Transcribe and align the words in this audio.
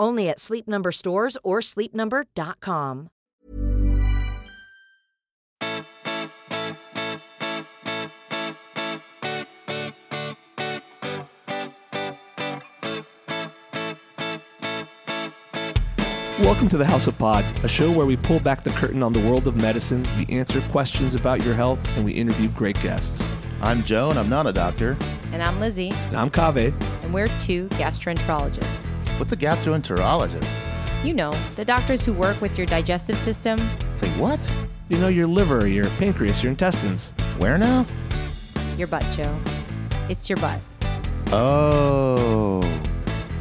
Only 0.00 0.28
at 0.28 0.38
Sleep 0.38 0.68
Number 0.68 0.92
stores 0.92 1.36
or 1.42 1.60
sleepnumber.com. 1.60 3.10
Welcome 16.40 16.68
to 16.68 16.78
the 16.78 16.84
House 16.84 17.06
of 17.08 17.18
Pod, 17.18 17.44
a 17.64 17.68
show 17.68 17.90
where 17.90 18.06
we 18.06 18.16
pull 18.16 18.38
back 18.40 18.62
the 18.62 18.70
curtain 18.70 19.02
on 19.02 19.12
the 19.12 19.20
world 19.20 19.46
of 19.48 19.56
medicine, 19.56 20.06
we 20.16 20.24
answer 20.34 20.60
questions 20.70 21.14
about 21.14 21.44
your 21.44 21.54
health, 21.54 21.80
and 21.96 22.04
we 22.04 22.12
interview 22.12 22.48
great 22.50 22.80
guests. 22.80 23.20
I'm 23.60 23.82
Joe, 23.82 24.10
and 24.10 24.18
I'm 24.18 24.28
not 24.28 24.46
a 24.46 24.52
doctor. 24.52 24.96
And 25.32 25.42
I'm 25.42 25.58
Lizzie, 25.58 25.90
And 25.90 26.16
I'm 26.16 26.30
Kaveh. 26.30 26.72
and 27.02 27.12
we're 27.12 27.26
two 27.40 27.68
gastroenterologists. 27.70 28.97
What's 29.18 29.32
a 29.32 29.36
gastroenterologist? 29.36 31.04
You 31.04 31.12
know, 31.12 31.32
the 31.56 31.64
doctors 31.64 32.04
who 32.04 32.12
work 32.12 32.40
with 32.40 32.56
your 32.56 32.68
digestive 32.68 33.18
system. 33.18 33.58
Say 33.94 34.08
what? 34.10 34.40
You 34.88 34.98
know, 34.98 35.08
your 35.08 35.26
liver, 35.26 35.66
your 35.66 35.86
pancreas, 35.90 36.42
your 36.42 36.52
intestines. 36.52 37.12
Where 37.38 37.58
now? 37.58 37.84
Your 38.76 38.86
butt, 38.86 39.04
Joe. 39.10 39.36
It's 40.08 40.30
your 40.30 40.36
butt. 40.38 40.60
Oh. 41.32 42.60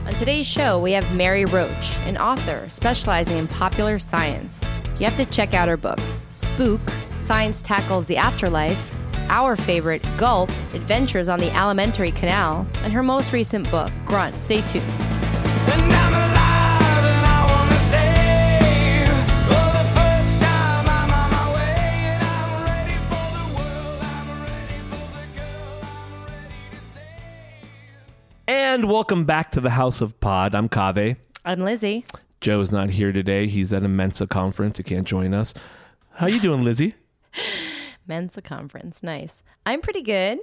On 0.07 0.16
today's 0.16 0.47
show, 0.47 0.79
we 0.79 0.94
have 0.94 1.13
Mary 1.13 1.46
Roach, 1.46 1.97
an 2.00 2.18
author 2.18 2.68
specializing 2.69 3.38
in 3.38 3.47
popular 3.47 4.00
science. 4.00 4.63
You 5.00 5.06
have 5.06 5.18
to 5.18 5.25
check 5.25 5.53
out 5.53 5.68
her 5.68 5.78
books 5.78 6.25
Spook, 6.29 6.81
Science 7.19 7.62
Tackles 7.62 8.07
the 8.07 8.18
Afterlife, 8.18 8.94
our 9.29 9.56
favorite, 9.56 10.03
Gulp, 10.18 10.50
Adventures 10.73 11.29
on 11.29 11.40
the 11.40 11.52
Alimentary 11.52 12.12
Canal, 12.12 12.66
and 12.81 12.91
her 12.91 13.03
most 13.03 13.31
recent 13.31 13.69
book, 13.69 13.91
Grunt. 14.06 14.35
Stay 14.35 14.62
tuned. 14.62 15.16
And 15.69 15.83
I'm 15.94 16.13
alive 16.13 17.03
and 17.13 17.25
I 17.25 17.39
wanna 17.51 17.79
stay. 17.89 19.05
For 19.47 19.67
the 19.78 19.85
first 19.97 20.31
time 20.41 20.85
I'm 20.88 21.11
on 21.22 21.29
my 21.31 21.47
way 21.55 21.79
and 22.13 22.23
I'm 22.23 22.51
ready 22.66 22.97
for 23.09 23.25
the 23.38 23.45
world. 23.57 24.00
I'm 24.01 24.28
ready 24.44 24.79
for 24.89 25.05
the 25.17 25.25
girl. 25.39 25.72
I'm 25.83 26.25
ready 26.25 26.61
to 26.72 26.79
say. 26.94 27.07
And 28.47 28.85
welcome 28.91 29.25
back 29.25 29.51
to 29.51 29.61
the 29.61 29.72
House 29.72 30.01
of 30.01 30.19
Pod. 30.19 30.55
I'm 30.55 30.69
Kaveh. 30.69 31.17
I'm 31.45 31.59
Lizzie. 31.61 32.05
Joe's 32.41 32.72
not 32.72 32.91
here 32.91 33.11
today. 33.11 33.47
He's 33.47 33.73
at 33.73 33.84
a 33.84 33.88
Mensa 33.88 34.28
conference. 34.28 34.78
He 34.78 34.84
can't 34.84 35.07
join 35.07 35.34
us. 35.34 35.53
How 36.13 36.28
you 36.28 36.39
doing, 36.39 36.63
Lizzie? 36.63 36.95
Mensa 38.07 38.41
conference. 38.41 39.01
Nice. 39.03 39.44
I'm 39.66 39.81
pretty 39.81 40.01
good. 40.01 40.39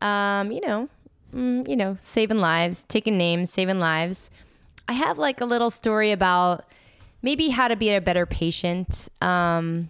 Um, 0.00 0.50
you 0.50 0.60
know, 0.60 0.88
mm, 1.34 1.68
you 1.68 1.76
know, 1.76 1.96
saving 2.00 2.38
lives, 2.38 2.84
taking 2.88 3.16
names, 3.18 3.50
saving 3.50 3.78
lives. 3.78 4.30
I 4.88 4.94
have 4.94 5.18
like 5.18 5.40
a 5.40 5.44
little 5.44 5.70
story 5.70 6.12
about 6.12 6.64
maybe 7.22 7.48
how 7.48 7.68
to 7.68 7.76
be 7.76 7.94
a 7.94 8.00
better 8.00 8.26
patient. 8.26 9.08
Um, 9.20 9.88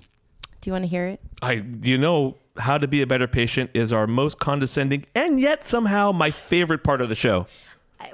do 0.60 0.70
you 0.70 0.72
want 0.72 0.84
to 0.84 0.88
hear 0.88 1.06
it? 1.06 1.20
I, 1.42 1.64
you 1.82 1.98
know, 1.98 2.36
how 2.58 2.78
to 2.78 2.86
be 2.86 3.02
a 3.02 3.06
better 3.06 3.26
patient 3.26 3.70
is 3.74 3.92
our 3.92 4.06
most 4.06 4.38
condescending 4.38 5.06
and 5.14 5.40
yet 5.40 5.64
somehow 5.64 6.12
my 6.12 6.30
favorite 6.30 6.84
part 6.84 7.00
of 7.00 7.08
the 7.08 7.14
show. 7.14 7.46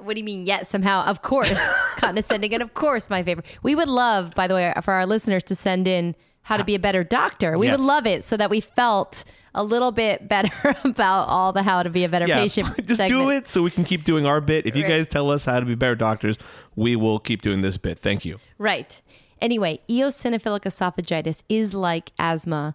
What 0.01 0.13
do 0.13 0.19
you 0.19 0.25
mean? 0.25 0.43
Yet 0.43 0.67
somehow, 0.67 1.03
of 1.05 1.23
course, 1.23 1.59
condescending, 1.97 2.53
and 2.53 2.61
of 2.61 2.75
course, 2.75 3.09
my 3.09 3.23
favorite. 3.23 3.47
We 3.63 3.73
would 3.73 3.87
love, 3.87 4.35
by 4.35 4.47
the 4.47 4.53
way, 4.53 4.71
for 4.83 4.93
our 4.93 5.07
listeners 5.07 5.41
to 5.43 5.55
send 5.55 5.87
in 5.87 6.15
how 6.49 6.57
to 6.57 6.63
be 6.63 6.73
a 6.73 6.79
better 6.79 7.03
doctor. 7.03 7.57
We 7.57 7.69
would 7.69 7.79
love 7.79 8.07
it 8.07 8.23
so 8.23 8.35
that 8.35 8.49
we 8.49 8.59
felt 8.59 9.23
a 9.53 9.63
little 9.63 9.91
bit 9.91 10.27
better 10.27 10.75
about 10.83 11.27
all 11.27 11.53
the 11.53 11.61
how 11.61 11.83
to 11.83 11.91
be 11.91 12.03
a 12.03 12.09
better 12.09 12.25
patient. 12.25 12.67
just 12.85 13.07
do 13.07 13.29
it 13.29 13.47
so 13.47 13.61
we 13.61 13.69
can 13.69 13.83
keep 13.83 14.03
doing 14.03 14.25
our 14.25 14.41
bit. 14.41 14.65
If 14.65 14.75
you 14.75 14.83
guys 14.83 15.07
tell 15.07 15.29
us 15.29 15.45
how 15.45 15.59
to 15.59 15.65
be 15.65 15.75
better 15.75 15.95
doctors, 15.95 16.37
we 16.75 16.95
will 16.95 17.19
keep 17.19 17.43
doing 17.43 17.61
this 17.61 17.77
bit. 17.77 17.99
Thank 17.99 18.25
you. 18.25 18.39
Right. 18.57 18.99
Anyway, 19.39 19.79
eosinophilic 19.87 20.61
esophagitis 20.61 21.43
is 21.47 21.73
like 21.73 22.11
asthma 22.17 22.73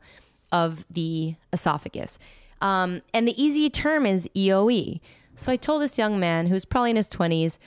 of 0.53 0.87
the 0.89 1.35
esophagus. 1.53 2.19
Um, 2.62 3.03
and 3.12 3.27
the 3.27 3.43
easy 3.43 3.69
term 3.69 4.06
is 4.06 4.29
EOE. 4.37 5.01
So 5.35 5.51
I 5.51 5.56
told 5.56 5.83
this 5.83 5.99
young 5.99 6.21
man 6.21 6.47
who's 6.47 6.65
probably 6.65 6.91
in 6.91 6.97
his 6.97 7.09
20s, 7.09 7.59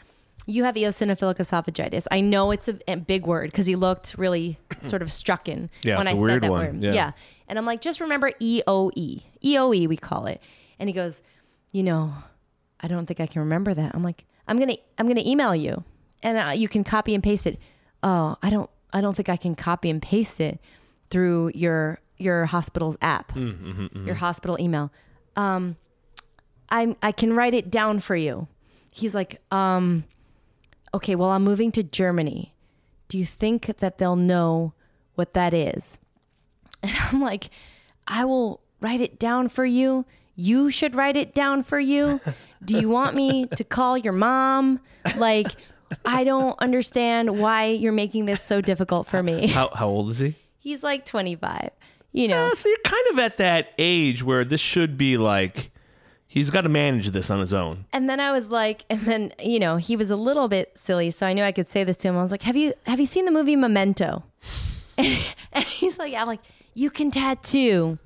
you 0.46 0.64
have 0.64 0.76
eosinophilic 0.76 1.38
esophagitis. 1.38 2.08
I 2.12 2.22
know 2.22 2.52
it's 2.52 2.68
a, 2.70 2.78
a 2.88 2.96
big 2.96 3.26
word 3.28 3.52
because 3.52 3.66
he 3.66 3.76
looked 3.76 4.16
really 4.18 4.58
sort 4.82 5.02
of 5.02 5.10
strucken 5.10 5.70
Yeah, 5.84 5.98
when 5.98 6.08
I 6.08 6.14
said 6.16 6.42
that 6.44 6.52
one. 6.52 6.82
word. 6.82 6.84
Yeah. 6.84 7.12
And 7.48 7.58
I'm 7.60 7.66
like, 7.66 7.82
just 7.82 8.00
remember 8.00 8.32
E 8.40 8.62
EOE. 8.68 9.24
EOE, 9.44 9.88
we 9.88 9.98
call 9.98 10.26
it. 10.28 10.42
And 10.80 10.88
he 10.90 10.94
goes, 10.94 11.22
you 11.72 11.84
know, 11.84 12.14
I 12.80 12.88
don't 12.88 13.06
think 13.06 13.20
I 13.20 13.26
can 13.28 13.42
remember 13.42 13.74
that. 13.74 13.94
I'm 13.96 14.04
like, 14.04 14.26
I'm 14.48 14.58
gonna, 14.60 14.76
I'm 14.98 15.08
gonna 15.08 15.24
email 15.26 15.54
you, 15.56 15.84
and 16.24 16.38
uh, 16.38 16.52
you 16.56 16.68
can 16.70 16.84
copy 16.86 17.14
and 17.14 17.22
paste 17.24 17.46
it. 17.48 17.60
Oh, 18.04 18.38
I 18.42 18.50
don't, 18.50 18.70
I 18.94 19.02
don't 19.02 19.16
think 19.16 19.28
I 19.28 19.36
can 19.36 19.56
copy 19.56 19.90
and 19.90 20.02
paste 20.02 20.40
it 20.40 20.60
through 21.10 21.52
your 21.56 22.00
your 22.18 22.46
hospital's 22.46 22.98
app, 23.02 23.36
your 23.36 24.16
hospital 24.16 24.58
email. 24.60 24.92
Um, 25.36 25.76
I 26.70 26.96
I 27.02 27.12
can 27.12 27.34
write 27.34 27.54
it 27.54 27.70
down 27.70 28.00
for 28.00 28.16
you. 28.16 28.48
He's 28.92 29.14
like, 29.14 29.42
um, 29.52 30.06
okay, 30.94 31.16
well, 31.16 31.32
I'm 31.32 31.44
moving 31.44 31.72
to 31.74 31.84
Germany. 31.84 32.54
Do 33.08 33.18
you 33.18 33.26
think 33.26 33.78
that 33.78 33.98
they'll 33.98 34.16
know 34.16 34.74
what 35.16 35.34
that 35.34 35.54
is? 35.54 35.98
And 36.84 36.92
I'm 37.12 37.22
like, 37.22 37.50
I 38.08 38.24
will 38.26 38.62
write 38.82 39.02
it 39.02 39.18
down 39.18 39.50
for 39.50 39.66
you. 39.66 40.06
You 40.36 40.70
should 40.70 40.94
write 40.94 41.18
it 41.18 41.34
down 41.34 41.64
for 41.64 41.80
you. 41.80 42.22
Do 42.64 42.80
you 42.80 42.88
want 42.88 43.16
me 43.16 43.48
to 43.48 43.64
call 43.64 43.98
your 43.98 44.14
mom? 44.14 44.80
Like, 45.18 45.48
I 46.06 46.24
don't 46.24 46.58
understand 46.60 47.40
why 47.40 47.66
you're 47.66 47.92
making 47.92 48.26
this 48.26 48.44
so 48.44 48.62
difficult 48.62 49.08
for 49.08 49.24
me. 49.24 49.48
How, 49.48 49.70
how 49.74 49.88
old 49.88 50.12
is 50.12 50.20
he? 50.20 50.36
He's 50.60 50.84
like 50.84 51.06
25, 51.06 51.72
you 52.12 52.28
know. 52.28 52.48
Uh, 52.48 52.54
so 52.54 52.70
you're 52.70 52.78
kind 52.86 53.08
of 53.12 53.20
at 53.20 53.38
that 53.38 53.74
age 53.80 54.22
where 54.22 54.46
this 54.46 54.62
should 54.62 54.98
be 54.98 55.18
like, 55.18 55.72
he's 56.28 56.50
got 56.50 56.62
to 56.62 56.70
manage 56.70 57.10
this 57.12 57.32
on 57.32 57.40
his 57.40 57.54
own. 57.54 57.86
And 57.94 58.10
then 58.10 58.20
I 58.20 58.32
was 58.32 58.50
like, 58.50 58.84
and 58.90 59.02
then 59.02 59.34
you 59.42 59.60
know, 59.60 59.78
he 59.78 59.96
was 59.96 60.12
a 60.12 60.16
little 60.16 60.48
bit 60.48 60.78
silly, 60.78 61.10
so 61.10 61.26
I 61.26 61.34
knew 61.34 61.44
I 61.44 61.52
could 61.52 61.68
say 61.68 61.84
this 61.84 61.98
to 61.98 62.10
him. 62.10 62.18
I 62.18 62.22
was 62.22 62.32
like, 62.32 62.44
"Have 62.44 62.58
you 62.58 62.74
have 62.86 63.00
you 63.00 63.06
seen 63.06 63.26
the 63.26 63.32
movie 63.32 63.56
Memento?" 63.56 64.24
and 64.98 65.64
he's 65.66 65.98
like, 65.98 66.12
Yeah, 66.12 66.22
"I'm 66.22 66.28
like, 66.28 66.42
you 66.74 66.90
can 66.90 67.12
tattoo 67.12 67.98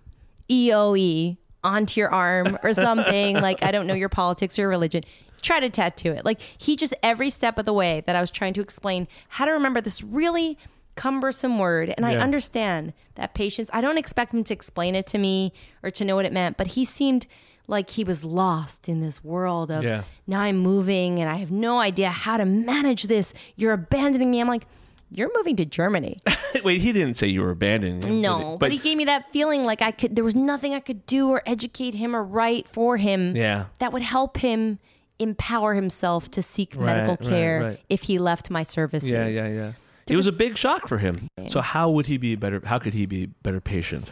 EOE 0.50 1.38
onto 1.64 2.00
your 2.00 2.10
arm 2.10 2.58
or 2.64 2.74
something. 2.74 3.36
like, 3.36 3.64
I 3.64 3.72
don't 3.72 3.88
know 3.88 3.94
your 3.94 4.10
politics 4.10 4.58
or 4.58 4.64
your 4.64 4.70
religion. 4.70 5.04
try 5.42 5.60
to 5.60 5.70
tattoo 5.70 6.12
it. 6.12 6.24
Like 6.26 6.40
he 6.42 6.76
just 6.76 6.94
every 7.02 7.30
step 7.30 7.58
of 7.58 7.66
the 7.66 7.74
way 7.74 8.04
that 8.06 8.16
I 8.16 8.22
was 8.22 8.32
trying 8.32 8.54
to 8.54 8.62
explain 8.62 9.08
how 9.30 9.46
to 9.46 9.52
remember 9.52 9.82
this 9.82 10.04
really 10.04 10.58
cumbersome 10.96 11.58
word. 11.58 11.94
And 11.96 12.06
I 12.06 12.16
understand 12.16 12.94
that 13.16 13.34
patience. 13.34 13.70
I 13.74 13.82
don't 13.82 13.98
expect 13.98 14.34
him 14.34 14.44
to 14.44 14.54
explain 14.54 14.94
it 14.96 15.08
to 15.08 15.18
me 15.18 15.52
or 15.84 15.90
to 15.92 16.06
know 16.06 16.16
what 16.16 16.26
it 16.26 16.34
meant, 16.34 16.58
but 16.58 16.68
he 16.68 16.86
seemed 16.86 17.26
like 17.68 17.90
he 17.92 18.04
was 18.04 18.24
lost 18.24 18.90
in 18.90 19.00
this 19.02 19.24
world 19.24 19.72
of 19.72 19.84
Yeah. 19.84 20.04
now 20.28 20.42
I'm 20.42 20.58
moving 20.58 21.20
and 21.20 21.30
I 21.30 21.36
have 21.38 21.52
no 21.52 21.80
idea 21.80 22.10
how 22.10 22.38
to 22.38 22.46
manage 22.46 23.04
this. 23.04 23.34
You're 23.56 23.74
abandoning 23.74 24.30
me. 24.32 24.42
I'm 24.42 24.48
like, 24.48 24.66
you're 25.10 25.30
moving 25.36 25.56
to 25.58 25.66
Germany. 25.66 26.18
Wait, 26.64 26.82
he 26.82 26.92
didn't 26.94 27.16
say 27.16 27.28
you 27.28 27.42
were 27.42 27.52
abandoning 27.52 28.02
him. 28.02 28.22
No, 28.22 28.52
he? 28.52 28.58
but, 28.58 28.72
he 28.72 28.78
gave 28.78 28.98
me 28.98 29.06
that 29.06 29.32
feeling 29.32 29.64
like 29.64 29.82
I 29.82 29.92
could. 29.92 30.16
There 30.16 30.24
was 30.24 30.36
nothing 30.36 30.74
I 30.74 30.80
could 30.80 31.06
do 31.06 31.30
or 31.30 31.42
educate 31.46 31.96
him 31.96 32.16
or 32.16 32.24
write 32.24 32.68
for 32.68 32.98
him. 32.98 33.36
Yeah. 33.36 33.66
that 33.80 33.92
would 33.94 34.02
help 34.04 34.38
him 34.38 34.80
empower 35.20 35.74
himself 35.76 36.32
to 36.32 36.42
seek 36.42 36.76
Right, 36.76 36.86
medical 36.98 37.18
care 37.30 37.62
right. 37.62 37.80
if 37.90 38.04
he 38.04 38.18
left 38.20 38.50
my 38.50 38.64
services. 38.64 39.10
Yeah, 39.10 39.28
yeah, 39.28 39.48
yeah. 39.48 39.72
It 40.10 40.16
was 40.16 40.28
a 40.28 40.32
big 40.32 40.58
shock 40.58 40.88
for 40.88 40.98
him. 40.98 41.28
So 41.48 41.62
how 41.62 41.92
would 41.92 42.08
he 42.08 42.18
be 42.18 42.36
better? 42.36 42.62
How 42.66 42.80
could 42.80 42.94
he 42.94 43.06
be 43.06 43.28
better 43.28 43.62
patient? 43.62 44.10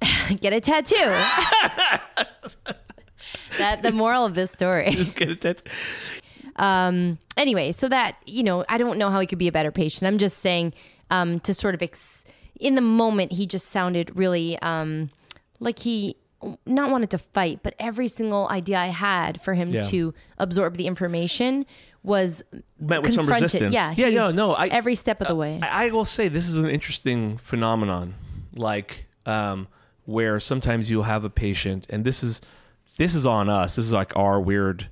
Get 0.40 0.52
a 0.52 0.60
tattoo. 0.60 0.96
that 3.58 3.82
the 3.82 3.92
moral 3.92 4.24
of 4.24 4.34
this 4.34 4.50
story. 4.50 4.94
Get 5.14 5.30
it? 5.30 5.40
That's- 5.40 5.62
anyway, 7.36 7.72
so 7.72 7.88
that 7.88 8.16
you 8.26 8.42
know, 8.42 8.64
I 8.68 8.78
don't 8.78 8.98
know 8.98 9.10
how 9.10 9.20
he 9.20 9.26
could 9.26 9.38
be 9.38 9.48
a 9.48 9.52
better 9.52 9.70
patient. 9.70 10.06
I'm 10.08 10.18
just 10.18 10.38
saying 10.38 10.74
um, 11.10 11.40
to 11.40 11.54
sort 11.54 11.74
of 11.74 11.82
ex- 11.82 12.24
in 12.60 12.74
the 12.74 12.80
moment, 12.80 13.32
he 13.32 13.46
just 13.46 13.68
sounded 13.68 14.16
really 14.18 14.58
um, 14.60 15.10
like 15.60 15.78
he 15.78 16.16
not 16.66 16.90
wanted 16.90 17.10
to 17.10 17.18
fight, 17.18 17.60
but 17.62 17.74
every 17.78 18.08
single 18.08 18.48
idea 18.48 18.78
I 18.78 18.86
had 18.88 19.40
for 19.40 19.54
him 19.54 19.70
Yeah. 19.70 19.82
to 19.82 20.14
absorb 20.38 20.76
the 20.76 20.86
information 20.86 21.66
was 22.04 22.44
Met 22.80 23.02
with 23.02 23.12
some 23.14 23.26
resistance. 23.26 23.74
Yeah, 23.74 23.92
Yeah, 23.96 24.08
he- 24.08 24.14
no, 24.14 24.30
no, 24.30 24.54
I- 24.54 24.68
every 24.68 24.94
step 24.94 25.20
of 25.20 25.28
the 25.28 25.34
way. 25.34 25.58
I, 25.62 25.86
I 25.86 25.90
will 25.90 26.04
say 26.04 26.28
this 26.28 26.48
is 26.48 26.56
an 26.56 26.68
interesting 26.70 27.36
phenomenon, 27.38 28.14
like 28.54 29.06
um, 29.26 29.66
where 30.08 30.40
sometimes 30.40 30.90
you'll 30.90 31.02
have 31.02 31.22
a 31.22 31.28
patient, 31.28 31.86
and 31.90 32.02
this 32.02 32.22
is 32.22 32.40
this 32.96 33.14
is 33.14 33.26
on 33.26 33.50
us. 33.50 33.76
This 33.76 33.84
is 33.84 33.92
like 33.92 34.16
our 34.16 34.40
weird, 34.40 34.88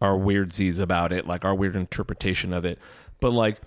our 0.00 0.14
weirdsies 0.14 0.80
about 0.80 1.12
it, 1.12 1.28
like 1.28 1.44
our 1.44 1.54
weird 1.54 1.76
interpretation 1.76 2.52
of 2.52 2.64
it. 2.64 2.80
But 3.20 3.30
like 3.30 3.60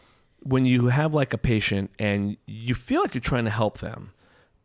when 0.44 0.66
you 0.66 0.88
have 0.88 1.14
like 1.14 1.32
a 1.34 1.38
patient 1.38 1.92
and 1.98 2.36
you 2.46 2.76
feel 2.76 3.02
like 3.02 3.14
you're 3.14 3.22
trying 3.22 3.46
to 3.46 3.52
help 3.52 3.78
them, 3.78 4.12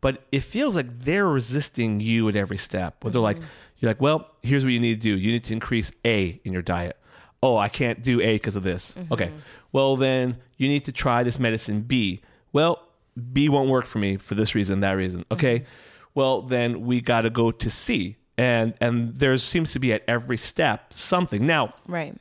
but 0.01 0.21
it 0.33 0.41
feels 0.41 0.75
like 0.75 0.99
they're 0.99 1.25
resisting 1.25 2.01
you 2.01 2.27
at 2.27 2.35
every 2.35 2.57
step. 2.57 3.05
Where 3.05 3.11
they're 3.11 3.21
like, 3.21 3.37
mm-hmm. 3.37 3.47
you're 3.79 3.89
like, 3.89 4.01
well, 4.01 4.29
here's 4.43 4.65
what 4.65 4.73
you 4.73 4.81
need 4.81 5.01
to 5.01 5.09
do. 5.09 5.17
You 5.17 5.31
need 5.31 5.45
to 5.45 5.53
increase 5.53 5.93
A 6.03 6.41
in 6.43 6.51
your 6.51 6.61
diet. 6.61 6.97
Oh, 7.41 7.55
I 7.55 7.69
can't 7.69 8.03
do 8.03 8.19
A 8.19 8.35
because 8.35 8.57
of 8.57 8.63
this. 8.63 8.91
Mm-hmm. 8.91 9.13
Okay. 9.13 9.31
Well, 9.71 9.95
then 9.95 10.37
you 10.57 10.67
need 10.67 10.83
to 10.85 10.91
try 10.91 11.23
this 11.23 11.39
medicine 11.39 11.83
B. 11.83 12.19
Well, 12.51 12.83
B 13.31 13.47
won't 13.47 13.69
work 13.69 13.85
for 13.85 13.99
me 13.99 14.17
for 14.17 14.35
this 14.35 14.55
reason, 14.55 14.81
that 14.81 14.91
reason. 14.91 15.23
Okay. 15.31 15.59
Mm-hmm. 15.59 15.69
Well, 16.17 16.41
then 16.41 16.81
we 16.81 16.99
got 16.99 17.21
to 17.21 17.29
go 17.29 17.51
to 17.51 17.69
C. 17.69 18.17
And 18.39 18.73
and 18.81 19.15
there 19.15 19.37
seems 19.37 19.71
to 19.73 19.79
be 19.79 19.93
at 19.93 20.03
every 20.07 20.37
step 20.37 20.91
something. 20.93 21.45
Now, 21.45 21.69
right. 21.87 22.15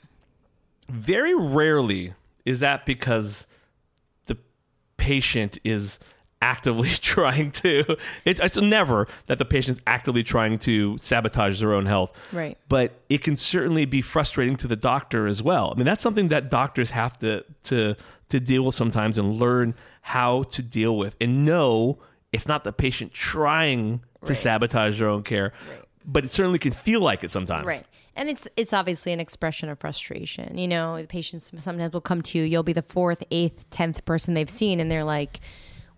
very 0.90 1.34
rarely 1.34 2.12
is 2.44 2.60
that 2.60 2.84
because 2.84 3.46
the 4.26 4.36
patient 4.98 5.58
is 5.64 5.98
actively 6.42 6.88
trying 7.14 7.50
to 7.50 7.96
it's, 8.26 8.38
it's 8.40 8.58
never 8.58 9.08
that 9.28 9.38
the 9.38 9.44
patient's 9.46 9.80
actively 9.86 10.22
trying 10.22 10.58
to 10.58 10.98
sabotage 10.98 11.58
their 11.60 11.72
own 11.72 11.86
health 11.86 12.12
Right. 12.30 12.58
but 12.68 12.92
it 13.08 13.22
can 13.22 13.36
certainly 13.36 13.86
be 13.86 14.02
frustrating 14.02 14.56
to 14.58 14.68
the 14.68 14.76
doctor 14.76 15.26
as 15.26 15.42
well 15.42 15.72
i 15.74 15.78
mean 15.78 15.86
that's 15.86 16.02
something 16.02 16.26
that 16.28 16.50
doctors 16.50 16.90
have 16.90 17.18
to 17.20 17.42
to 17.64 17.96
to 18.28 18.38
deal 18.38 18.66
with 18.66 18.74
sometimes 18.74 19.16
and 19.16 19.34
learn 19.36 19.74
how 20.02 20.42
to 20.44 20.60
deal 20.62 20.94
with 20.98 21.16
and 21.22 21.46
know 21.46 21.98
it's 22.36 22.46
not 22.46 22.62
the 22.64 22.72
patient 22.72 23.12
trying 23.12 24.00
to 24.24 24.34
sabotage 24.34 24.98
their 24.98 25.08
own 25.08 25.22
care 25.22 25.52
but 26.04 26.24
it 26.24 26.30
certainly 26.30 26.58
can 26.58 26.72
feel 26.72 27.00
like 27.00 27.24
it 27.24 27.30
sometimes 27.30 27.66
Right. 27.66 27.84
And 28.18 28.30
it's 28.30 28.48
it's 28.56 28.72
obviously 28.72 29.12
an 29.12 29.20
expression 29.20 29.68
of 29.68 29.78
frustration. 29.78 30.56
You 30.56 30.68
know, 30.68 30.96
the 30.98 31.06
patients 31.06 31.52
sometimes 31.58 31.92
will 31.92 32.00
come 32.00 32.22
to 32.22 32.38
you. 32.38 32.44
You'll 32.44 32.62
be 32.62 32.72
the 32.72 32.80
fourth, 32.80 33.22
eighth, 33.30 33.68
tenth 33.68 34.06
person 34.06 34.32
they've 34.32 34.48
seen, 34.48 34.80
and 34.80 34.90
they're 34.90 35.04
like, 35.04 35.40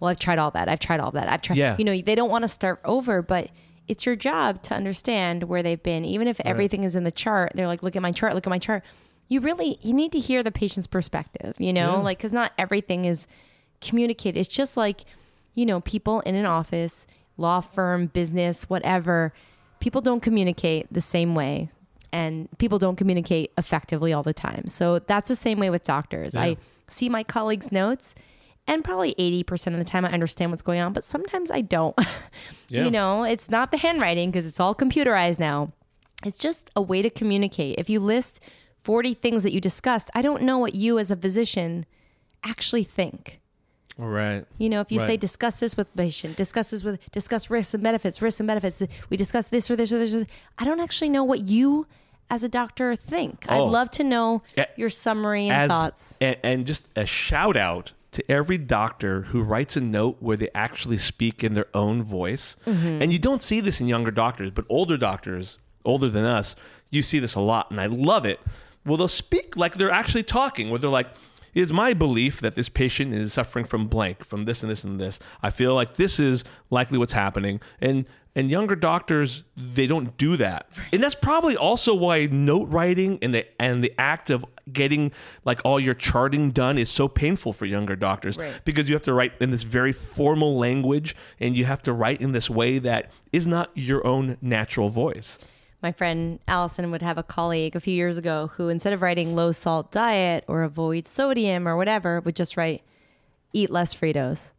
"Well, 0.01 0.09
I've 0.09 0.19
tried 0.19 0.41
all 0.41 0.51
that. 0.51 0.69
I've 0.69 0.81
tried 0.81 0.99
all 0.99 1.13
that. 1.13 1.29
I've 1.29 1.43
tried." 1.43 1.59
Yeah. 1.59 1.77
You 1.79 1.85
know, 1.85 2.01
they 2.03 2.17
don't 2.17 2.29
want 2.29 2.43
to 2.43 2.49
start 2.49 2.81
over, 2.85 3.23
but 3.23 3.51
it's 3.87 4.05
your 4.05 4.17
job 4.17 4.63
to 4.65 4.75
understand 4.75 5.45
where 5.45 5.63
they've 5.63 5.81
been, 5.81 6.05
even 6.05 6.27
if 6.27 6.41
everything 6.45 6.83
is 6.83 6.97
in 6.97 7.05
the 7.05 7.13
chart. 7.13 7.53
They're 7.55 7.69
like, 7.69 7.85
"Look 7.85 7.95
at 7.95 8.03
my 8.03 8.11
chart. 8.11 8.35
Look 8.35 8.49
at 8.49 8.51
my 8.51 8.59
chart." 8.59 8.83
You 9.29 9.41
really 9.41 9.79
you 9.81 9.95
need 9.95 10.11
to 10.11 10.19
hear 10.19 10.43
the 10.43 10.51
patient's 10.51 10.89
perspective. 10.89 11.55
You 11.59 11.73
know, 11.73 12.03
like 12.03 12.19
because 12.19 12.33
not 12.33 12.51
everything 12.59 13.05
is 13.05 13.29
communicated. 13.81 14.41
It's 14.41 14.49
just 14.49 14.77
like, 14.77 15.05
you 15.59 15.67
know, 15.67 15.81
people 15.81 16.21
in 16.21 16.37
an 16.37 16.47
office, 16.47 17.05
law 17.37 17.61
firm, 17.61 18.07
business, 18.07 18.71
whatever, 18.71 19.33
people 19.81 20.01
don't 20.01 20.21
communicate 20.21 20.87
the 20.93 21.01
same 21.01 21.35
way. 21.35 21.69
And 22.13 22.49
people 22.59 22.79
don't 22.79 22.95
communicate 22.95 23.51
effectively 23.59 24.13
all 24.13 24.23
the 24.23 24.33
time. 24.33 24.69
So 24.69 25.01
that's 25.01 25.29
the 25.29 25.35
same 25.37 25.59
way 25.59 25.69
with 25.69 25.83
doctors. 25.83 26.37
I 26.37 26.57
see 26.87 27.09
my 27.09 27.25
colleagues' 27.25 27.73
notes, 27.73 28.15
and 28.69 28.85
probably 28.85 29.15
80% 29.17 29.73
of 29.73 29.79
the 29.79 29.85
time 29.85 30.05
I 30.05 30.13
understand 30.13 30.53
what's 30.53 30.63
going 30.63 30.79
on, 30.81 30.93
but 30.93 31.05
sometimes 31.05 31.51
I 31.51 31.61
don't. 31.61 31.97
Yeah. 32.71 32.85
you 32.85 32.91
know, 32.91 33.25
it's 33.25 33.49
not 33.49 33.71
the 33.71 33.79
handwriting 33.79 34.31
because 34.31 34.45
it's 34.45 34.61
all 34.61 34.75
computerized 34.75 35.39
now. 35.39 35.73
It's 36.23 36.37
just 36.37 36.71
a 36.77 36.83
way 36.83 37.01
to 37.01 37.09
communicate. 37.09 37.79
If 37.79 37.89
you 37.89 37.99
list 37.99 38.45
40 38.77 39.15
things 39.15 39.43
that 39.43 39.53
you 39.55 39.61
discussed, 39.61 40.11
I 40.15 40.21
don't 40.21 40.43
know 40.43 40.59
what 40.59 40.75
you 40.75 40.99
as 40.99 41.11
a 41.11 41.17
physician 41.17 41.87
actually 42.45 42.85
think. 42.85 43.41
Right 43.99 44.47
You 44.59 44.69
know, 44.69 44.81
if 44.81 44.93
you 44.93 45.01
say 45.01 45.17
discuss 45.17 45.61
this 45.61 45.77
with 45.77 45.95
patient, 45.97 46.37
discuss 46.37 46.71
this 46.71 46.85
with 46.85 47.11
discuss 47.11 47.51
risks 47.51 47.75
and 47.75 47.83
benefits, 47.83 48.23
risks 48.23 48.41
and 48.41 48.47
benefits. 48.47 48.83
We 49.11 49.17
discuss 49.17 49.49
this 49.49 49.71
or 49.71 49.77
this 49.77 49.93
or 49.93 49.99
this. 49.99 50.15
Or 50.15 50.21
this. 50.21 50.29
I 50.57 50.65
don't 50.65 50.81
actually 50.81 51.09
know 51.09 51.25
what 51.25 51.49
you, 51.49 51.87
as 52.31 52.45
a 52.45 52.49
doctor, 52.49 52.95
think. 52.95 53.45
Oh. 53.49 53.67
I'd 53.67 53.71
love 53.71 53.91
to 53.93 54.05
know 54.05 54.43
your 54.77 54.91
summary 54.91 55.49
and 55.49 55.63
as, 55.63 55.69
thoughts. 55.69 56.17
And, 56.21 56.37
and 56.43 56.67
just 56.67 56.87
a 56.95 57.07
shout 57.07 57.57
out 57.57 57.93
to 58.13 58.31
every 58.31 58.59
doctor 58.59 59.23
who 59.23 59.43
writes 59.43 59.77
a 59.77 59.81
note 59.81 60.17
where 60.21 60.37
they 60.37 60.49
actually 60.55 60.99
speak 60.99 61.45
in 61.45 61.55
their 61.55 61.69
own 61.75 62.03
voice. 62.03 62.57
Mm-hmm. 62.67 63.03
And 63.03 63.13
you 63.13 63.19
don't 63.19 63.43
see 63.43 63.61
this 63.61 63.81
in 63.81 63.89
younger 63.89 64.11
doctors, 64.11 64.51
but 64.51 64.65
older 64.69 64.97
doctors, 64.97 65.59
older 65.85 66.09
than 66.09 66.25
us, 66.25 66.57
you 66.91 67.03
see 67.03 67.19
this 67.19 67.35
a 67.35 67.41
lot. 67.41 67.71
And 67.71 67.81
I 67.81 67.87
love 67.87 68.25
it. 68.25 68.41
Well, 68.87 68.97
they'll 68.97 69.09
speak 69.09 69.57
like 69.57 69.75
they're 69.75 69.91
actually 69.91 70.23
talking, 70.23 70.71
where 70.71 70.79
they're 70.79 70.89
like, 70.89 71.09
it 71.55 71.61
is 71.61 71.73
my 71.73 71.95
belief 71.95 72.41
that 72.41 72.55
this 72.55 72.69
patient 72.69 73.15
is 73.15 73.33
suffering 73.33 73.65
from 73.65 73.87
blank, 73.89 74.25
from 74.25 74.45
this 74.45 74.63
and 74.63 74.71
this 74.71 74.85
and 74.85 75.01
this. 75.01 75.19
I 75.43 75.51
feel 75.51 75.75
like 75.75 75.95
this 75.95 76.19
is 76.21 76.45
likely 76.71 76.99
what's 76.99 77.13
happening. 77.13 77.61
And 77.81 78.07
and 78.35 78.51
younger 78.51 78.77
doctors, 78.77 79.43
they 79.57 79.89
don't 79.89 80.17
do 80.17 80.37
that. 80.37 80.71
And 80.93 81.03
that's 81.03 81.17
probably 81.17 81.57
also 81.57 81.93
why 81.93 82.27
note 82.27 82.69
writing 82.69 83.19
and 83.21 83.35
the 83.35 83.47
and 83.61 83.83
the 83.83 83.93
act 83.99 84.31
of 84.31 84.45
getting 84.73 85.11
like 85.45 85.61
all 85.65 85.81
your 85.81 85.95
charting 85.95 86.51
done 86.53 86.79
is 86.79 86.89
so 86.89 87.09
painful 87.09 87.53
for 87.53 87.65
younger 87.67 87.97
doctors 87.97 88.37
Right. 88.37 88.61
because 88.65 88.89
you 88.89 88.95
have 88.95 89.03
to 89.05 89.13
write 89.15 89.33
in 89.41 89.51
this 89.51 89.63
very 89.65 89.93
formal 89.93 90.57
language 90.57 91.17
and 91.41 91.57
you 91.57 91.65
have 91.65 91.83
to 91.83 91.93
write 91.93 92.21
in 92.21 92.31
this 92.33 92.49
way 92.49 92.79
that 92.81 93.11
is 93.33 93.47
not 93.47 93.71
your 93.75 94.07
own 94.07 94.37
natural 94.41 94.89
voice. 94.91 95.39
My 95.83 95.93
friend 95.93 96.41
Allison 96.49 96.91
would 96.91 97.03
have 97.03 97.19
a 97.19 97.23
colleague 97.23 97.77
a 97.77 97.81
few 97.81 97.95
years 97.95 98.17
ago 98.17 98.51
who, 98.55 98.69
instead 98.69 98.93
of 98.93 99.03
writing 99.03 99.37
low 99.37 99.53
salt 99.53 99.93
diet 99.93 100.45
or 100.49 100.63
avoid 100.63 101.07
sodium 101.07 101.69
or 101.69 101.77
whatever, 101.77 102.21
would 102.21 102.35
just 102.35 102.57
write 102.57 102.83
eat 103.53 103.71
less 103.71 103.95
Fritos. 103.95 104.51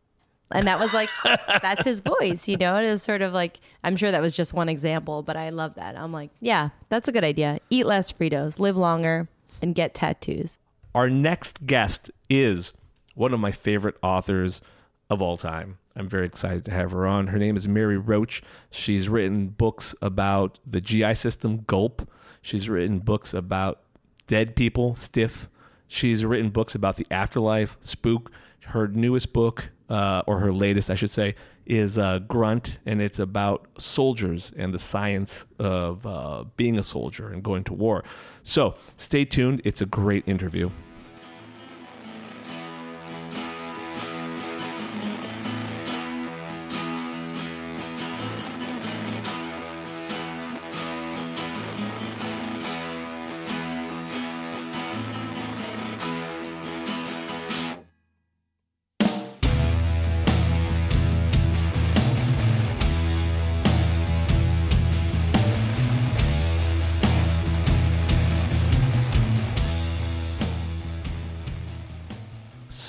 And 0.51 0.67
that 0.67 0.79
was 0.79 0.93
like, 0.93 1.09
that's 1.61 1.85
his 1.85 2.01
voice, 2.01 2.47
you 2.47 2.57
know? 2.57 2.75
It 2.77 2.89
was 2.89 3.03
sort 3.03 3.21
of 3.21 3.33
like, 3.33 3.59
I'm 3.83 3.95
sure 3.95 4.11
that 4.11 4.21
was 4.21 4.35
just 4.35 4.53
one 4.53 4.69
example, 4.69 5.21
but 5.21 5.38
I 5.38 5.49
love 5.49 5.75
that. 5.75 5.95
I'm 5.95 6.11
like, 6.11 6.31
yeah, 6.39 6.69
that's 6.88 7.07
a 7.07 7.11
good 7.11 7.23
idea. 7.23 7.59
Eat 7.69 7.85
less 7.85 8.11
Fritos, 8.11 8.59
live 8.59 8.77
longer, 8.77 9.27
and 9.61 9.75
get 9.75 9.93
tattoos. 9.93 10.57
Our 10.95 11.09
next 11.09 11.65
guest 11.67 12.09
is 12.29 12.73
one 13.13 13.33
of 13.33 13.39
my 13.39 13.51
favorite 13.51 13.97
authors 14.01 14.61
of 15.09 15.21
all 15.21 15.37
time. 15.37 15.77
I'm 15.95 16.07
very 16.07 16.25
excited 16.25 16.65
to 16.65 16.71
have 16.71 16.91
her 16.91 17.05
on. 17.05 17.27
Her 17.27 17.37
name 17.37 17.55
is 17.57 17.67
Mary 17.67 17.97
Roach. 17.97 18.41
She's 18.69 19.09
written 19.09 19.47
books 19.47 19.95
about 20.01 20.59
the 20.65 20.79
GI 20.79 21.15
system, 21.15 21.63
Gulp. 21.67 22.09
She's 22.41 22.69
written 22.69 22.99
books 22.99 23.33
about 23.33 23.81
dead 24.27 24.55
people, 24.55 24.95
Stiff. 24.95 25.49
She's 25.87 26.23
written 26.23 26.51
books 26.51 26.75
about 26.75 26.95
the 26.97 27.07
afterlife, 27.09 27.75
Spook. 27.81 28.31
Her 28.67 28.87
newest 28.87 29.33
book, 29.33 29.71
uh, 29.89 30.21
or 30.27 30.39
her 30.39 30.53
latest, 30.53 30.91
I 30.91 30.95
should 30.95 31.09
say, 31.09 31.35
is 31.65 31.97
uh, 31.97 32.19
Grunt, 32.19 32.79
and 32.85 33.01
it's 33.01 33.19
about 33.19 33.67
soldiers 33.77 34.53
and 34.55 34.73
the 34.73 34.79
science 34.79 35.47
of 35.57 36.05
uh, 36.05 36.45
being 36.55 36.77
a 36.77 36.83
soldier 36.83 37.29
and 37.29 37.43
going 37.43 37.63
to 37.65 37.73
war. 37.73 38.03
So 38.43 38.75
stay 38.95 39.25
tuned. 39.25 39.61
It's 39.65 39.81
a 39.81 39.85
great 39.85 40.27
interview. 40.27 40.69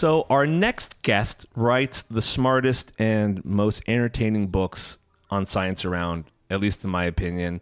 So, 0.00 0.24
our 0.30 0.46
next 0.46 1.02
guest 1.02 1.44
writes 1.54 2.00
the 2.00 2.22
smartest 2.22 2.94
and 2.98 3.44
most 3.44 3.82
entertaining 3.86 4.46
books 4.46 4.96
on 5.28 5.44
science 5.44 5.84
around, 5.84 6.24
at 6.48 6.58
least 6.58 6.82
in 6.84 6.90
my 6.90 7.04
opinion. 7.04 7.60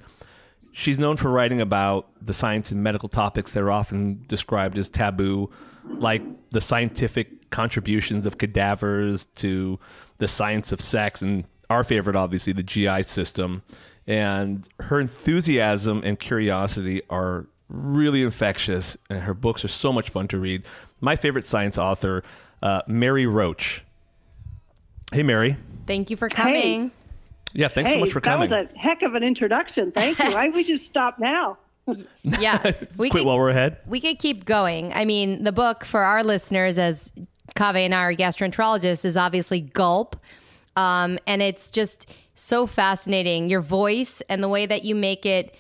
She's 0.71 1.00
known 1.00 1.16
for 1.16 1.33
writing 1.33 1.61
about 1.61 2.07
the 2.25 2.33
science 2.33 2.71
and 2.71 2.80
medical 2.80 3.09
topics 3.09 3.54
that 3.54 3.62
are 3.64 3.73
often 3.73 4.23
described 4.28 4.78
as 4.78 4.88
taboo, 4.88 5.50
like 5.85 6.23
the 6.50 6.61
scientific 6.61 7.50
contributions 7.50 8.25
of 8.25 8.38
cadavers 8.38 9.25
to 9.35 9.80
the 10.18 10.28
science 10.28 10.71
of 10.71 10.80
sex, 10.80 11.21
and 11.21 11.42
our 11.68 11.83
favorite, 11.83 12.14
obviously, 12.14 12.52
the 12.52 12.62
GI 12.62 13.02
system. 13.02 13.64
And 14.07 14.68
her 14.78 15.00
enthusiasm 15.00 16.02
and 16.04 16.21
curiosity 16.21 17.02
are 17.11 17.49
really 17.68 18.22
infectious, 18.22 18.96
and 19.10 19.22
her 19.22 19.34
books 19.34 19.64
are 19.64 19.68
so 19.68 19.92
much 19.92 20.10
fun 20.10 20.28
to 20.28 20.38
read. 20.38 20.62
My 21.00 21.16
favorite 21.16 21.44
science 21.44 21.78
author, 21.78 22.22
uh, 22.62 22.82
Mary 22.87 23.26
Roach. 23.26 23.84
Hey, 25.12 25.22
Mary. 25.22 25.56
Thank 25.87 26.10
you 26.10 26.16
for 26.16 26.28
coming. 26.28 26.90
Yeah, 27.54 27.68
thanks 27.68 27.90
hey, 27.90 27.96
so 27.96 28.00
much 28.00 28.12
for 28.12 28.20
coming. 28.20 28.50
that 28.50 28.66
was 28.66 28.75
a 28.75 28.78
heck 28.78 29.02
of 29.02 29.14
an 29.14 29.22
introduction. 29.22 29.90
Thank 29.90 30.18
you. 30.18 30.32
I 30.34 30.48
we 30.50 30.62
should 30.64 30.80
stop 30.80 31.18
now. 31.18 31.58
Yeah, 32.22 32.60
we 32.98 33.08
Quit 33.08 33.12
could, 33.12 33.26
while 33.26 33.38
we're 33.38 33.48
ahead. 33.48 33.78
we 33.87 33.98
could 34.00 34.18
keep 34.18 34.44
going. 34.44 34.92
I 34.92 35.06
mean, 35.06 35.44
the 35.44 35.52
book 35.52 35.87
for 35.87 36.00
our 36.00 36.22
listeners, 36.22 36.76
as 36.76 37.10
Kaveh 37.56 37.76
and 37.76 37.94
I 37.94 38.02
are 38.02 38.14
gastroenterologists, 38.14 39.06
is 39.06 39.16
obviously 39.16 39.62
Gulp, 39.62 40.14
um, 40.76 41.18
and 41.26 41.40
it's 41.40 41.70
just 41.70 42.14
so 42.34 42.66
fascinating. 42.66 43.48
Your 43.48 43.62
voice 43.62 44.20
and 44.28 44.42
the 44.42 44.48
way 44.50 44.66
that 44.66 44.84
you 44.84 44.94
make 44.94 45.25
it. 45.25 45.54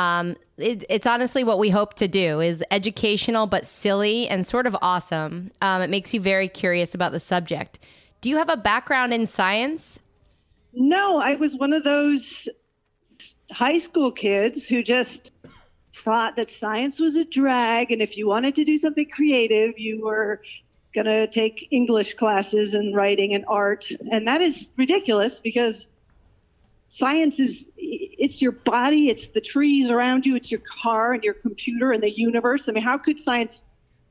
Um, 0.00 0.36
it, 0.56 0.84
it's 0.88 1.06
honestly 1.06 1.44
what 1.44 1.58
we 1.58 1.68
hope 1.68 1.92
to 1.94 2.08
do 2.08 2.40
is 2.40 2.64
educational 2.70 3.46
but 3.46 3.66
silly 3.66 4.26
and 4.28 4.46
sort 4.46 4.66
of 4.66 4.74
awesome. 4.80 5.50
Um, 5.60 5.82
it 5.82 5.90
makes 5.90 6.14
you 6.14 6.22
very 6.22 6.48
curious 6.48 6.94
about 6.94 7.12
the 7.12 7.20
subject. 7.20 7.78
Do 8.22 8.30
you 8.30 8.38
have 8.38 8.48
a 8.48 8.56
background 8.56 9.12
in 9.12 9.26
science? 9.26 9.98
No, 10.72 11.18
I 11.18 11.36
was 11.36 11.54
one 11.56 11.74
of 11.74 11.84
those 11.84 12.48
high 13.50 13.78
school 13.78 14.10
kids 14.10 14.66
who 14.66 14.82
just 14.82 15.32
thought 15.94 16.36
that 16.36 16.50
science 16.50 16.98
was 16.98 17.16
a 17.16 17.24
drag, 17.24 17.90
and 17.92 18.00
if 18.00 18.16
you 18.16 18.26
wanted 18.26 18.54
to 18.54 18.64
do 18.64 18.78
something 18.78 19.08
creative, 19.10 19.78
you 19.78 20.02
were 20.02 20.40
going 20.94 21.06
to 21.06 21.26
take 21.26 21.68
English 21.70 22.14
classes 22.14 22.72
and 22.72 22.96
writing 22.96 23.34
and 23.34 23.44
art, 23.48 23.90
and 24.10 24.26
that 24.26 24.40
is 24.40 24.70
ridiculous 24.78 25.40
because 25.40 25.88
science 26.90 27.40
is 27.40 27.64
it's 27.76 28.42
your 28.42 28.52
body 28.52 29.08
it's 29.08 29.28
the 29.28 29.40
trees 29.40 29.88
around 29.90 30.26
you 30.26 30.36
it's 30.36 30.50
your 30.50 30.60
car 30.60 31.14
and 31.14 31.24
your 31.24 31.34
computer 31.34 31.92
and 31.92 32.02
the 32.02 32.10
universe. 32.10 32.68
I 32.68 32.72
mean 32.72 32.84
how 32.84 32.98
could 32.98 33.18
science 33.18 33.62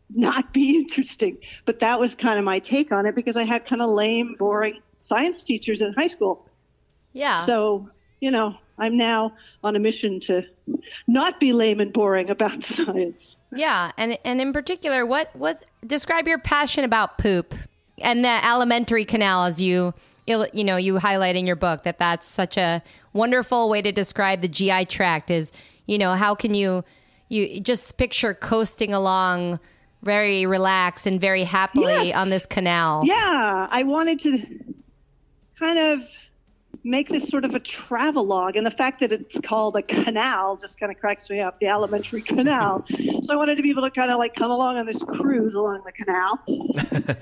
not 0.10 0.54
be 0.54 0.76
interesting? 0.82 1.38
But 1.66 1.80
that 1.82 2.00
was 2.00 2.16
kind 2.16 2.40
of 2.40 2.46
my 2.46 2.60
take 2.60 2.92
on 2.92 3.06
it 3.06 3.14
because 3.16 3.36
i 3.36 3.44
had 3.44 3.66
kind 3.66 3.82
of 3.82 3.90
lame 3.92 4.36
boring 4.40 4.82
science 5.02 5.44
teachers 5.44 5.82
in 5.82 5.94
high 5.94 6.08
school. 6.08 6.48
Yeah. 7.14 7.46
so 7.46 7.90
you 8.22 8.30
know 8.32 8.56
i'm 8.78 8.96
now 8.98 9.34
on 9.64 9.76
a 9.76 9.80
mission 9.80 10.20
to 10.20 10.44
not 11.08 11.40
be 11.40 11.54
lame 11.54 11.80
and 11.80 11.92
boring 11.92 12.30
about 12.30 12.64
science. 12.76 13.38
Yeah, 13.52 13.92
and 13.98 14.18
and 14.24 14.42
in 14.42 14.54
particular, 14.54 15.06
what 15.06 15.36
what 15.36 15.64
describe 15.86 16.28
your 16.28 16.40
passion 16.40 16.84
about 16.84 17.18
poop 17.18 17.54
and 18.02 18.24
the 18.24 18.30
alimentary 18.30 19.06
canal 19.06 19.46
as 19.46 19.62
you 19.62 19.94
you 20.54 20.64
know 20.64 20.78
you 20.78 20.98
highlight 21.00 21.36
in 21.36 21.46
your 21.48 21.56
book 21.56 21.84
that 21.84 22.00
that's 22.00 22.28
such 22.28 22.58
a 22.58 22.82
wonderful 23.14 23.70
way 23.70 23.82
to 23.82 23.92
describe 23.92 24.42
the 24.42 24.48
GI 24.48 24.86
tract 24.86 25.30
is 25.32 25.52
you 25.86 25.98
know 25.98 26.14
how 26.14 26.36
can 26.36 26.54
you 26.54 26.84
you 27.30 27.60
just 27.60 27.98
picture 27.98 28.34
coasting 28.34 28.94
along 28.94 29.60
very 30.02 30.46
relaxed 30.46 31.06
and 31.06 31.20
very 31.20 31.44
happily 31.44 31.92
Yes. 32.08 32.16
on 32.16 32.30
this 32.30 32.46
canal. 32.46 33.04
Yeah, 33.06 33.68
I 33.70 33.84
wanted 33.84 34.20
to 34.22 34.42
kind 35.60 35.78
of 35.78 36.00
make 36.84 37.10
this 37.10 37.28
sort 37.28 37.46
of 37.46 37.56
a 37.56 37.60
travel 37.60 38.26
log, 38.26 38.56
and 38.56 38.66
the 38.66 38.72
fact 38.72 39.00
that 39.02 39.12
it's 39.12 39.40
called 39.40 39.76
a 39.76 39.82
canal 39.82 40.58
just 40.58 40.80
kind 40.80 40.92
of 40.92 41.00
cracks 41.00 41.30
me 41.30 41.40
up. 41.40 41.60
The 41.60 41.68
alimentary 41.68 42.22
canal. 42.22 42.86
so 43.24 43.34
I 43.34 43.36
wanted 43.36 43.56
to 43.56 43.64
be 43.64 43.70
able 43.70 43.84
to 43.84 43.92
kind 43.92 44.12
of 44.12 44.18
like 44.18 44.36
come 44.36 44.52
along 44.52 44.78
on 44.78 44.86
this 44.86 45.04
cruise 45.04 45.56
along 45.56 45.84
the 45.86 45.92
canal. 45.92 46.40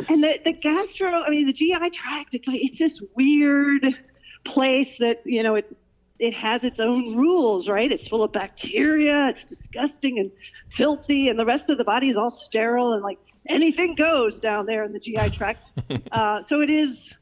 and 0.09 0.23
the 0.23 0.39
the 0.43 0.53
gastro, 0.53 1.23
I 1.23 1.29
mean, 1.29 1.47
the 1.47 1.53
GI 1.53 1.89
tract. 1.91 2.33
It's 2.33 2.47
like 2.47 2.63
it's 2.63 2.79
this 2.79 3.01
weird 3.15 3.97
place 4.43 4.97
that 4.99 5.21
you 5.25 5.43
know 5.43 5.55
it. 5.55 5.75
It 6.19 6.33
has 6.33 6.63
its 6.63 6.79
own 6.79 7.15
rules, 7.15 7.69
right? 7.69 7.91
It's 7.91 8.07
full 8.07 8.23
of 8.23 8.31
bacteria. 8.31 9.27
It's 9.27 9.45
disgusting 9.45 10.17
and 10.17 10.31
filthy, 10.69 11.29
and 11.29 11.39
the 11.39 11.45
rest 11.45 11.69
of 11.69 11.77
the 11.77 11.83
body 11.83 12.09
is 12.09 12.17
all 12.17 12.31
sterile 12.31 12.93
and 12.93 13.03
like 13.03 13.19
anything 13.47 13.93
goes 13.93 14.39
down 14.39 14.65
there 14.65 14.83
in 14.83 14.93
the 14.93 14.99
GI 14.99 15.29
tract. 15.29 15.69
uh, 16.11 16.41
so 16.41 16.61
it 16.61 16.69
is. 16.69 17.17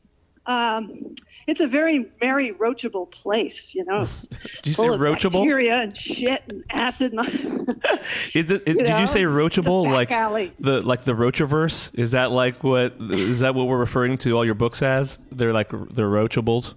Um, 0.45 1.15
it's 1.47 1.61
a 1.61 1.67
very 1.67 2.09
Mary 2.21 2.51
Roachable 2.53 3.09
place, 3.11 3.75
you 3.75 3.85
know. 3.85 4.03
It's 4.03 4.27
Did 4.27 4.39
you 4.65 4.73
say 4.73 4.87
roachable? 4.87 5.31
Bacteria 5.33 5.75
and 5.75 5.95
shit 5.95 6.41
and 6.47 6.63
acid. 6.71 7.13
And 7.13 7.19
Is 8.33 8.51
it, 8.51 8.65
did 8.65 8.77
know, 8.77 8.99
you 8.99 9.07
say 9.07 9.23
roachable? 9.23 9.85
Like 9.91 10.11
alley. 10.11 10.53
the 10.59 10.85
like 10.85 11.03
the 11.03 11.13
roachiverse? 11.13 11.97
Is 11.97 12.11
that 12.11 12.31
like 12.31 12.63
what 12.63 12.95
is 12.99 13.41
that 13.41 13.53
what 13.55 13.67
we're 13.67 13.77
referring 13.77 14.17
to 14.19 14.35
all 14.35 14.43
your 14.45 14.55
books 14.55 14.81
as? 14.81 15.19
They're 15.31 15.53
like 15.53 15.69
they're 15.69 16.09
roachables. 16.09 16.73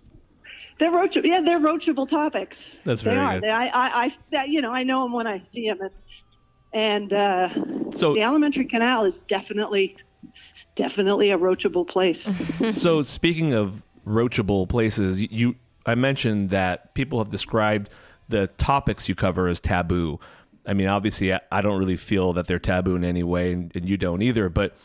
they're 0.78 0.90
roachable. 0.92 1.24
Yeah, 1.24 1.40
they're 1.40 1.58
roachable 1.60 2.06
topics. 2.08 2.78
That's 2.84 3.02
they 3.02 3.10
very 3.10 3.20
are. 3.24 3.34
good. 3.34 3.44
They, 3.44 3.50
I, 3.50 3.64
I, 3.66 4.04
I, 4.04 4.16
that, 4.32 4.48
you 4.50 4.60
know, 4.60 4.72
I 4.72 4.84
know 4.84 5.02
them 5.04 5.12
when 5.12 5.26
I 5.26 5.42
see 5.44 5.66
them, 5.68 5.80
and, 5.80 5.92
and 6.72 7.12
uh, 7.12 7.90
So 7.90 8.14
the 8.14 8.22
alimentary 8.22 8.66
canal 8.66 9.04
is 9.04 9.20
definitely, 9.20 9.96
definitely 10.74 11.30
a 11.30 11.38
roachable 11.38 11.86
place. 11.88 12.32
so 12.76 13.02
speaking 13.02 13.54
of 13.54 13.82
roachable 14.08 14.68
places, 14.68 15.20
you, 15.20 15.56
I 15.86 15.94
mentioned 15.94 16.50
that 16.50 16.94
people 16.94 17.18
have 17.18 17.30
described 17.30 17.90
the 18.28 18.46
topics 18.46 19.08
you 19.08 19.14
cover 19.14 19.48
as 19.48 19.60
taboo. 19.60 20.20
I 20.66 20.74
mean, 20.74 20.86
obviously, 20.86 21.32
I, 21.32 21.62
don't 21.62 21.78
really 21.78 21.96
feel 21.96 22.34
that 22.34 22.46
they're 22.46 22.58
taboo 22.58 22.94
in 22.94 23.04
any 23.04 23.22
way, 23.22 23.52
and, 23.52 23.72
and 23.74 23.88
you 23.88 23.96
don't 23.96 24.20
either. 24.20 24.50
But 24.50 24.76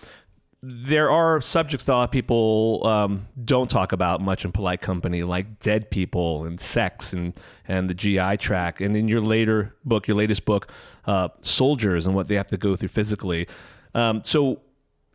there 0.65 1.11
are 1.11 1.41
subjects 1.41 1.85
that 1.85 1.93
a 1.93 1.95
lot 1.95 2.03
of 2.05 2.11
people 2.11 2.87
um, 2.87 3.27
don't 3.43 3.69
talk 3.69 3.91
about 3.91 4.21
much 4.21 4.45
in 4.45 4.53
polite 4.53 4.79
company, 4.79 5.23
like 5.23 5.59
dead 5.59 5.91
people 5.91 6.45
and 6.45 6.57
sex 6.57 7.11
and 7.11 7.33
and 7.67 7.89
the 7.89 7.93
GI 7.93 8.37
tract. 8.37 8.79
And 8.79 8.95
in 8.95 9.09
your 9.09 9.19
later 9.19 9.75
book, 9.83 10.07
your 10.07 10.15
latest 10.15 10.45
book, 10.45 10.71
uh, 11.05 11.27
soldiers 11.41 12.07
and 12.07 12.15
what 12.15 12.29
they 12.29 12.35
have 12.35 12.47
to 12.47 12.57
go 12.57 12.77
through 12.77 12.89
physically. 12.89 13.47
Um, 13.93 14.23
so, 14.23 14.61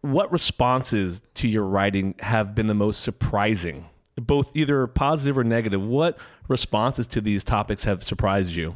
what 0.03 0.31
responses 0.31 1.23
to 1.35 1.49
your 1.49 1.65
writing 1.65 2.15
have 2.19 2.55
been 2.55 2.67
the 2.67 2.75
most 2.75 3.01
surprising, 3.01 3.87
both 4.21 4.51
either 4.55 4.87
positive 4.87 5.39
or 5.39 5.45
negative? 5.45 5.85
What 5.85 6.19
responses 6.49 7.07
to 7.09 7.21
these 7.21 7.45
topics 7.45 7.85
have 7.85 8.03
surprised 8.03 8.55
you? 8.55 8.75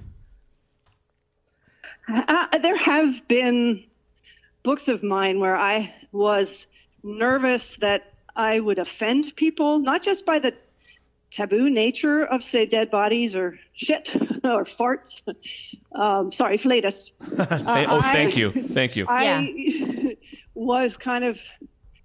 Uh, 2.09 2.59
there 2.59 2.77
have 2.77 3.27
been 3.29 3.85
books 4.63 4.89
of 4.89 5.03
mine 5.03 5.39
where 5.41 5.57
I 5.57 5.95
was 6.13 6.67
nervous 7.03 7.77
that 7.79 8.13
I 8.35 8.61
would 8.61 8.79
offend 8.79 9.35
people, 9.37 9.79
not 9.79 10.03
just 10.03 10.27
by 10.27 10.39
the 10.39 10.55
taboo 11.31 11.71
nature 11.71 12.25
of, 12.25 12.45
say, 12.45 12.67
dead 12.67 12.91
bodies 12.91 13.35
or 13.35 13.59
shit 13.73 14.15
or 14.45 14.65
farts. 14.65 15.23
Um, 15.93 16.33
sorry, 16.33 16.59
flatus. 16.59 17.11
Thank- 17.21 17.89
oh, 17.89 18.01
I- 18.03 18.13
thank 18.13 18.37
you, 18.37 18.51
thank 18.51 18.97
you. 18.97 19.07
I 19.09 20.17
was 20.55 20.97
kind 20.97 21.25
of, 21.25 21.39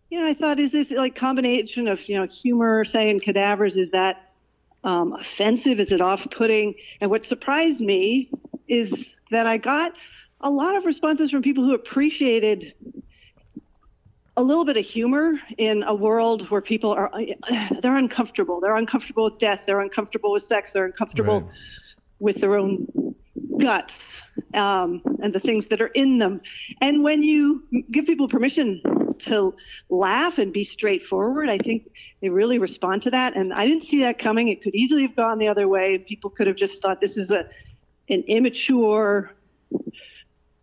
you 0.10 0.20
know, 0.20 0.28
I 0.28 0.34
thought, 0.34 0.60
is 0.60 0.72
this 0.72 0.92
like 0.92 1.16
combination 1.16 1.88
of, 1.88 2.08
you 2.08 2.16
know, 2.18 2.26
humor, 2.28 2.86
saying 2.86 3.20
cadavers, 3.20 3.76
is 3.76 3.90
that 3.92 4.32
um, 4.84 5.14
offensive? 5.14 5.80
Is 5.80 5.92
it 5.92 6.02
off 6.02 6.30
putting? 6.32 6.76
And 7.02 7.12
what 7.12 7.26
surprised 7.26 7.82
me 7.82 8.32
is 8.68 9.14
that 9.32 9.46
I 9.48 9.58
got 9.58 9.94
a 10.42 10.50
lot 10.50 10.76
of 10.76 10.86
responses 10.86 11.32
from 11.32 11.42
people 11.42 11.64
who 11.64 11.74
appreciated 11.74 12.74
a 14.38 14.44
little 14.44 14.66
bit 14.66 14.78
of 14.78 14.86
humor 14.86 15.34
in 15.58 15.84
a 15.84 15.96
world 15.96 16.50
where 16.52 16.62
people 16.62 16.92
are 16.92 17.12
they're 17.82 17.98
uncomfortable 17.98 18.62
they're 18.62 18.76
uncomfortable 18.76 19.24
with 19.24 19.40
death 19.40 19.64
they're 19.66 19.82
uncomfortable 19.82 20.32
with 20.32 20.44
sex 20.44 20.72
they're 20.74 20.86
uncomfortable 20.86 21.42
Right. 21.42 21.52
with 22.20 22.36
their 22.38 22.56
own 22.56 23.16
guts 23.58 24.22
um, 24.54 25.02
and 25.22 25.34
the 25.34 25.40
things 25.40 25.68
that 25.68 25.82
are 25.82 25.88
in 25.88 26.18
them. 26.18 26.42
And 26.82 27.04
when 27.04 27.24
you 27.24 27.64
give 27.92 28.06
people 28.06 28.28
permission 28.28 28.82
to 29.20 29.56
laugh 29.90 30.38
and 30.38 30.54
be 30.54 30.64
straightforward 30.64 31.50
i 31.50 31.58
think 31.58 31.90
they 32.22 32.30
really 32.30 32.60
respond 32.60 33.02
to 33.02 33.12
that. 33.12 33.36
And 33.36 33.54
i 33.54 33.66
didn't 33.66 33.84
see 33.84 34.02
that 34.02 34.20
coming. 34.20 34.48
It 34.48 34.62
could 34.62 34.76
easily 34.76 35.02
have 35.04 35.16
gone 35.16 35.38
the 35.38 35.48
other 35.48 35.68
way. 35.68 35.98
People 35.98 36.30
could 36.30 36.48
have 36.48 36.56
just 36.56 36.82
thought 36.82 37.02
this 37.02 37.18
is 37.18 37.32
a 37.32 37.48
an 38.10 38.24
immature 38.28 39.34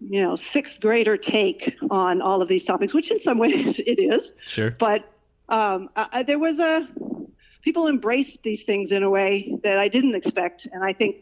you 0.01 0.23
know 0.23 0.37
sixth 0.37 0.81
grader 0.81 1.17
take 1.17 1.77
on 1.91 2.21
all 2.21 2.43
of 2.43 2.49
these 2.49 2.65
topics 2.65 2.95
which 2.95 3.11
in 3.11 3.21
some 3.21 3.39
ways 3.39 3.79
it 3.87 3.99
is. 3.99 4.33
Sure. 4.47 4.71
but 4.71 5.11
um, 5.49 5.91
I, 5.95 6.23
there 6.23 6.39
was 6.39 6.59
a 6.59 6.89
people 7.63 7.89
embraced 7.89 8.43
these 8.43 8.63
things 8.63 8.93
in 8.93 9.03
a 9.03 9.11
way 9.11 9.59
that 9.63 9.79
I 9.79 9.89
didn't 9.89 10.15
expect, 10.15 10.67
and 10.71 10.85
I 10.85 10.93
think 10.93 11.17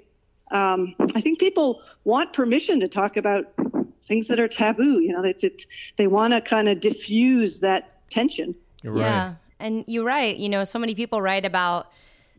um, 0.52 0.94
I 1.14 1.21
think 1.21 1.38
people 1.40 1.82
want 2.04 2.32
permission 2.32 2.78
to 2.80 2.88
talk 2.88 3.16
about 3.16 3.52
things 4.06 4.28
that 4.28 4.38
are 4.38 4.49
taboo. 4.49 5.00
You 5.00 5.12
know, 5.12 5.25
it's 5.25 5.44
it, 5.44 5.66
they 5.97 6.06
want 6.06 6.32
to 6.35 6.40
kind 6.40 6.68
of 6.68 6.80
diffuse 6.80 7.61
that 7.61 8.09
tension. 8.11 8.54
You're 8.82 8.97
Yeah. 8.99 9.35
And 9.59 9.85
you're 9.87 10.04
right. 10.04 10.37
You 10.37 10.49
know, 10.49 10.64
so 10.64 10.78
many 10.78 10.94
people 10.94 11.23
write 11.23 11.47
about 11.47 11.90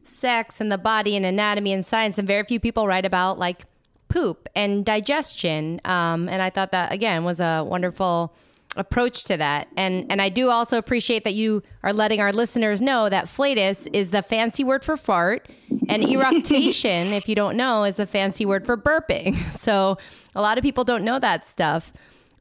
sex 0.03 0.60
and 0.62 0.72
the 0.72 0.77
body 0.77 1.15
and 1.15 1.25
anatomy 1.25 1.74
and 1.74 1.86
science, 1.86 2.17
and 2.17 2.27
very 2.27 2.43
few 2.43 2.60
people 2.60 2.88
write 2.88 3.05
about 3.05 3.39
like 3.39 3.63
poop 4.10 4.48
and 4.55 4.86
digestion. 4.86 5.82
Um, 5.86 6.29
and 6.29 6.41
I 6.41 6.50
thought 6.50 6.72
that, 6.72 6.93
again, 6.93 7.24
was 7.24 7.39
a 7.39 7.63
wonderful 7.63 8.36
approach 8.75 9.24
to 9.25 9.38
that. 9.38 9.68
And 9.77 10.06
and 10.10 10.22
I 10.22 10.30
do 10.30 10.50
also 10.50 10.77
appreciate 10.77 11.24
that 11.24 11.34
you 11.34 11.62
are 11.84 11.94
letting 11.94 12.22
our 12.22 12.34
listeners 12.34 12.82
know 12.82 13.10
that 13.10 13.27
flatus 13.27 13.88
is 13.94 14.12
the 14.12 14.22
fancy 14.22 14.63
word 14.63 14.84
for 14.84 14.98
fart 14.98 15.48
and 15.89 16.03
eructation, 16.10 17.08
if 17.13 17.30
you 17.30 17.36
don't 17.36 17.58
know, 17.58 17.84
is 17.84 17.98
the 17.98 18.06
fancy 18.06 18.46
word 18.46 18.65
for 18.65 18.77
burping. 18.77 19.36
So 19.63 19.98
a 20.36 20.42
lot 20.42 20.58
of 20.58 20.63
people 20.63 20.84
don't 20.84 21.06
know 21.06 21.20
that 21.20 21.46
stuff. 21.46 21.94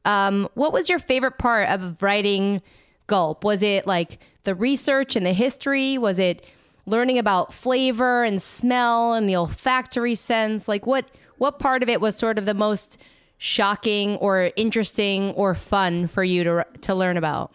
Um, 0.03 0.49
what 0.55 0.73
was 0.73 0.89
your 0.89 0.99
favorite 0.99 1.37
part 1.37 1.69
of 1.69 2.01
writing 2.01 2.61
Gulp? 3.07 3.43
Was 3.43 3.61
it 3.61 3.87
like 3.87 4.19
the 4.43 4.55
research 4.55 5.15
and 5.15 5.25
the 5.25 5.31
history? 5.31 5.97
Was 5.97 6.19
it 6.19 6.45
learning 6.85 7.17
about 7.17 7.53
flavor 7.53 8.23
and 8.23 8.41
smell 8.41 9.13
and 9.13 9.29
the 9.29 9.35
olfactory 9.35 10.15
sense? 10.15 10.67
Like 10.67 10.85
what 10.85 11.09
what 11.37 11.59
part 11.59 11.83
of 11.83 11.89
it 11.89 12.01
was 12.01 12.15
sort 12.15 12.37
of 12.37 12.45
the 12.45 12.53
most 12.53 12.97
shocking 13.43 14.15
or 14.17 14.51
interesting 14.55 15.31
or 15.31 15.53
fun 15.53 16.07
for 16.07 16.23
you 16.23 16.45
to 16.45 16.65
to 16.79 16.95
learn 16.95 17.17
about? 17.17 17.51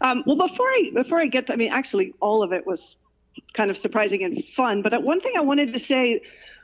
Um, 0.00 0.22
well, 0.26 0.36
before 0.36 0.68
I 0.68 0.90
before 0.94 1.18
I 1.18 1.26
get, 1.26 1.48
to, 1.48 1.54
I 1.54 1.56
mean, 1.56 1.72
actually, 1.72 2.14
all 2.20 2.44
of 2.44 2.52
it 2.52 2.64
was 2.64 2.94
kind 3.52 3.68
of 3.68 3.76
surprising 3.76 4.22
and 4.22 4.44
fun. 4.44 4.80
But 4.80 5.02
one 5.02 5.20
thing 5.20 5.32
I 5.36 5.40
wanted 5.40 5.72
to 5.72 5.78
say 5.80 6.22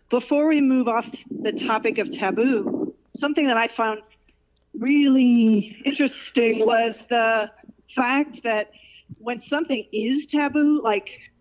before 0.09 0.47
we 0.47 0.61
move 0.61 0.87
off 0.87 1.13
the 1.41 1.51
topic 1.51 1.99
of 1.99 2.13
taboo, 2.13 2.95
something 3.17 3.45
that 3.49 3.57
I 3.57 3.67
found 3.67 4.03
really 4.79 5.83
interesting 5.85 6.65
was 6.65 7.07
the 7.09 7.51
fact 7.91 8.45
that 8.45 8.71
when 9.19 9.41
something 9.41 9.85
is 9.93 10.29
taboo, 10.29 10.81
like 10.81 11.33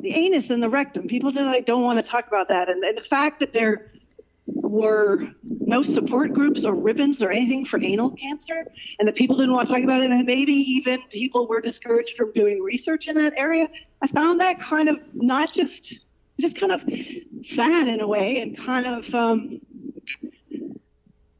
the 0.00 0.12
anus 0.12 0.50
and 0.50 0.60
the 0.60 0.68
rectum, 0.68 1.06
people 1.06 1.30
just 1.30 1.44
like 1.44 1.66
don't 1.66 1.84
want 1.84 2.02
to 2.02 2.04
talk 2.04 2.26
about 2.26 2.48
that, 2.48 2.68
and, 2.68 2.82
and 2.82 2.98
the 2.98 3.04
fact 3.04 3.38
that 3.38 3.52
there 3.52 3.92
were 4.46 5.28
no 5.60 5.82
support 5.82 6.32
groups 6.32 6.64
or 6.64 6.74
ribbons 6.74 7.22
or 7.22 7.30
anything 7.30 7.64
for 7.64 7.80
anal 7.82 8.10
cancer, 8.10 8.64
and 8.98 9.06
that 9.06 9.14
people 9.14 9.36
didn't 9.36 9.52
want 9.54 9.68
to 9.68 9.74
talk 9.74 9.82
about 9.84 10.02
it, 10.02 10.10
and 10.10 10.24
maybe 10.26 10.52
even 10.52 11.00
people 11.10 11.46
were 11.46 11.60
discouraged 11.60 12.16
from 12.16 12.32
doing 12.32 12.60
research 12.62 13.06
in 13.08 13.16
that 13.16 13.32
area. 13.36 13.68
I 14.02 14.06
found 14.08 14.40
that 14.40 14.58
kind 14.60 14.88
of 14.88 14.98
not 15.14 15.52
just 15.52 16.00
just 16.40 16.56
kind 16.58 16.72
of 16.72 16.82
sad 17.44 17.86
in 17.88 18.00
a 18.00 18.06
way, 18.06 18.40
and 18.40 18.56
kind 18.56 18.86
of 18.86 19.14
um, 19.14 19.60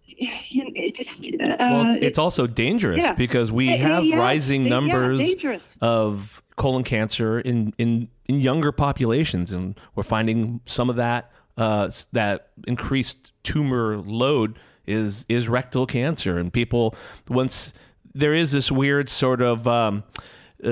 you 0.04 0.64
know, 0.64 0.70
it 0.74 0.94
just 0.94 1.26
uh, 1.40 1.56
Well, 1.58 1.96
it- 1.96 2.02
it's 2.04 2.18
also 2.18 2.46
dangerous 2.46 2.98
yeah. 3.02 3.14
because 3.14 3.50
we 3.50 3.66
Yeah, 3.68 3.76
have 3.76 4.04
yeah, 4.04 4.18
rising 4.18 4.62
yeah, 4.62 4.68
numbers 4.70 5.18
dangerous. 5.18 5.76
of 5.80 6.42
colon 6.56 6.84
cancer 6.84 7.40
in, 7.40 7.72
in, 7.78 8.08
in 8.28 8.38
younger 8.38 8.70
populations, 8.72 9.52
and 9.52 9.78
we're 9.96 10.02
finding 10.04 10.60
some 10.66 10.88
of 10.90 10.96
that 10.96 11.32
uh, 11.56 11.90
that 12.12 12.48
increased 12.66 13.32
tumor 13.42 13.98
load 13.98 14.58
is 14.86 15.24
is 15.28 15.48
rectal 15.48 15.86
cancer, 15.86 16.38
and 16.38 16.52
people 16.52 16.94
once 17.28 17.72
there 18.14 18.34
is 18.34 18.52
this 18.52 18.70
weird 18.70 19.08
sort 19.08 19.40
of 19.40 19.66
um, 19.66 20.04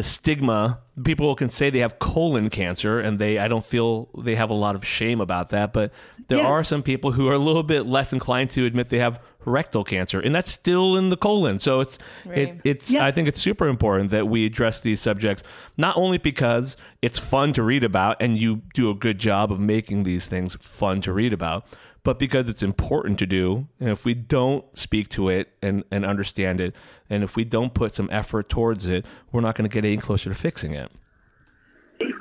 stigma. 0.02 0.80
People 1.04 1.34
can 1.34 1.48
say 1.48 1.70
they 1.70 1.80
have 1.80 1.98
colon 1.98 2.50
cancer, 2.50 3.00
and 3.00 3.18
they 3.18 3.38
I 3.38 3.48
don't 3.48 3.64
feel 3.64 4.08
they 4.18 4.34
have 4.36 4.50
a 4.50 4.54
lot 4.54 4.74
of 4.76 4.84
shame 4.86 5.20
about 5.20 5.50
that, 5.50 5.72
but 5.72 5.92
there 6.28 6.38
Yes. 6.38 6.46
are 6.46 6.62
some 6.62 6.82
people 6.82 7.12
who 7.12 7.26
are 7.28 7.34
a 7.34 7.38
little 7.38 7.64
bit 7.64 7.86
less 7.86 8.12
inclined 8.12 8.50
to 8.50 8.64
admit 8.64 8.88
they 8.90 8.98
have 8.98 9.20
rectal 9.44 9.82
cancer, 9.82 10.20
and 10.20 10.34
that's 10.34 10.50
still 10.50 10.96
in 10.96 11.10
the 11.10 11.16
colon. 11.16 11.58
So 11.58 11.80
it's 11.80 11.98
it, 12.26 12.60
it's 12.64 12.90
Yeah. 12.90 13.04
I 13.04 13.10
think 13.10 13.26
it's 13.26 13.40
super 13.40 13.66
important 13.66 14.10
that 14.10 14.28
we 14.28 14.46
address 14.46 14.80
these 14.80 15.00
subjects 15.00 15.42
not 15.76 15.96
only 15.96 16.18
because 16.18 16.76
it's 17.02 17.18
fun 17.18 17.52
to 17.54 17.62
read 17.62 17.82
about, 17.82 18.16
and 18.20 18.38
you 18.38 18.62
do 18.74 18.90
a 18.90 18.94
good 18.94 19.18
job 19.18 19.50
of 19.50 19.58
making 19.58 20.02
these 20.04 20.26
things 20.28 20.56
fun 20.60 21.00
to 21.02 21.12
read 21.12 21.32
about, 21.32 21.64
but 22.02 22.18
because 22.18 22.48
it's 22.48 22.62
important 22.62 23.18
to 23.18 23.26
do. 23.26 23.68
And 23.78 23.90
if 23.90 24.04
we 24.04 24.14
don't 24.14 24.64
speak 24.76 25.08
to 25.10 25.28
it 25.28 25.48
and 25.62 25.84
and 25.90 26.04
understand 26.04 26.60
it, 26.60 26.74
and 27.08 27.22
if 27.22 27.36
we 27.36 27.44
don't 27.44 27.74
put 27.74 27.94
some 27.94 28.08
effort 28.10 28.48
towards 28.48 28.86
it, 28.86 29.04
we're 29.32 29.40
not 29.40 29.54
going 29.54 29.68
to 29.68 29.72
get 29.72 29.84
any 29.84 29.96
closer 29.98 30.30
to 30.30 30.34
fixing 30.34 30.74
it. 30.74 30.90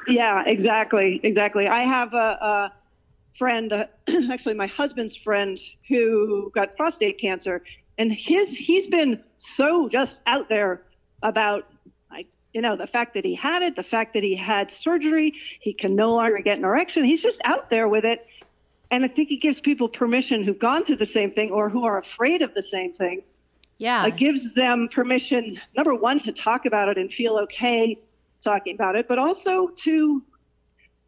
Yeah, 0.07 0.43
exactly, 0.45 1.19
exactly. 1.23 1.67
I 1.67 1.83
have 1.83 2.13
a, 2.13 2.17
a 2.17 2.73
friend, 3.37 3.71
uh, 3.71 3.85
actually 4.31 4.55
my 4.55 4.67
husband's 4.67 5.15
friend, 5.15 5.59
who 5.87 6.51
got 6.53 6.75
prostate 6.75 7.19
cancer, 7.19 7.63
and 7.97 8.11
his 8.11 8.55
he's 8.57 8.87
been 8.87 9.23
so 9.37 9.87
just 9.87 10.19
out 10.25 10.49
there 10.49 10.83
about, 11.23 11.67
like, 12.11 12.27
you 12.53 12.61
know, 12.61 12.75
the 12.75 12.87
fact 12.87 13.13
that 13.13 13.25
he 13.25 13.35
had 13.35 13.61
it, 13.61 13.75
the 13.75 13.83
fact 13.83 14.13
that 14.13 14.23
he 14.23 14.35
had 14.35 14.71
surgery, 14.71 15.33
he 15.59 15.73
can 15.73 15.95
no 15.95 16.13
longer 16.13 16.39
get 16.39 16.57
an 16.57 16.65
erection. 16.65 17.03
He's 17.03 17.21
just 17.21 17.41
out 17.43 17.69
there 17.69 17.87
with 17.87 18.05
it, 18.05 18.25
and 18.91 19.05
I 19.05 19.07
think 19.07 19.31
it 19.31 19.37
gives 19.37 19.59
people 19.59 19.87
permission 19.87 20.43
who've 20.43 20.57
gone 20.59 20.83
through 20.83 20.95
the 20.97 21.05
same 21.05 21.31
thing 21.31 21.51
or 21.51 21.69
who 21.69 21.85
are 21.85 21.97
afraid 21.97 22.41
of 22.41 22.53
the 22.53 22.63
same 22.63 22.93
thing 22.93 23.21
Yeah. 23.77 24.05
it 24.05 24.17
gives 24.17 24.53
them 24.53 24.87
permission 24.91 25.59
number 25.75 25.95
one 25.95 26.19
to 26.19 26.31
talk 26.31 26.65
about 26.65 26.89
it 26.89 26.97
and 26.97 27.11
feel 27.13 27.37
okay 27.39 27.99
talking 28.43 28.75
about 28.75 28.95
it 28.95 29.07
but 29.07 29.17
also 29.19 29.67
to 29.67 30.23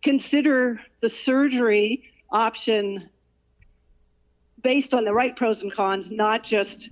consider 0.04 0.80
the 1.02 1.10
surgery 1.10 2.04
option 2.32 3.10
based 4.62 4.94
on 4.94 5.04
the 5.06 5.14
right 5.14 5.36
pros 5.36 5.64
and 5.64 5.72
cons 5.74 6.12
not 6.12 6.44
just 6.44 6.90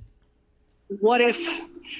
what 0.99 1.21
if 1.21 1.39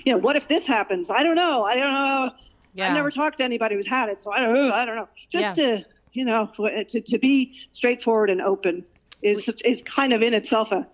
you 0.06 0.14
know 0.14 0.18
what 0.18 0.36
if 0.36 0.48
this 0.48 0.66
happens 0.66 1.10
i 1.10 1.22
don't 1.24 1.36
know 1.36 1.64
i 1.64 1.76
don't 1.76 1.94
know 1.94 2.32
Yeah. 2.74 2.88
i've 2.90 2.94
never 2.96 3.12
talked 3.12 3.38
to 3.40 3.44
anybody 3.44 3.76
who's 3.76 3.88
had 3.88 4.10
it 4.10 4.22
so 4.22 4.32
i 4.32 4.40
don't 4.40 4.54
know 4.54 4.72
i 4.74 4.86
don't 4.86 4.96
know 4.96 5.08
just 5.30 5.58
Yeah. 5.58 5.78
to 5.78 5.86
you 6.14 6.26
know 6.26 6.52
to, 6.58 7.02
to 7.02 7.18
be 7.18 7.56
straightforward 7.72 8.30
and 8.30 8.42
open 8.42 8.84
is 9.22 9.50
is 9.66 9.82
kind 9.84 10.14
of 10.14 10.22
in 10.22 10.34
itself 10.34 10.72
a 10.72 10.88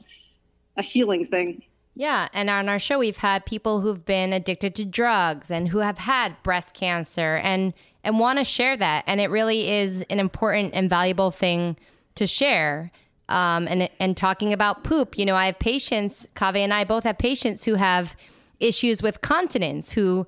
a 0.78 0.82
healing 0.82 1.26
thing 1.26 1.62
Yeah, 1.98 2.28
and 2.34 2.50
on 2.50 2.68
our 2.68 2.80
show 2.80 3.00
we've 3.00 3.18
had 3.18 3.46
people 3.46 3.80
who've 3.80 4.06
been 4.06 4.34
addicted 4.34 4.76
to 4.76 4.86
drugs 4.86 5.50
and 5.50 5.70
who 5.70 5.80
have 5.80 5.98
had 6.00 6.36
breast 6.44 6.74
cancer 6.74 7.40
and 7.42 7.74
and 8.06 8.20
want 8.20 8.38
to 8.38 8.46
share 8.46 8.78
that, 8.78 9.04
and 9.08 9.20
it 9.20 9.30
really 9.30 9.70
is 9.70 10.04
an 10.10 10.20
important 10.20 10.74
and 10.76 10.90
valuable 10.90 11.32
thing 11.32 11.76
to 12.14 12.28
share. 12.28 12.92
Um, 13.28 13.68
and 13.68 13.90
and 14.00 14.16
talking 14.16 14.54
about 14.54 14.84
poop, 14.84 15.18
you 15.18 15.26
know, 15.26 15.36
I 15.36 15.48
have 15.48 15.58
patients. 15.58 16.28
Kaveh 16.36 16.58
and 16.58 16.74
I 16.74 16.84
both 16.84 17.04
have 17.06 17.18
patients 17.18 17.66
who 17.66 17.74
have 17.76 18.16
issues 18.60 19.02
with 19.02 19.22
continence, 19.22 19.94
who 19.94 20.28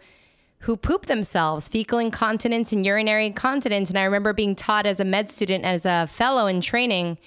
who 0.60 0.76
poop 0.76 1.06
themselves, 1.06 1.68
fecal 1.68 2.00
incontinence 2.00 2.72
and 2.72 2.86
urinary 2.86 3.28
incontinence. 3.28 3.90
And 3.90 3.98
I 4.00 4.04
remember 4.04 4.34
being 4.34 4.56
taught 4.56 4.86
as 4.86 5.00
a 5.00 5.06
med 5.06 5.30
student, 5.30 5.64
as 5.64 5.86
a 5.86 6.08
fellow 6.08 6.48
in 6.48 6.62
training, 6.62 7.18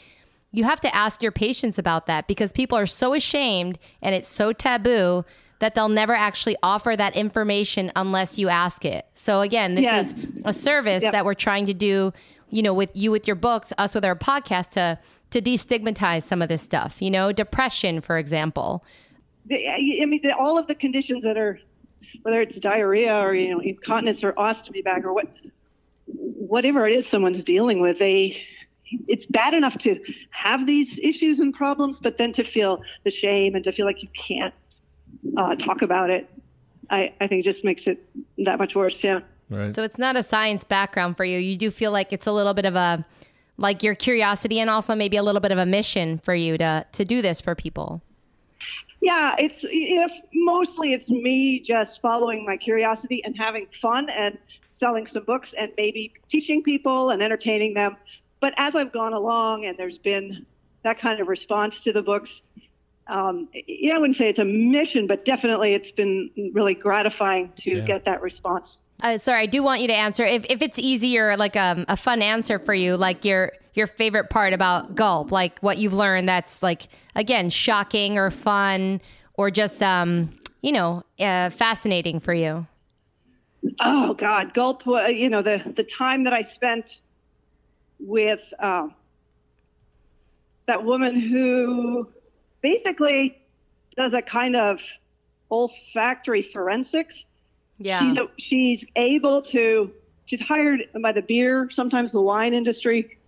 you 0.52 0.64
have 0.64 0.80
to 0.80 0.94
ask 0.94 1.22
your 1.22 1.30
patients 1.32 1.78
about 1.78 2.06
that 2.06 2.26
because 2.26 2.52
people 2.52 2.76
are 2.76 2.86
so 2.86 3.14
ashamed 3.14 3.78
and 4.02 4.14
it's 4.14 4.28
so 4.28 4.52
taboo 4.52 5.24
that 5.60 5.74
they'll 5.74 5.88
never 5.88 6.14
actually 6.14 6.56
offer 6.62 6.96
that 6.96 7.14
information 7.14 7.92
unless 7.94 8.38
you 8.38 8.48
ask 8.48 8.84
it. 8.84 9.06
So 9.14 9.42
again, 9.42 9.74
this 9.76 9.84
Yes. 9.84 10.10
is 10.18 10.26
a 10.44 10.52
service 10.52 11.02
Yep. 11.04 11.12
that 11.12 11.24
we're 11.24 11.34
trying 11.34 11.66
to 11.66 11.74
do, 11.74 12.12
you 12.48 12.62
know, 12.62 12.74
with 12.74 12.90
you 12.94 13.10
with 13.12 13.26
your 13.28 13.36
books, 13.36 13.72
us 13.78 13.94
with 13.94 14.04
our 14.04 14.16
podcast 14.16 14.70
to 14.70 14.98
to 15.30 15.40
destigmatize 15.40 16.24
some 16.24 16.42
of 16.42 16.48
this 16.48 16.60
stuff, 16.62 17.00
you 17.00 17.08
know, 17.08 17.30
depression 17.30 18.00
for 18.00 18.18
example. 18.18 18.82
I 19.52 20.04
mean, 20.08 20.20
all 20.36 20.58
of 20.58 20.66
the 20.66 20.74
conditions 20.74 21.22
that 21.22 21.36
are, 21.36 21.60
whether 22.22 22.40
it's 22.40 22.58
diarrhea 22.58 23.16
or 23.18 23.34
you 23.34 23.50
know 23.50 23.60
incontinence 23.60 24.22
or 24.24 24.32
ostomy 24.32 24.82
bag 24.84 25.04
or 25.04 25.12
what, 25.12 25.26
whatever 26.06 26.86
it 26.86 26.94
is 26.94 27.06
someone's 27.06 27.42
dealing 27.42 27.80
with, 27.80 27.98
they, 27.98 28.42
it's 29.06 29.26
bad 29.26 29.54
enough 29.54 29.78
to 29.78 30.00
have 30.30 30.66
these 30.66 30.98
issues 31.00 31.40
and 31.40 31.54
problems, 31.54 32.00
but 32.00 32.18
then 32.18 32.32
to 32.32 32.44
feel 32.44 32.82
the 33.04 33.10
shame 33.10 33.54
and 33.54 33.64
to 33.64 33.72
feel 33.72 33.86
like 33.86 34.02
you 34.02 34.08
can't 34.14 34.54
uh, 35.36 35.54
talk 35.56 35.82
about 35.82 36.10
it, 36.10 36.28
I, 36.90 37.12
I 37.20 37.26
think 37.26 37.44
just 37.44 37.64
makes 37.64 37.86
it 37.86 38.04
that 38.38 38.58
much 38.58 38.74
worse. 38.74 39.02
Yeah. 39.02 39.20
Right. 39.48 39.74
So 39.74 39.82
it's 39.82 39.98
not 39.98 40.16
a 40.16 40.22
science 40.22 40.64
background 40.64 41.16
for 41.16 41.24
you. 41.24 41.38
You 41.38 41.56
do 41.56 41.70
feel 41.70 41.92
like 41.92 42.12
it's 42.12 42.26
a 42.26 42.32
little 42.32 42.54
bit 42.54 42.64
of 42.64 42.76
a 42.76 43.04
like 43.56 43.82
your 43.82 43.94
curiosity 43.94 44.58
and 44.58 44.70
also 44.70 44.94
maybe 44.94 45.16
a 45.16 45.22
little 45.22 45.40
bit 45.40 45.52
of 45.52 45.58
a 45.58 45.66
mission 45.66 46.18
for 46.18 46.34
you 46.34 46.56
to 46.58 46.86
to 46.92 47.04
do 47.04 47.20
this 47.20 47.40
for 47.40 47.54
people. 47.54 48.02
Yeah, 49.02 49.34
it's 49.38 49.62
you 49.62 50.00
know, 50.00 50.08
mostly 50.34 50.92
it's 50.92 51.10
me 51.10 51.60
just 51.60 52.02
following 52.02 52.44
my 52.44 52.56
curiosity 52.56 53.24
and 53.24 53.34
having 53.36 53.66
fun 53.80 54.10
and 54.10 54.36
selling 54.70 55.06
some 55.06 55.24
books 55.24 55.54
and 55.54 55.72
maybe 55.76 56.12
teaching 56.28 56.62
people 56.62 57.10
and 57.10 57.22
entertaining 57.22 57.74
them. 57.74 57.96
But 58.40 58.54
as 58.56 58.74
I've 58.74 58.92
gone 58.92 59.12
along 59.12 59.64
and 59.64 59.76
there's 59.78 59.98
been 59.98 60.46
that 60.84 60.98
kind 60.98 61.20
of 61.20 61.28
response 61.28 61.82
to 61.84 61.92
the 61.92 62.02
books, 62.02 62.42
um, 63.06 63.48
you 63.52 63.88
know, 63.88 63.96
I 63.96 63.98
wouldn't 63.98 64.16
say 64.16 64.28
it's 64.28 64.38
a 64.38 64.44
mission, 64.44 65.06
but 65.06 65.24
definitely 65.24 65.74
it's 65.74 65.92
been 65.92 66.30
really 66.52 66.74
gratifying 66.74 67.52
to 67.58 67.78
Yeah. 67.78 67.84
get 67.84 68.04
that 68.04 68.22
response. 68.22 68.78
Uh, 69.02 69.18
sorry, 69.18 69.42
I 69.42 69.46
do 69.46 69.62
want 69.62 69.80
you 69.80 69.88
to 69.88 69.94
answer 69.94 70.24
if, 70.24 70.44
if 70.50 70.62
it's 70.62 70.78
easier, 70.78 71.36
like 71.36 71.56
um, 71.56 71.86
a 71.88 71.96
fun 71.96 72.22
answer 72.22 72.58
for 72.58 72.74
you, 72.74 72.96
like 72.96 73.24
your 73.24 73.52
your 73.74 73.86
favorite 73.86 74.30
part 74.30 74.52
about 74.52 74.94
gulp, 74.94 75.32
like 75.32 75.58
what 75.60 75.78
you've 75.78 75.94
learned 75.94 76.28
that's 76.28 76.62
like 76.62 76.88
again 77.14 77.50
shocking 77.50 78.18
or 78.18 78.30
fun 78.30 79.00
or 79.34 79.50
just 79.50 79.82
um 79.82 80.30
you 80.62 80.72
know, 80.72 81.02
uh, 81.18 81.50
fascinating 81.50 82.20
for 82.20 82.34
you? 82.34 82.66
Oh 83.80 84.14
God, 84.14 84.54
gulp. 84.54 84.86
uh, 84.86 85.06
You 85.06 85.28
know 85.28 85.42
the 85.42 85.62
the 85.76 85.84
time 85.84 86.24
that 86.24 86.32
I 86.32 86.42
spent 86.42 87.00
with 87.98 88.52
um, 88.58 88.94
that 90.66 90.84
woman 90.84 91.18
who 91.18 92.08
basically 92.62 93.38
does 93.96 94.14
a 94.14 94.22
kind 94.22 94.56
of 94.56 94.82
olfactory 95.50 96.42
forensics. 96.42 97.26
Yeah. 97.78 98.00
She's 98.00 98.16
a, 98.16 98.28
she's 98.38 98.84
able 98.96 99.42
to. 99.42 99.92
She's 100.26 100.40
hired 100.40 100.88
by 101.02 101.10
the 101.10 101.22
beer, 101.22 101.68
sometimes 101.72 102.12
the 102.12 102.20
wine 102.20 102.54
industry, 102.54 103.18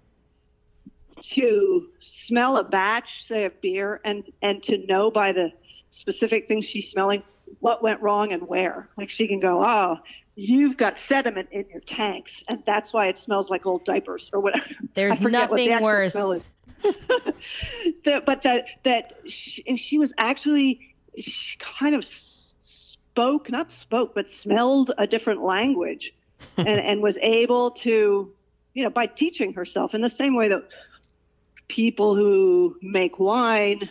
to 1.21 1.89
smell 2.01 2.57
a 2.57 2.65
batch, 2.65 3.25
say 3.27 3.45
of 3.45 3.61
beer, 3.61 4.01
and 4.05 4.25
and 4.43 4.63
to 4.65 4.79
know 4.87 5.11
by 5.11 5.33
the 5.33 5.53
specific 5.91 6.49
things 6.49 6.65
she's 6.65 6.91
smelling 6.91 7.23
what 7.61 7.83
went 7.83 8.01
wrong 8.01 8.33
and 8.33 8.49
where. 8.49 8.89
Like 8.97 9.11
she 9.11 9.29
can 9.29 9.41
go, 9.41 9.63
oh, 9.65 9.99
you've 10.35 10.77
got 10.77 10.99
sediment 10.99 11.49
in 11.53 11.67
your 11.71 11.81
tanks, 11.81 12.43
and 12.49 12.63
that's 12.65 12.93
why 12.93 13.07
it 13.09 13.19
smells 13.19 13.51
like 13.51 13.67
old 13.67 13.85
diapers 13.85 14.31
or 14.33 14.41
whatever. 14.41 14.67
There's 14.95 15.17
forget 15.19 15.51
what 15.51 15.57
the 15.57 15.69
nothing 15.69 15.85
worse. 15.85 16.15
That- 18.05 18.25
but 18.27 18.43
that 18.43 18.67
that 18.83 19.13
she, 19.29 19.63
and 19.67 19.79
she 19.79 19.99
was 19.99 20.13
actually 20.19 20.95
she 21.17 21.57
kind 21.59 21.95
of 21.95 22.05
spoke, 22.05 23.51
not 23.51 23.71
spoke, 23.71 24.15
but 24.15 24.29
smelled 24.29 24.93
a 24.99 25.07
different 25.07 25.43
language, 25.45 26.15
and 26.57 26.69
and 26.69 27.03
was 27.03 27.19
able 27.19 27.71
to, 27.73 28.33
you 28.75 28.83
know, 28.83 28.91
by 28.91 29.07
teaching 29.07 29.53
herself 29.53 29.95
in 29.95 30.01
the 30.01 30.11
same 30.11 30.35
way 30.35 30.49
that 30.49 30.67
people 31.73 32.15
who 32.15 32.77
make 32.83 33.19
wine 33.19 33.89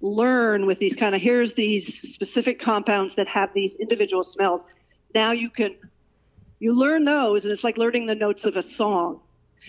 learn 0.00 0.64
with 0.66 0.78
these 0.78 0.94
kind 0.94 1.14
of 1.16 1.20
here's 1.20 1.54
these 1.54 2.00
specific 2.14 2.60
compounds 2.60 3.16
that 3.16 3.26
have 3.26 3.50
these 3.52 3.74
individual 3.76 4.22
smells. 4.22 4.64
Now 5.14 5.32
you 5.32 5.50
can 5.50 5.74
you 6.60 6.72
learn 6.72 7.04
those, 7.04 7.44
and 7.44 7.52
it's 7.52 7.64
like 7.64 7.76
learning 7.76 8.06
the 8.06 8.14
notes 8.14 8.44
of 8.44 8.56
a 8.56 8.62
song 8.62 9.20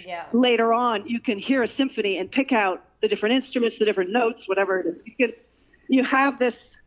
Yeah. 0.05 0.25
later 0.31 0.71
on 0.73 1.07
you 1.07 1.19
can 1.19 1.39
hear 1.39 1.63
a 1.63 1.67
symphony 1.67 2.17
and 2.19 2.31
pick 2.31 2.51
out 2.53 2.85
the 3.01 3.07
different 3.07 3.33
instruments 3.35 3.77
the 3.79 3.85
different 3.85 4.11
notes 4.11 4.47
whatever 4.47 4.79
it 4.79 4.85
is 4.85 5.03
you 5.07 5.15
can 5.21 5.31
you 5.89 6.03
have 6.03 6.37
this 6.39 6.77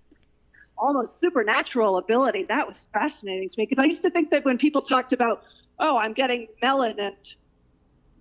almost 0.78 1.18
supernatural 1.18 1.98
ability 1.98 2.44
that 2.48 2.66
was 2.66 2.88
fascinating 2.92 3.48
to 3.50 3.56
me 3.58 3.64
because 3.68 3.82
i 3.82 3.86
used 3.92 4.02
to 4.02 4.10
think 4.10 4.30
that 4.30 4.44
when 4.44 4.56
people 4.58 4.82
talked 4.82 5.12
about 5.12 5.42
oh 5.78 5.96
i'm 5.98 6.12
getting 6.12 6.46
melon 6.62 6.98
and 7.00 7.16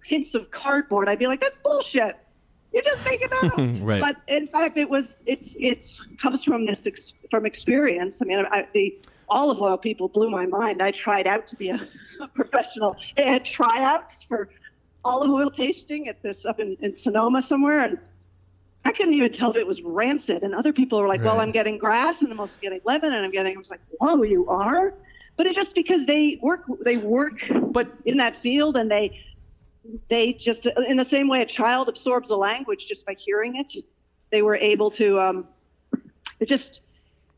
hints 0.06 0.36
of 0.36 0.50
cardboard 0.52 1.08
i'd 1.10 1.20
be 1.20 1.28
like 1.28 1.40
that's 1.40 1.58
bullshit 1.64 2.16
you're 2.74 2.84
just 2.84 3.04
making 3.06 3.30
that 3.30 3.44
up. 3.44 3.60
Right. 3.82 4.02
but 4.02 4.18
in 4.28 4.48
fact 4.48 4.78
it 4.78 4.90
was 4.90 5.18
it's 5.26 5.56
it's 5.60 6.02
comes 6.22 6.44
from 6.44 6.66
this 6.66 6.86
ex, 6.88 7.14
from 7.30 7.46
experience. 7.46 8.22
I 8.22 8.26
mean 8.26 8.46
I, 8.52 8.68
the 8.74 8.98
olive 9.30 9.62
oil 9.62 9.78
people 9.78 10.08
blew 10.08 10.30
my 10.30 10.46
mind. 10.46 10.82
I 10.82 10.92
tried 10.92 11.28
out 11.28 11.48
to 11.48 11.56
be 11.56 11.70
a, 11.70 11.88
a 12.22 12.28
professional. 12.28 12.96
They 13.16 13.26
had 13.26 13.46
tryouts 13.46 14.24
for 14.24 14.50
olive 15.04 15.32
oil 15.32 15.50
tasting 15.50 16.08
at 16.08 16.22
this 16.22 16.46
up 16.46 16.60
in, 16.60 16.78
in 16.82 16.96
sonoma 16.96 17.42
somewhere 17.42 17.80
and 17.80 17.98
i 18.86 18.92
couldn't 18.92 19.16
even 19.16 19.32
tell 19.32 19.50
if 19.50 19.58
it 19.58 19.66
was 19.66 19.82
rancid. 19.82 20.44
And 20.44 20.54
other 20.54 20.72
people 20.74 21.02
were 21.02 21.08
like 21.08 21.24
well 21.24 21.40
i'm 21.40 21.52
getting 21.52 21.78
grass 21.78 22.22
and 22.22 22.32
i'm 22.32 22.40
also 22.40 22.60
getting 22.62 22.82
lemon 22.84 23.14
and 23.14 23.26
i'm 23.26 23.32
getting 23.32 23.56
i 23.56 23.60
was 23.60 23.72
like 23.72 23.82
whoa 24.00 24.24
you 24.24 24.48
are? 24.48 24.94
But 25.38 25.48
it's 25.48 25.56
just 25.56 25.74
because 25.76 26.06
they 26.06 26.38
work 26.42 26.64
they 26.84 26.98
work 26.98 27.42
But 27.72 27.92
in 28.06 28.18
that 28.18 28.36
field 28.36 28.78
and 28.78 28.92
they 28.92 29.24
they 30.10 30.34
just 30.34 30.66
in 30.88 30.98
the 30.98 31.06
same 31.06 31.28
way 31.28 31.42
a 31.42 31.46
child 31.46 31.90
absorbs 31.90 32.30
a 32.30 32.36
language 32.36 32.86
just 32.88 33.06
by 33.06 33.14
hearing 33.18 33.56
it 33.56 33.84
they 34.30 34.42
were 34.42 34.56
able 34.56 34.92
to 34.92 35.20
um 35.20 35.48
it 36.40 36.46
just 36.48 36.82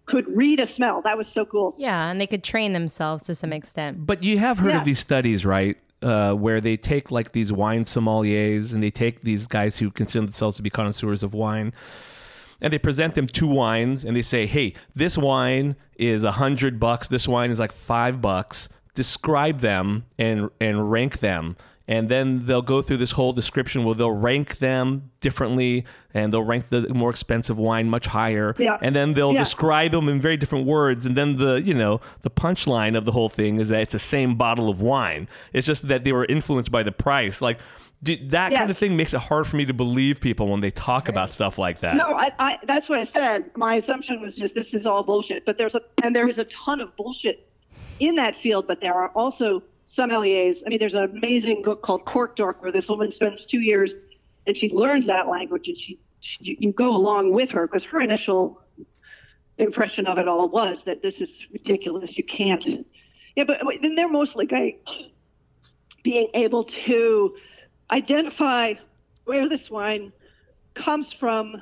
could 0.06 0.27
read 0.36 0.60
a 0.60 0.65
smell 0.65 1.01
that 1.01 1.17
was 1.17 1.27
so 1.29 1.45
cool 1.45 1.73
Yeah, 1.77 2.10
and 2.10 2.19
they 2.19 2.27
could 2.27 2.43
train 2.43 2.73
themselves 2.73 3.23
to 3.23 3.36
some 3.36 3.53
extent. 3.53 4.06
But 4.06 4.21
you 4.21 4.38
have 4.38 4.60
heard 4.60 4.71
Yeah. 4.71 4.79
of 4.79 4.86
these 4.86 4.99
studies, 4.99 5.45
right? 5.45 5.77
Uh, 6.01 6.34
where 6.34 6.60
they 6.60 6.75
take 6.75 7.10
like 7.12 7.32
these 7.32 7.53
wine 7.53 7.86
sommeliers 7.86 8.73
and 8.73 8.84
they 8.84 8.91
take 8.91 9.21
these 9.23 9.47
guys 9.47 9.77
who 9.77 9.89
consider 9.89 10.25
themselves 10.25 10.58
to 10.58 10.62
be 10.62 10.69
connoisseurs 10.69 11.23
of 11.23 11.34
wine 11.34 11.71
and 12.62 12.73
they 12.73 12.77
present 12.77 13.15
them 13.15 13.25
two 13.27 13.47
wines 13.47 14.03
and 14.03 14.15
they 14.17 14.21
say, 14.21 14.45
hey, 14.45 14.73
this 14.93 15.17
wine 15.17 15.77
is 15.95 16.25
a 16.25 16.34
hundred 16.34 16.79
bucks, 16.82 17.08
this 17.08 17.25
wine 17.25 17.49
is 17.51 17.60
like 17.60 17.71
five 17.71 18.21
bucks. 18.21 18.67
Describe 18.95 19.60
them 19.62 20.03
and 20.19 20.49
and 20.60 20.91
rank 20.91 21.19
them. 21.19 21.56
And 21.88 22.08
then 22.08 22.46
they'll 22.46 22.62
go 22.62 22.82
through 22.82 22.98
this 22.98 23.12
whole 23.12 23.34
description 23.34 23.84
where 23.84 23.93
they'll 23.93 24.12
rank 24.12 24.60
them 24.60 25.12
differently 25.19 25.84
and 26.13 26.32
they'll 26.32 26.43
rank 26.43 26.69
the 26.69 26.88
more 26.93 27.10
expensive 27.10 27.60
wine 27.60 27.89
much 27.89 28.06
higher. 28.06 28.56
Yeah. 28.58 28.78
And 28.82 28.96
then 28.96 29.13
they'll 29.15 29.34
Yeah. 29.34 29.39
describe 29.39 29.91
them 29.91 30.08
in 30.08 30.22
very 30.22 30.38
different 30.38 30.65
words. 30.65 31.06
And 31.06 31.17
then 31.17 31.36
the, 31.36 31.62
you 31.62 31.74
know, 31.74 32.00
the 32.22 32.30
punchline 32.30 32.98
of 32.98 33.04
the 33.04 33.12
whole 33.12 33.28
thing 33.28 33.60
is 33.60 33.67
that 33.69 33.82
it's 33.82 33.91
the 33.91 34.00
same 34.00 34.36
bottle 34.36 34.69
of 34.69 34.80
wine. 34.80 35.28
It's 35.52 35.67
just 35.67 35.89
that 35.89 36.06
they 36.06 36.13
were 36.13 36.24
influenced 36.26 36.72
by 36.72 36.84
the 36.84 36.91
price. 36.93 37.41
Like, 37.41 37.60
that 38.06 38.54
kind 38.54 38.69
of 38.69 38.78
thing 38.78 38.98
makes 38.98 39.13
it 39.13 39.22
hard 39.22 39.48
for 39.48 39.56
me 39.56 39.65
to 39.65 39.74
believe 39.74 40.19
people 40.19 40.48
when 40.50 40.60
they 40.60 40.72
talk 40.72 41.08
about 41.08 41.32
stuff 41.32 41.58
like 41.58 41.80
that. 41.80 41.96
no 41.96 42.04
I, 42.08 42.32
I 42.38 42.60
that's 42.63 42.89
what 42.89 43.00
i 43.00 43.06
said 43.06 43.50
my 43.56 43.76
assumption 43.76 44.19
was 44.19 44.36
just 44.36 44.54
this 44.56 44.74
is 44.74 44.86
all 44.86 45.04
bullshit 45.04 45.46
but 45.46 45.58
there's 45.58 45.74
a 45.74 45.82
and 46.04 46.13
there 46.13 46.28
is 46.28 46.38
a 46.38 46.43
ton 46.43 46.82
of 46.82 46.93
bullshit 46.98 47.48
in 48.02 48.15
that 48.15 48.36
field 48.36 48.67
but 48.67 48.82
there 48.82 48.93
are 48.93 49.08
also 49.15 49.63
sommeliers 49.86 50.63
i 50.65 50.69
mean 50.69 50.80
there's 50.80 50.96
an 50.96 51.04
amazing 51.04 51.62
book 51.62 51.82
called 51.82 52.06
cork 52.06 52.36
dork 52.36 52.62
where 52.62 52.72
this 52.72 52.89
woman 52.89 53.12
spends 53.12 53.46
two 53.46 53.60
years 53.60 53.96
and 54.48 54.56
she 54.56 54.69
learns 54.69 55.06
that 55.06 55.28
language 55.28 55.67
and 55.67 55.78
she, 55.78 56.00
she 56.19 56.58
you 56.60 56.72
go 56.72 56.96
along 56.96 57.32
with 57.32 57.52
her 57.52 57.67
because 57.67 57.84
her 57.84 58.02
initial 58.02 58.62
impression 59.58 60.06
of 60.08 60.17
it 60.17 60.28
all 60.28 60.50
was 60.50 60.84
that 60.84 61.02
this 61.02 61.22
is 61.22 61.48
ridiculous 61.52 62.17
you 62.17 62.24
can't. 62.24 62.65
Yeah 63.36 63.43
but 63.46 63.62
then 63.82 63.96
they're 63.96 64.10
mostly 64.10 64.46
gay 64.46 64.80
being 66.04 66.28
able 66.34 66.63
to 66.63 67.36
identify 67.91 68.74
where 69.26 69.48
this 69.48 69.69
wine 69.69 70.12
comes 70.74 71.13
from 71.13 71.62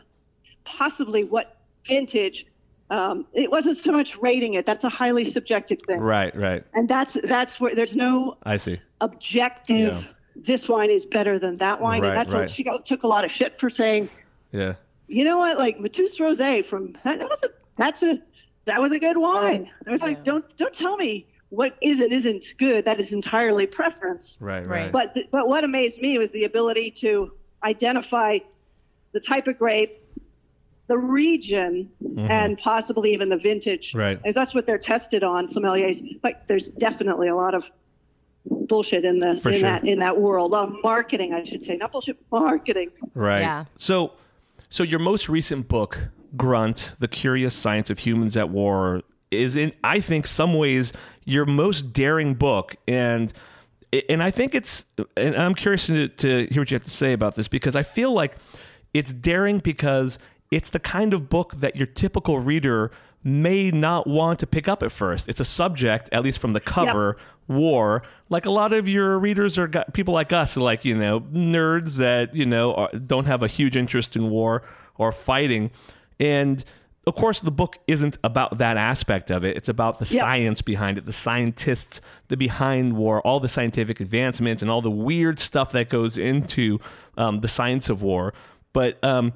possibly 0.63 1.23
what 1.23 1.57
vintage 1.85 2.45
um, 2.91 3.25
it 3.33 3.49
wasn't 3.49 3.77
so 3.77 3.91
much 3.91 4.17
rating 4.17 4.53
it 4.55 4.65
that's 4.65 4.83
a 4.83 4.89
highly 4.89 5.25
subjective 5.25 5.79
thing 5.87 5.99
Right, 5.99 6.35
right. 6.35 6.63
and 6.73 6.87
that's 6.87 7.17
that's 7.23 7.59
where 7.59 7.73
there's 7.73 7.95
no 7.95 8.37
I 8.43 8.57
see. 8.57 8.79
objective 8.99 9.93
Yeah. 10.03 10.03
this 10.35 10.67
wine 10.69 10.89
is 10.91 11.05
better 11.05 11.39
than 11.39 11.55
that 11.55 11.79
wine 11.79 12.01
Right, 12.01 12.09
and 12.09 12.17
that's 12.17 12.33
right. 12.33 12.41
what 12.41 12.49
she 12.49 12.63
got 12.63 12.85
took 12.85 13.03
a 13.03 13.07
lot 13.07 13.23
of 13.25 13.31
shit 13.31 13.59
for 13.59 13.69
saying 13.69 14.09
Yeah. 14.51 14.73
you 15.07 15.23
know 15.23 15.37
what 15.39 15.57
like 15.57 15.79
Mateus 15.79 16.17
Rosé 16.19 16.63
from 16.65 16.93
that, 17.03 17.19
that 17.19 17.29
was 17.29 17.41
a 17.43 17.49
that's 17.77 18.03
a 18.03 18.21
that 18.65 18.81
was 18.81 18.91
a 18.91 18.99
good 18.99 19.17
wine 19.17 19.69
I 19.87 19.91
was 19.91 20.01
like 20.01 20.23
don't 20.23 20.45
don't 20.57 20.73
tell 20.73 20.97
me 20.97 21.25
what 21.49 21.75
is 21.81 21.99
and 22.01 22.11
isn't 22.13 22.53
good 22.57 22.85
that 22.85 22.99
is 22.99 23.13
entirely 23.13 23.67
preference 23.67 24.37
Right, 24.41 24.65
Right. 24.67 24.83
right. 24.83 24.91
but 24.91 25.13
th- 25.13 25.27
but 25.31 25.47
what 25.47 25.63
amazed 25.63 26.01
me 26.01 26.17
was 26.17 26.29
the 26.31 26.43
ability 26.43 26.91
to 27.03 27.31
identify 27.63 28.39
the 29.13 29.19
type 29.19 29.47
of 29.47 29.57
grape, 29.59 30.00
the 30.91 30.97
region, 30.97 31.89
and 32.17 32.57
possibly 32.57 33.13
even 33.13 33.29
the 33.29 33.37
vintage. 33.37 33.91
Mm-hmm. 33.91 33.97
Right. 33.97 34.19
As 34.25 34.35
that's 34.35 34.53
what 34.53 34.65
they're 34.65 34.77
tested 34.77 35.23
on, 35.23 35.47
sommeliers. 35.47 36.03
But 36.21 36.45
there's 36.47 36.67
definitely 36.67 37.29
a 37.29 37.35
lot 37.35 37.55
of 37.55 37.71
bullshit 38.45 39.05
in 39.05 39.19
the 39.19 39.37
For 39.37 39.51
in 39.51 39.59
sure. 39.59 39.61
that 39.61 39.87
in 39.87 39.99
that 39.99 40.19
world. 40.19 40.53
Uh, 40.53 40.67
marketing, 40.83 41.33
I 41.33 41.45
should 41.45 41.63
say, 41.63 41.77
not 41.77 41.93
bullshit, 41.93 42.17
marketing. 42.29 42.89
Right. 43.13 43.39
Yeah. 43.39 43.65
So, 43.77 44.11
so 44.69 44.83
your 44.83 44.99
most 44.99 45.29
recent 45.29 45.69
book, 45.69 46.09
Grunt: 46.35 46.95
The 46.99 47.07
Curious 47.07 47.53
Science 47.53 47.89
of 47.89 47.99
Humans 47.99 48.35
at 48.35 48.49
War, 48.49 49.01
is 49.31 49.55
in 49.55 49.71
I 49.85 50.01
think 50.01 50.27
some 50.27 50.53
ways 50.55 50.91
your 51.23 51.45
most 51.45 51.93
daring 51.93 52.33
book, 52.33 52.75
and 52.85 53.31
and 54.09 54.21
I 54.21 54.29
think 54.29 54.55
it's 54.55 54.83
and 55.15 55.37
I'm 55.37 55.55
curious 55.55 55.87
to, 55.87 56.09
to 56.09 56.47
hear 56.47 56.61
what 56.63 56.69
you 56.69 56.75
have 56.75 56.83
to 56.83 56.89
say 56.91 57.13
about 57.13 57.35
this 57.35 57.47
because 57.47 57.77
I 57.77 57.83
feel 57.83 58.11
like 58.11 58.35
it's 58.93 59.13
daring 59.13 59.59
because 59.59 60.19
it's 60.51 60.69
the 60.69 60.79
kind 60.79 61.13
of 61.13 61.29
book 61.29 61.55
that 61.55 61.75
your 61.75 61.87
typical 61.87 62.39
reader 62.39 62.91
may 63.23 63.71
not 63.71 64.07
want 64.07 64.39
to 64.39 64.47
pick 64.47 64.67
up 64.67 64.81
at 64.83 64.91
first. 64.91 65.29
It's 65.29 65.39
a 65.39 65.45
subject, 65.45 66.09
at 66.11 66.23
least 66.23 66.39
from 66.39 66.53
the 66.53 66.59
cover, 66.59 67.17
war. 67.47 68.03
Like 68.29 68.45
a 68.45 68.51
lot 68.51 68.73
of 68.73 68.87
your 68.89 69.17
readers 69.19 69.57
are 69.59 69.67
people 69.93 70.13
like 70.13 70.33
us, 70.33 70.57
like 70.57 70.83
you 70.85 70.97
know, 70.97 71.21
nerds 71.21 71.97
that 71.97 72.35
you 72.35 72.45
know 72.45 72.73
are, 72.73 72.89
don't 72.91 73.25
have 73.25 73.43
a 73.43 73.47
huge 73.47 73.77
interest 73.77 74.15
in 74.15 74.29
war 74.29 74.63
or 74.97 75.11
fighting, 75.11 75.71
and 76.19 76.63
of 77.07 77.15
course 77.15 77.39
the 77.41 77.51
book 77.51 77.77
isn't 77.87 78.17
about 78.23 78.57
that 78.59 78.77
aspect 78.77 79.31
of 79.31 79.43
it. 79.43 79.55
It's 79.57 79.69
about 79.69 79.99
the 79.99 80.05
Yeah. 80.13 80.21
science 80.21 80.61
behind 80.61 80.97
it, 80.97 81.05
the 81.05 81.13
scientists, 81.13 82.01
the 82.27 82.37
behind 82.37 82.93
war, 82.97 83.21
all 83.21 83.39
the 83.39 83.47
scientific 83.47 83.99
advancements, 83.99 84.61
and 84.61 84.69
all 84.71 84.81
the 84.81 84.91
weird 84.91 85.39
stuff 85.39 85.71
that 85.73 85.89
goes 85.89 86.17
into 86.17 86.79
um, 87.17 87.41
the 87.41 87.47
science 87.47 87.89
of 87.89 88.01
war. 88.01 88.33
But 88.73 89.03
um, 89.03 89.33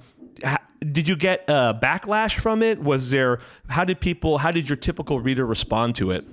did 0.91 1.07
you 1.07 1.15
get 1.15 1.49
uh, 1.49 1.73
backlash 1.81 2.39
from 2.39 2.61
it? 2.61 2.81
Was 2.81 3.11
there? 3.11 3.39
How 3.69 3.85
did 3.85 3.99
people? 3.99 4.37
How 4.37 4.51
did 4.51 4.69
your 4.69 4.75
typical 4.75 5.19
reader 5.19 5.45
respond 5.45 5.95
to 5.95 6.11
it? 6.11 6.25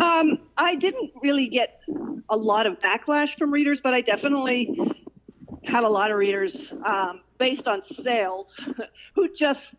Um, 0.00 0.38
I 0.56 0.74
didn't 0.74 1.12
really 1.22 1.48
get 1.48 1.80
a 2.28 2.36
lot 2.36 2.66
of 2.66 2.78
backlash 2.78 3.38
from 3.38 3.50
readers, 3.50 3.80
but 3.80 3.94
I 3.94 4.00
definitely 4.00 4.78
had 5.64 5.84
a 5.84 5.88
lot 5.88 6.10
of 6.10 6.18
readers 6.18 6.72
um, 6.84 7.20
based 7.38 7.66
on 7.66 7.82
sales 7.82 8.60
who 9.14 9.32
just 9.34 9.74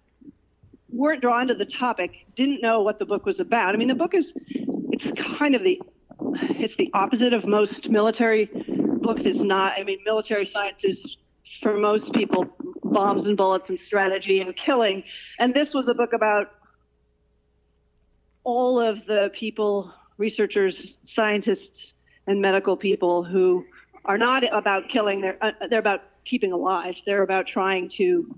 weren't 0.89 1.21
drawn 1.21 1.47
to 1.47 1.53
the 1.53 1.65
topic 1.65 2.25
didn't 2.35 2.61
know 2.61 2.81
what 2.81 2.99
the 2.99 3.05
book 3.05 3.25
was 3.25 3.39
about. 3.39 3.75
I 3.75 3.77
mean, 3.77 3.87
the 3.87 3.95
book 3.95 4.13
is 4.13 4.33
it's 4.91 5.11
kind 5.13 5.55
of 5.55 5.63
the 5.63 5.81
it's 6.41 6.75
the 6.75 6.89
opposite 6.93 7.33
of 7.33 7.45
most 7.45 7.89
military 7.89 8.49
books. 9.01 9.25
It's 9.25 9.43
not. 9.43 9.73
I 9.77 9.83
mean, 9.83 9.99
military 10.05 10.45
science 10.45 10.83
is 10.83 11.17
for 11.61 11.77
most 11.77 12.13
people 12.13 12.45
bombs 12.91 13.27
and 13.27 13.37
bullets 13.37 13.69
and 13.69 13.79
strategy 13.79 14.39
and 14.41 14.55
killing, 14.55 15.03
and 15.39 15.53
this 15.53 15.73
was 15.73 15.87
a 15.87 15.93
book 15.93 16.13
about 16.13 16.53
all 18.43 18.79
of 18.79 19.05
the 19.05 19.29
people, 19.33 19.93
researchers, 20.17 20.97
scientists, 21.05 21.93
and 22.27 22.41
medical 22.41 22.77
people 22.77 23.23
who 23.23 23.65
are 24.05 24.17
not 24.17 24.43
about 24.51 24.89
killing. 24.89 25.21
They're 25.21 25.37
uh, 25.41 25.51
they're 25.69 25.79
about 25.79 26.03
keeping 26.23 26.51
alive. 26.51 26.95
They're 27.05 27.23
about 27.23 27.47
trying 27.47 27.89
to 27.89 28.35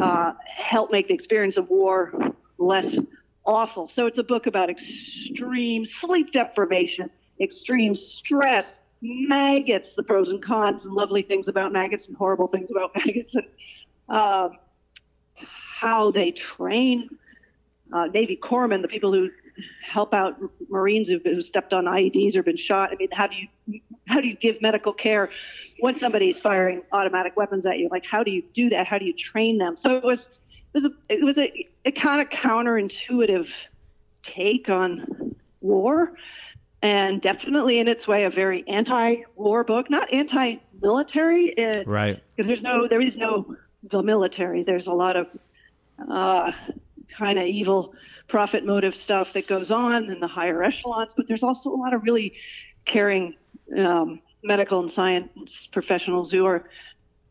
uh, 0.00 0.32
help 0.46 0.90
make 0.92 1.08
the 1.08 1.14
experience 1.14 1.56
of 1.56 1.68
war 1.68 2.34
less 2.58 2.96
awful. 3.44 3.88
So 3.88 4.06
it's 4.06 4.18
a 4.18 4.24
book 4.24 4.46
about 4.46 4.70
extreme 4.70 5.84
sleep 5.84 6.32
deprivation, 6.32 7.10
extreme 7.40 7.94
stress, 7.94 8.80
maggots, 9.00 9.94
the 9.94 10.02
pros 10.02 10.30
and 10.30 10.42
cons, 10.42 10.86
and 10.86 10.94
lovely 10.94 11.22
things 11.22 11.48
about 11.48 11.72
maggots 11.72 12.08
and 12.08 12.16
horrible 12.16 12.48
things 12.48 12.70
about 12.70 12.90
maggots, 12.96 13.34
and 13.34 13.46
uh, 14.08 14.48
how 15.36 16.10
they 16.10 16.30
train 16.30 17.08
uh, 17.92 18.06
Navy 18.06 18.36
corpsmen, 18.36 18.82
the 18.82 18.88
people 18.88 19.12
who 19.12 19.30
help 19.82 20.14
out 20.14 20.36
Marines 20.68 21.08
who've, 21.08 21.22
who 21.24 21.40
stepped 21.40 21.72
on 21.72 21.84
IEDs 21.84 22.36
or 22.36 22.42
been 22.42 22.56
shot. 22.56 22.90
I 22.92 22.96
mean, 22.96 23.08
how 23.12 23.26
do 23.26 23.36
you 23.36 23.80
how 24.06 24.20
do 24.20 24.28
you 24.28 24.34
give 24.34 24.62
medical 24.62 24.92
care 24.92 25.30
when 25.80 25.94
somebody's 25.94 26.40
firing 26.40 26.82
automatic 26.92 27.36
weapons 27.36 27.66
at 27.66 27.78
you? 27.78 27.88
Like, 27.90 28.06
how 28.06 28.22
do 28.22 28.30
you 28.30 28.42
do 28.52 28.70
that? 28.70 28.86
How 28.86 28.98
do 28.98 29.04
you 29.04 29.12
train 29.12 29.58
them? 29.58 29.76
So 29.76 29.96
it 29.96 30.04
was 30.04 30.28
it 30.74 30.74
was 30.74 30.84
a 30.84 30.90
it 31.08 31.24
was 31.24 31.38
a, 31.38 31.68
a 31.84 31.92
kind 31.92 32.20
of 32.20 32.28
counterintuitive 32.28 33.52
take 34.22 34.68
on 34.68 35.34
war, 35.60 36.14
and 36.82 37.20
definitely 37.20 37.80
in 37.80 37.88
its 37.88 38.06
way 38.06 38.24
a 38.24 38.30
very 38.30 38.66
anti-war 38.68 39.64
book, 39.64 39.90
not 39.90 40.12
anti-military. 40.12 41.56
uh, 41.58 41.84
Right. 41.86 42.22
because 42.34 42.46
there's 42.46 42.62
no 42.62 42.86
there 42.86 43.00
is 43.00 43.16
no 43.16 43.56
the 43.84 44.02
military 44.02 44.62
there's 44.64 44.86
a 44.88 44.92
lot 44.92 45.16
of 45.16 45.28
uh, 46.10 46.52
kind 47.08 47.38
of 47.38 47.46
evil 47.46 47.94
profit 48.26 48.64
motive 48.66 48.94
stuff 48.94 49.32
that 49.32 49.46
goes 49.46 49.70
on 49.70 50.10
in 50.10 50.20
the 50.20 50.26
higher 50.26 50.62
echelons 50.62 51.14
but 51.14 51.26
there's 51.28 51.42
also 51.44 51.70
a 51.70 51.76
lot 51.76 51.94
of 51.94 52.02
really 52.02 52.34
caring 52.84 53.34
um, 53.76 54.20
medical 54.42 54.80
and 54.80 54.90
science 54.90 55.66
professionals 55.68 56.30
who 56.30 56.44
are 56.44 56.68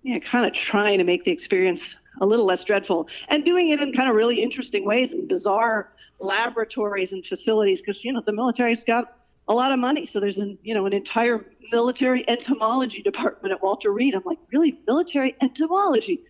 you 0.03 0.13
know, 0.13 0.19
kind 0.21 0.45
of 0.45 0.53
trying 0.53 0.97
to 0.97 1.03
make 1.03 1.23
the 1.25 1.31
experience 1.31 1.95
a 2.21 2.25
little 2.25 2.45
less 2.45 2.63
dreadful 2.63 3.07
and 3.27 3.43
doing 3.45 3.69
it 3.69 3.81
in 3.81 3.91
kind 3.93 4.09
of 4.09 4.15
really 4.15 4.41
interesting 4.41 4.85
ways 4.85 5.13
in 5.13 5.27
bizarre 5.27 5.91
laboratories 6.19 7.13
and 7.13 7.25
facilities 7.25 7.81
because 7.81 8.03
you 8.03 8.11
know 8.11 8.21
the 8.25 8.31
military's 8.31 8.83
got 8.83 9.16
a 9.47 9.53
lot 9.53 9.71
of 9.71 9.79
money. 9.79 10.05
So 10.05 10.19
there's 10.19 10.37
an 10.37 10.57
you 10.63 10.73
know 10.73 10.85
an 10.85 10.93
entire 10.93 11.45
military 11.71 12.27
entomology 12.29 13.01
department 13.01 13.53
at 13.53 13.61
walter 13.61 13.91
reed. 13.91 14.15
I'm 14.15 14.23
like 14.25 14.39
really? 14.51 14.79
Military 14.87 15.35
entomology? 15.41 16.23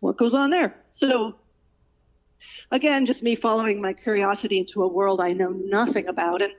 What 0.00 0.16
goes 0.16 0.34
on 0.34 0.50
there? 0.50 0.76
So 0.90 1.36
again 2.70 3.06
just 3.06 3.22
me 3.22 3.34
following 3.36 3.80
my 3.80 3.92
curiosity 3.92 4.58
into 4.58 4.82
a 4.82 4.88
world 4.88 5.20
i 5.20 5.32
know 5.32 5.50
nothing 5.50 6.08
about. 6.08 6.42
And 6.42 6.52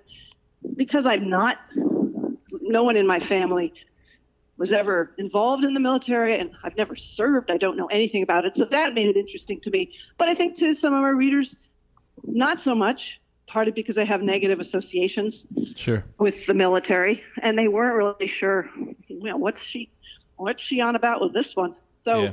because 0.76 1.06
i'm 1.06 1.30
not 1.30 1.58
no 2.62 2.84
one 2.84 2.96
in 2.96 3.06
my 3.06 3.20
family 3.20 3.74
was 4.58 4.74
ever 4.74 5.14
involved 5.18 5.64
in 5.64 5.74
the 5.74 5.80
military 5.80 6.38
and 6.38 6.52
I've 6.64 6.76
never 6.78 6.96
served. 6.96 7.52
I 7.52 7.58
don't 7.58 7.78
know 7.78 7.86
anything 7.88 8.24
about 8.24 8.46
it. 8.46 8.56
So 8.58 8.66
that 8.66 8.94
made 8.94 9.08
it 9.08 9.16
interesting 9.16 9.60
to 9.62 9.70
me. 9.70 9.94
But 10.18 10.30
I 10.30 10.34
think 10.34 10.56
to 10.58 10.74
some 10.74 10.94
of 10.94 11.04
our 11.04 11.16
readers, 11.16 11.58
not 12.24 12.60
so 12.60 12.74
much, 12.74 13.22
partly 13.48 13.72
because 13.72 13.98
I 13.98 14.04
have 14.04 14.22
negative 14.22 14.60
associations 14.60 15.46
Sure. 15.76 16.04
with 16.20 16.46
the 16.46 16.54
military 16.54 17.24
and 17.42 17.58
they 17.58 17.68
weren't 17.68 17.96
really 17.96 18.28
sure, 18.28 18.70
you 19.08 19.24
know, 19.24 19.38
what's 19.38 19.64
she 19.64 19.90
what's 20.36 20.62
she 20.62 20.82
on 20.82 20.96
about 20.96 21.20
with 21.22 21.34
this 21.34 21.56
one? 21.56 21.76
So 21.98 22.24
Yeah. 22.24 22.32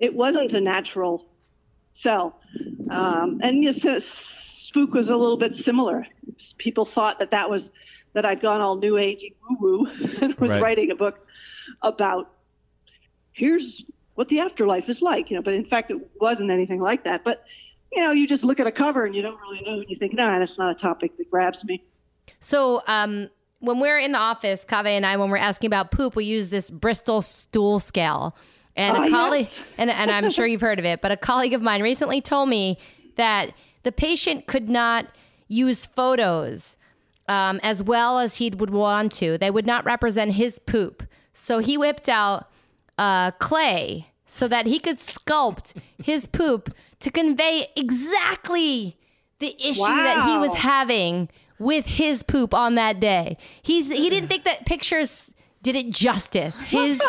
it 0.00 0.12
wasn't 0.14 0.54
a 0.54 0.60
natural 0.60 1.24
sell. 1.92 2.40
Um, 2.90 3.38
and 3.42 3.62
yes, 3.62 3.84
uh, 3.86 4.00
Spook 4.00 4.92
was 4.92 5.10
a 5.10 5.16
little 5.16 5.36
bit 5.36 5.54
similar. 5.54 6.04
People 6.58 6.84
thought 6.84 7.20
that 7.20 7.30
that 7.30 7.48
was 7.48 7.70
that 8.14 8.24
I'd 8.24 8.40
gone 8.40 8.60
all 8.60 8.76
new 8.76 8.94
agey 8.94 9.34
woo 9.48 9.56
woo 9.60 9.86
and 10.22 10.34
was 10.36 10.52
Right. 10.52 10.62
writing 10.62 10.90
a 10.90 10.96
book 10.96 11.26
about 11.82 12.30
here's 13.32 13.84
what 14.14 14.28
the 14.28 14.40
afterlife 14.40 14.88
is 14.88 15.02
like, 15.02 15.30
you 15.30 15.36
know. 15.36 15.42
But 15.42 15.54
in 15.54 15.64
fact, 15.64 15.90
it 15.90 15.98
wasn't 16.20 16.50
anything 16.50 16.80
like 16.80 17.04
that. 17.04 17.22
But 17.24 17.44
you 17.94 18.02
know, 18.02 18.10
you 18.12 18.26
just 18.26 18.44
look 18.44 18.60
at 18.60 18.66
a 18.66 18.72
cover 18.72 19.04
and 19.06 19.14
you 19.14 19.22
don't 19.22 19.40
really 19.40 19.62
know, 19.62 19.74
and 19.80 19.88
you 19.88 19.96
think, 19.96 20.14
nah, 20.14 20.38
that's 20.38 20.58
not 20.58 20.70
a 20.70 20.74
topic 20.74 21.16
that 21.18 21.30
grabs 21.30 21.64
me. 21.64 21.82
So, 22.40 22.82
um, 22.86 23.28
when 23.60 23.80
we're 23.80 23.98
in 23.98 24.12
the 24.12 24.18
office, 24.18 24.64
Kaveh 24.64 24.88
and 24.88 25.06
I, 25.06 25.16
when 25.16 25.30
we're 25.30 25.36
asking 25.38 25.68
about 25.68 25.90
poop, 25.90 26.14
we 26.16 26.24
use 26.24 26.50
this 26.50 26.70
Bristol 26.70 27.22
stool 27.22 27.78
scale. 27.78 28.36
And 28.76 28.96
Ah, 28.96 29.04
a 29.04 29.10
colleague, 29.10 29.46
yes. 29.46 29.62
and, 29.78 29.90
and 29.90 30.10
I'm 30.10 30.28
sure 30.30 30.46
you've 30.46 30.60
heard 30.60 30.78
of 30.78 30.84
it, 30.84 31.00
but 31.00 31.12
a 31.12 31.16
colleague 31.16 31.54
of 31.54 31.62
mine 31.62 31.80
recently 31.80 32.20
told 32.20 32.48
me 32.48 32.76
that 33.16 33.52
the 33.84 33.92
patient 33.92 34.46
could 34.46 34.68
not 34.68 35.06
use 35.48 35.86
photos 35.86 36.76
um, 37.28 37.60
as 37.62 37.82
well 37.82 38.18
as 38.18 38.36
he 38.36 38.50
would 38.50 38.70
want 38.70 39.12
to. 39.12 39.38
They 39.38 39.50
would 39.50 39.66
not 39.66 39.84
represent 39.84 40.32
his 40.32 40.58
poop. 40.58 41.04
So 41.32 41.60
he 41.60 41.78
whipped 41.78 42.08
out 42.08 42.50
uh, 42.98 43.30
clay 43.32 44.08
so 44.26 44.48
that 44.48 44.66
he 44.66 44.78
could 44.78 44.98
sculpt 44.98 45.74
his 46.02 46.26
poop 46.26 46.74
to 47.00 47.10
convey 47.10 47.66
exactly 47.76 48.96
the 49.38 49.54
issue 49.60 49.82
that 49.84 50.26
he 50.28 50.38
was 50.38 50.54
having 50.58 51.28
with 51.58 51.86
his 51.86 52.22
poop 52.22 52.54
on 52.54 52.74
that 52.76 53.00
day. 53.00 53.36
He's 53.62 53.90
he 53.90 54.10
didn't 54.10 54.28
think 54.28 54.44
that 54.44 54.66
pictures 54.66 55.30
did 55.62 55.76
it 55.76 55.90
justice. 55.90 56.60
His 56.70 57.02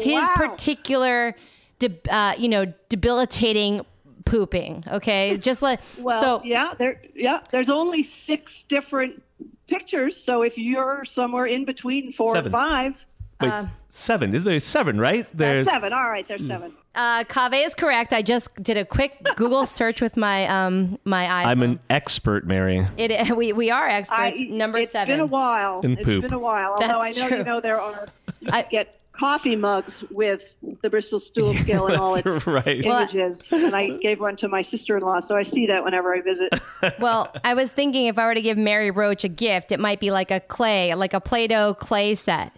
his 0.00 0.28
particular 0.34 1.34
de- 1.78 1.98
uh, 2.10 2.34
you 2.36 2.48
know 2.48 2.72
debilitating 2.88 3.84
pooping. 4.24 4.84
Okay, 4.90 5.38
just 5.38 5.62
like 5.62 5.80
Well, 5.98 6.20
so. 6.20 6.42
yeah, 6.44 6.74
there, 6.78 7.00
yeah. 7.14 7.40
There's 7.50 7.70
only 7.70 8.02
six 8.02 8.62
different 8.64 9.22
pictures, 9.66 10.16
so 10.16 10.42
if 10.42 10.58
you're 10.58 11.04
somewhere 11.04 11.46
in 11.46 11.64
between 11.64 12.12
four 12.12 12.34
Seven. 12.34 12.46
and 12.46 12.52
five, 12.52 13.06
Wait, 13.40 13.68
seven. 13.88 14.34
Is 14.34 14.44
there 14.44 14.60
seven, 14.60 15.00
right? 15.00 15.26
There's 15.32 15.66
seven. 15.66 15.92
All 15.92 16.10
right, 16.10 16.26
there's 16.26 16.46
seven. 16.46 16.74
Uh, 16.94 17.22
Kaveh 17.24 17.64
is 17.64 17.74
correct. 17.74 18.12
I 18.12 18.20
just 18.22 18.54
did 18.56 18.76
a 18.76 18.84
quick 18.84 19.16
Google 19.36 19.64
search 19.78 20.00
with 20.00 20.16
my 20.16 20.46
um 20.48 20.98
my 21.04 21.24
iPhone. 21.24 21.46
I'm 21.46 21.62
an 21.62 21.80
expert, 21.88 22.46
Mary. 22.46 22.84
It 22.96 23.30
we 23.36 23.52
we 23.52 23.70
are 23.70 23.86
experts. 23.88 24.38
I, 24.38 24.48
Number 24.50 24.78
it's 24.78 24.92
seven. 24.92 25.14
been 25.14 25.20
a 25.20 25.26
while. 25.26 25.80
In 25.82 25.92
It's 25.92 26.04
poop. 26.04 26.22
been 26.22 26.32
a 26.32 26.38
while. 26.38 26.76
That's 26.78 26.92
Although 26.92 27.04
I 27.04 27.10
know 27.12 27.28
true. 27.28 27.38
you 27.38 27.44
know 27.44 27.60
there 27.60 27.80
are 27.80 28.08
you 28.40 28.48
I- 28.52 28.62
get 28.62 28.96
coffee 29.12 29.54
mugs 29.54 30.02
with 30.10 30.54
the 30.80 30.88
Bristol 30.88 31.20
stool 31.20 31.52
scale 31.52 31.86
and 31.88 31.96
all 32.00 32.14
its 32.14 32.24
That's 32.24 32.46
right. 32.46 32.82
Well, 32.84 33.00
images, 33.02 33.52
and 33.52 33.74
I 33.76 33.98
gave 33.98 34.18
one 34.18 34.34
to 34.36 34.48
my 34.48 34.62
sister-in-law, 34.62 35.20
so 35.20 35.36
I 35.36 35.42
see 35.42 35.66
that 35.66 35.84
whenever 35.84 36.14
I 36.14 36.22
visit. 36.22 36.54
Well, 36.98 37.30
I 37.44 37.52
was 37.52 37.70
thinking 37.70 38.06
if 38.06 38.18
I 38.18 38.24
were 38.24 38.32
to 38.34 38.40
give 38.40 38.56
Mary 38.56 38.90
Roach 38.90 39.22
a 39.24 39.28
gift, 39.28 39.72
it 39.72 39.78
might 39.80 40.00
be 40.00 40.10
like 40.10 40.30
a 40.30 40.40
clay, 40.40 40.94
like 40.94 41.12
a 41.12 41.20
Play-Doh 41.20 41.74
clay 41.74 42.14
set. 42.14 42.52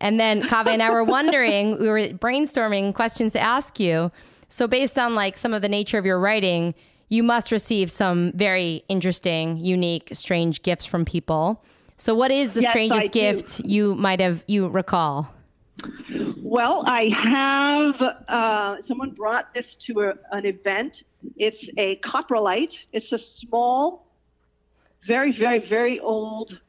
And 0.00 0.18
then 0.20 0.42
Kaveh 0.42 0.68
and 0.68 0.82
I 0.82 0.90
were 0.90 1.04
wondering, 1.04 1.78
we 1.78 1.88
were 1.88 2.00
brainstorming 2.00 2.94
questions 2.94 3.32
to 3.32 3.40
ask 3.40 3.80
you. 3.80 4.12
So 4.48 4.66
based 4.68 4.98
on 4.98 5.14
like 5.14 5.36
some 5.36 5.52
of 5.52 5.62
the 5.62 5.68
nature 5.68 5.98
of 5.98 6.06
your 6.06 6.18
writing, 6.18 6.74
you 7.08 7.22
must 7.22 7.50
receive 7.50 7.90
some 7.90 8.32
very 8.32 8.84
interesting, 8.88 9.56
unique, 9.56 10.10
strange 10.12 10.62
gifts 10.62 10.86
from 10.86 11.04
people. 11.04 11.64
So 11.96 12.14
what 12.14 12.30
is 12.30 12.52
the 12.52 12.62
Yes, 12.62 12.70
strangest 12.70 13.04
I 13.04 13.06
do. 13.06 13.10
gift 13.12 13.60
you 13.64 13.94
might 13.96 14.20
have 14.20 14.44
you 14.46 14.68
recall? 14.68 15.34
Well, 16.42 16.82
I 16.86 17.08
have 17.08 18.00
uh, 18.28 18.80
someone 18.82 19.10
brought 19.10 19.52
this 19.52 19.74
to 19.86 20.00
a, 20.02 20.14
an 20.32 20.46
event. 20.46 21.02
It's 21.36 21.68
a 21.76 21.96
coprolite. 21.96 22.78
It's 22.92 23.12
a 23.12 23.18
small, 23.18 24.06
very, 25.06 25.32
very, 25.32 25.58
very 25.58 26.00
old 26.00 26.60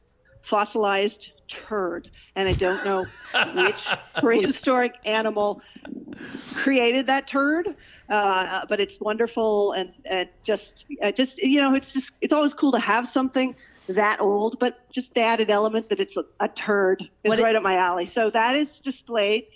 fossilized 0.42 1.30
turd, 1.50 2.10
and 2.36 2.48
I 2.48 2.52
don't 2.52 2.84
know 2.84 3.06
which 3.54 3.86
prehistoric 4.18 4.94
animal 5.04 5.60
created 6.54 7.06
that 7.08 7.26
turd. 7.26 7.74
Uh, 8.08 8.66
but 8.68 8.80
it's 8.80 8.98
wonderful 9.00 9.70
and, 9.72 9.92
and 10.04 10.28
just, 10.42 10.86
uh, 11.00 11.12
just 11.12 11.38
you 11.38 11.60
know, 11.60 11.76
it's 11.76 11.92
just 11.92 12.12
it's 12.20 12.32
always 12.32 12.52
cool 12.52 12.72
to 12.72 12.78
have 12.80 13.08
something 13.08 13.54
that 13.88 14.20
old, 14.20 14.58
but 14.58 14.80
just 14.90 15.14
the 15.14 15.20
added 15.20 15.48
element 15.48 15.88
that 15.88 16.00
it's 16.00 16.16
a, 16.16 16.24
a 16.40 16.48
turd 16.48 17.08
is 17.22 17.28
What 17.28 17.38
it- 17.38 17.42
right 17.42 17.54
up 17.54 17.62
my 17.62 17.76
alley. 17.76 18.06
So 18.06 18.28
that 18.30 18.56
is 18.56 18.80
displayed 18.80 19.46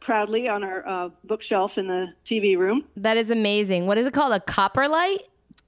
proudly 0.00 0.48
on 0.48 0.64
our 0.64 0.86
uh, 0.88 1.08
bookshelf 1.24 1.76
in 1.76 1.88
the 1.88 2.14
TV 2.24 2.56
room. 2.56 2.86
That 2.96 3.18
is 3.18 3.30
amazing. 3.30 3.86
What 3.86 3.98
is 3.98 4.06
it 4.06 4.14
called? 4.14 4.32
A 4.32 4.40
copper 4.40 4.88
light? 4.88 5.20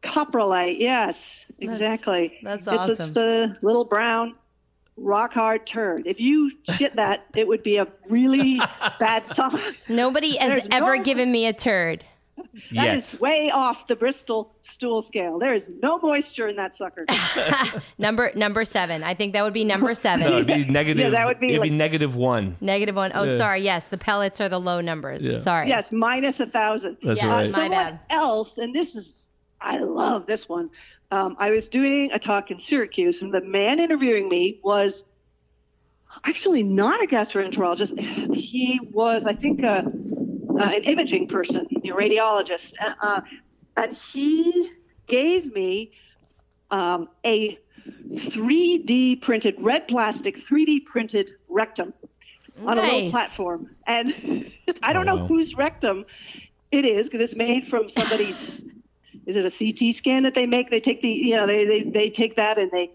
Coprolite, 0.02 0.80
yes, 0.80 1.44
exactly. 1.60 2.38
that's 2.42 2.66
awesome. 2.66 2.90
It's 2.90 2.98
just 2.98 3.16
a 3.18 3.56
little 3.62 3.84
brown, 3.84 4.34
rock 5.02 5.34
hard 5.34 5.66
turd. 5.66 6.02
If 6.06 6.20
you 6.20 6.50
shit 6.76 6.96
that, 6.96 7.26
it 7.34 7.46
would 7.46 7.62
be 7.62 7.76
a 7.76 7.86
really 8.08 8.60
bad 8.98 9.26
song. 9.26 9.58
Nobody 9.88 10.36
has 10.36 10.48
There's 10.62 10.68
ever 10.72 10.96
no- 10.96 11.02
given 11.02 11.30
me 11.30 11.46
a 11.46 11.52
turd. 11.52 12.04
That 12.72 12.84
Yet. 12.84 12.96
is 12.96 13.20
way 13.20 13.50
off 13.50 13.86
the 13.86 13.94
Bristol 13.96 14.54
stool 14.62 15.00
scale. 15.02 15.38
There 15.38 15.54
is 15.54 15.70
no 15.82 15.98
moisture 15.98 16.48
in 16.48 16.56
that 16.56 16.74
sucker. 16.74 17.04
Number 17.98 18.32
number 18.34 18.64
seven. 18.64 19.02
I 19.02 19.14
think 19.14 19.32
that 19.34 19.44
would 19.44 19.52
be 19.52 19.64
number 19.64 19.94
seven. 19.94 20.26
No, 20.28 20.36
it'd 20.36 20.46
be 20.46 20.64
negative. 20.64 21.04
Yeah, 21.04 21.10
that 21.10 21.26
would 21.26 21.38
be 21.38 21.50
it'd 21.50 21.62
be 21.62 21.70
negative 21.70 22.16
one. 22.16 22.56
Negative 22.60 22.96
one. 22.96 23.12
Oh, 23.14 23.24
Yeah. 23.24 23.36
sorry. 23.36 23.60
Yes, 23.60 23.86
the 23.88 23.98
pellets 23.98 24.40
are 24.40 24.48
the 24.48 24.58
low 24.60 24.80
numbers. 24.80 25.22
Yeah. 25.22 25.40
Sorry. 25.40 25.68
yes, 25.68 25.92
minus 25.92 26.40
a 26.40 26.46
thousand. 26.46 26.96
That's 27.02 27.20
Yeah, 27.20 27.28
right. 27.28 27.46
my 27.46 27.50
Someone 27.52 27.70
bad. 27.70 28.00
else, 28.10 28.58
and 28.58 28.74
this 28.74 28.96
is, 28.96 29.28
I 29.60 29.78
love 29.78 30.26
this 30.26 30.48
one. 30.48 30.70
Um, 31.12 31.36
I 31.38 31.50
was 31.50 31.68
doing 31.68 32.10
a 32.12 32.18
talk 32.18 32.50
in 32.50 32.58
Syracuse, 32.58 33.20
and 33.20 33.34
the 33.34 33.42
man 33.42 33.80
interviewing 33.80 34.30
me 34.30 34.60
was 34.64 35.04
actually 36.24 36.62
not 36.62 37.02
a 37.02 37.06
gastroenterologist. 37.06 38.34
He 38.34 38.80
was, 38.92 39.26
I 39.26 39.34
think, 39.34 39.62
a, 39.62 39.84
uh, 40.58 40.62
an 40.62 40.84
imaging 40.84 41.28
person, 41.28 41.66
a 41.84 41.88
radiologist. 41.88 42.72
Uh, 42.80 42.94
uh, 43.02 43.20
and 43.76 43.92
he 43.94 44.72
gave 45.06 45.52
me 45.54 45.92
um, 46.70 47.08
a 47.26 47.58
3D 48.14 49.20
printed, 49.20 49.56
red 49.58 49.88
plastic 49.88 50.38
3D 50.38 50.86
printed 50.86 51.32
rectum 51.50 51.92
on 52.66 52.78
a 52.78 52.82
little 52.82 53.02
platform. 53.02 53.76
And 53.86 54.14
I 54.82 54.94
don't 54.94 55.04
Oh, 55.04 55.06
know 55.06 55.18
wow. 55.18 55.26
whose 55.28 55.54
rectum 55.56 56.06
it 56.70 56.86
is 56.86 57.06
because 57.08 57.20
it's 57.20 57.36
made 57.36 57.66
from 57.66 57.90
somebody's. 57.90 58.58
Is 59.26 59.36
it 59.36 59.44
a 59.44 59.50
CT 59.50 59.94
scan 59.94 60.22
that 60.24 60.34
they 60.34 60.46
make? 60.46 60.70
They 60.70 60.80
take 60.80 61.02
the, 61.02 61.08
you 61.08 61.36
know, 61.36 61.46
they, 61.46 61.64
they, 61.64 61.82
they 61.82 62.10
take 62.10 62.36
that 62.36 62.58
and 62.58 62.70
they 62.70 62.90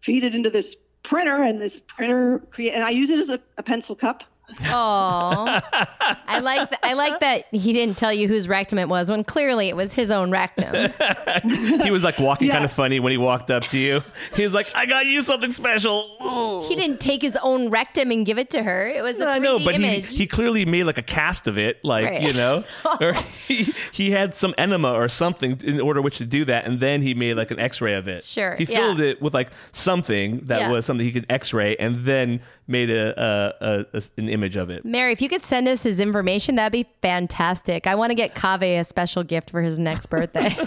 feed 0.00 0.24
it 0.24 0.34
into 0.34 0.50
this 0.50 0.76
printer, 1.02 1.42
and 1.42 1.60
this 1.60 1.80
printer 1.80 2.40
create. 2.50 2.74
And 2.74 2.82
I 2.82 2.90
use 2.90 3.10
it 3.10 3.18
as 3.18 3.28
a, 3.28 3.40
a 3.56 3.62
pencil 3.62 3.94
cup. 3.94 4.24
Oh, 4.70 5.60
I 6.26 6.40
like 6.40 6.70
th- 6.70 6.80
I 6.82 6.94
like 6.94 7.20
that 7.20 7.44
he 7.52 7.72
didn't 7.72 7.96
tell 7.98 8.12
you 8.12 8.28
whose 8.28 8.48
rectum 8.48 8.78
it 8.78 8.88
was 8.88 9.10
when 9.10 9.22
clearly 9.24 9.68
it 9.68 9.76
was 9.76 9.92
his 9.92 10.10
own 10.10 10.30
rectum. 10.30 10.90
He 11.82 11.90
was 11.90 12.02
like 12.04 12.18
walking 12.18 12.50
kind 12.50 12.64
of 12.64 12.72
funny 12.72 13.00
when 13.00 13.12
he 13.12 13.18
walked 13.18 13.50
up 13.50 13.62
to 13.64 13.78
you. 13.78 14.02
He 14.34 14.42
was 14.42 14.52
like, 14.54 14.70
"I 14.74 14.86
got 14.86 15.06
you 15.06 15.22
something 15.22 15.52
special." 15.52 16.16
Ooh. 16.22 16.66
He 16.68 16.74
didn't 16.76 17.00
take 17.00 17.22
his 17.22 17.36
own 17.42 17.70
rectum 17.70 18.10
and 18.10 18.26
give 18.26 18.38
it 18.38 18.50
to 18.50 18.62
her. 18.62 18.86
It 18.88 19.02
was 19.02 19.18
a 19.20 19.26
3D 19.26 19.28
I 19.28 19.38
know, 19.38 19.58
but 19.58 19.74
he, 19.76 19.84
image. 19.84 20.16
he 20.16 20.26
clearly 20.26 20.64
made 20.64 20.84
like 20.84 20.98
a 20.98 21.02
cast 21.02 21.46
of 21.46 21.56
it, 21.58 21.82
like 21.84 22.04
Right. 22.06 22.22
you 22.22 22.32
know, 22.32 22.64
or 23.00 23.14
he, 23.46 23.72
he 23.92 24.10
had 24.10 24.34
some 24.34 24.54
enema 24.58 24.92
or 24.92 25.08
something 25.08 25.60
in 25.64 25.80
order 25.80 26.02
which 26.02 26.18
to 26.18 26.24
do 26.26 26.44
that, 26.46 26.66
and 26.66 26.80
then 26.80 27.02
he 27.02 27.14
made 27.14 27.34
like 27.34 27.50
an 27.50 27.60
X-ray 27.60 27.94
of 27.94 28.08
it. 28.08 28.22
Sure, 28.22 28.56
he 28.56 28.64
yeah. 28.64 28.78
filled 28.78 29.00
it 29.00 29.22
with 29.22 29.34
like 29.34 29.50
something 29.72 30.40
that 30.44 30.60
Yeah. 30.62 30.70
was 30.72 30.84
something 30.86 31.06
he 31.06 31.12
could 31.12 31.26
X-ray, 31.30 31.76
and 31.76 32.04
then 32.04 32.40
made 32.66 32.90
a, 32.90 33.54
a, 33.62 33.66
a, 33.66 33.98
a 33.98 34.02
an 34.18 34.28
image 34.38 34.56
of 34.56 34.70
it. 34.70 34.84
Mary, 34.84 35.12
if 35.12 35.20
you 35.20 35.28
could 35.28 35.42
send 35.42 35.68
us 35.68 35.82
his 35.82 36.00
information, 36.00 36.54
that'd 36.54 36.72
be 36.72 36.86
fantastic. 37.02 37.86
I 37.86 37.94
want 37.94 38.10
to 38.10 38.14
get 38.14 38.34
Kaveh 38.34 38.80
a 38.80 38.84
special 38.84 39.24
gift 39.24 39.50
for 39.50 39.60
his 39.60 39.78
next 39.78 40.06
birthday. 40.06 40.56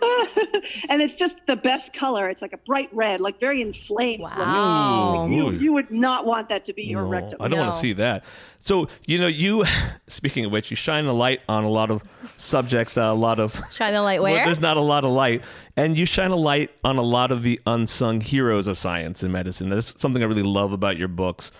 and 0.88 1.02
it's 1.02 1.16
just 1.16 1.36
the 1.46 1.56
best 1.56 1.92
color. 1.92 2.28
It's 2.28 2.42
like 2.42 2.52
a 2.52 2.58
bright 2.58 2.88
red, 2.92 3.20
like 3.20 3.38
very 3.40 3.60
inflamed. 3.60 4.22
looking. 4.22 4.38
Wow. 4.38 5.26
You, 5.28 5.50
you 5.52 5.72
would 5.72 5.90
not 5.90 6.26
want 6.26 6.48
that 6.48 6.64
to 6.66 6.72
be 6.72 6.82
your 6.84 7.02
No, 7.02 7.08
rectum. 7.08 7.42
I 7.42 7.48
don't 7.48 7.58
want 7.58 7.72
to 7.72 7.78
see 7.78 7.92
that. 7.94 8.24
So 8.58 8.88
you 9.06 9.18
know, 9.18 9.26
you 9.26 9.64
speaking 10.06 10.44
of 10.44 10.52
which, 10.52 10.70
you 10.70 10.76
shine 10.76 11.06
a 11.06 11.12
light 11.12 11.40
on 11.48 11.64
a 11.64 11.70
lot 11.70 11.90
of 11.90 12.02
subjects 12.36 12.94
that 12.94 13.06
a 13.06 13.12
lot 13.12 13.40
of 13.40 13.60
Shine 13.72 13.92
the 13.92 14.02
light 14.02 14.22
Well, 14.22 14.32
where? 14.34 14.44
there's 14.44 14.60
not 14.60 14.76
a 14.76 14.82
lot 14.82 15.04
of 15.04 15.10
light, 15.10 15.44
and 15.76 15.96
you 15.96 16.06
shine 16.06 16.30
a 16.30 16.36
light 16.36 16.70
on 16.84 16.96
a 16.96 17.02
lot 17.02 17.32
of 17.32 17.42
the 17.42 17.60
unsung 17.66 18.20
heroes 18.20 18.66
of 18.66 18.78
science 18.78 19.22
and 19.22 19.32
medicine. 19.32 19.70
That's 19.70 20.00
something 20.00 20.22
I 20.22 20.26
really 20.26 20.42
love 20.42 20.72
about 20.72 20.96
your 20.96 21.08
books, 21.08 21.52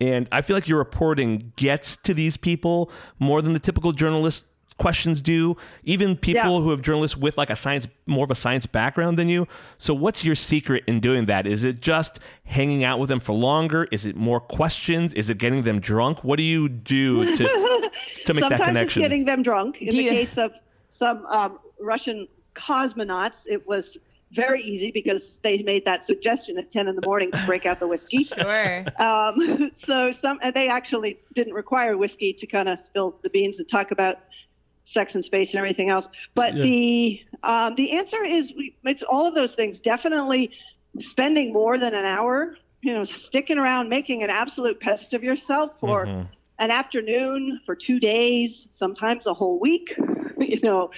and 0.00 0.28
I 0.30 0.40
feel 0.42 0.56
like 0.56 0.68
your 0.68 0.78
reporting 0.78 1.52
gets 1.56 1.96
to 1.96 2.14
these 2.14 2.36
people 2.36 2.90
more 3.18 3.42
than 3.42 3.52
the 3.52 3.58
typical 3.58 3.92
journalist 3.92 4.44
questions 4.78 5.20
do. 5.20 5.56
Even 5.82 6.16
people 6.16 6.42
Yeah. 6.58 6.60
who 6.62 6.70
have 6.70 6.82
journalists 6.82 7.16
with 7.16 7.36
like 7.36 7.50
a 7.50 7.56
science 7.56 7.88
more 8.06 8.22
of 8.22 8.30
a 8.30 8.36
science 8.36 8.64
background 8.64 9.18
than 9.18 9.28
you. 9.28 9.48
So 9.76 9.92
what's 9.92 10.24
your 10.24 10.36
secret 10.36 10.84
in 10.86 11.00
doing 11.00 11.26
that? 11.26 11.48
Is 11.48 11.64
it 11.64 11.80
just 11.80 12.20
hanging 12.44 12.84
out 12.84 13.00
with 13.00 13.08
them 13.08 13.18
for 13.18 13.32
longer? 13.32 13.88
Is 13.90 14.06
it 14.06 14.14
more 14.14 14.38
questions? 14.38 15.12
Is 15.14 15.30
it 15.30 15.38
getting 15.38 15.64
them 15.64 15.80
drunk? 15.80 16.22
What 16.22 16.36
do 16.36 16.44
you 16.44 16.68
do 16.68 17.34
to 17.34 17.44
to 18.26 18.34
make 18.34 18.42
Sometimes 18.44 18.50
that 18.60 18.66
connection? 18.66 19.02
it's 19.02 19.08
getting 19.08 19.24
them 19.24 19.42
drunk. 19.42 19.82
In 19.82 19.88
Do 19.88 19.96
the 19.96 20.02
you- 20.04 20.10
case 20.10 20.38
of 20.38 20.52
some 20.90 21.26
um, 21.26 21.58
Russian 21.80 22.28
cosmonauts, 22.54 23.48
it 23.48 23.66
was 23.66 23.98
very 24.32 24.62
easy 24.62 24.90
because 24.90 25.38
they 25.42 25.62
made 25.62 25.84
that 25.84 26.04
suggestion 26.04 26.58
at 26.58 26.70
10 26.70 26.88
in 26.88 26.96
the 26.96 27.06
morning 27.06 27.30
to 27.32 27.42
break 27.46 27.66
out 27.66 27.80
the 27.80 27.86
whiskey. 27.86 28.24
Sure. 28.38 28.84
Um, 28.98 29.70
so 29.74 30.12
some 30.12 30.38
they 30.54 30.68
actually 30.68 31.18
didn't 31.34 31.54
require 31.54 31.96
whiskey 31.96 32.32
to 32.34 32.46
kind 32.46 32.68
of 32.68 32.78
spill 32.78 33.18
the 33.22 33.30
beans 33.30 33.58
and 33.58 33.68
talk 33.68 33.90
about 33.90 34.18
sex 34.84 35.14
and 35.14 35.24
space 35.24 35.52
and 35.52 35.58
everything 35.58 35.90
else. 35.90 36.08
But 36.34 36.54
the 36.54 37.20
um, 37.42 37.74
the 37.74 37.92
answer 37.92 38.22
is 38.24 38.52
we, 38.54 38.74
it's 38.84 39.02
all 39.02 39.26
of 39.26 39.34
those 39.34 39.54
things. 39.54 39.80
Definitely 39.80 40.50
spending 40.98 41.52
more 41.52 41.78
than 41.78 41.94
an 41.94 42.04
hour, 42.04 42.56
you 42.82 42.92
know, 42.92 43.04
sticking 43.04 43.58
around, 43.58 43.88
making 43.88 44.22
an 44.22 44.30
absolute 44.30 44.80
pest 44.80 45.14
of 45.14 45.22
yourself 45.22 45.78
for 45.80 46.26
an 46.58 46.70
afternoon, 46.70 47.60
for 47.64 47.74
two 47.74 48.00
days, 48.00 48.66
sometimes 48.70 49.26
a 49.26 49.34
whole 49.34 49.58
week. 49.58 49.94
you 50.38 50.60
know, 50.62 50.90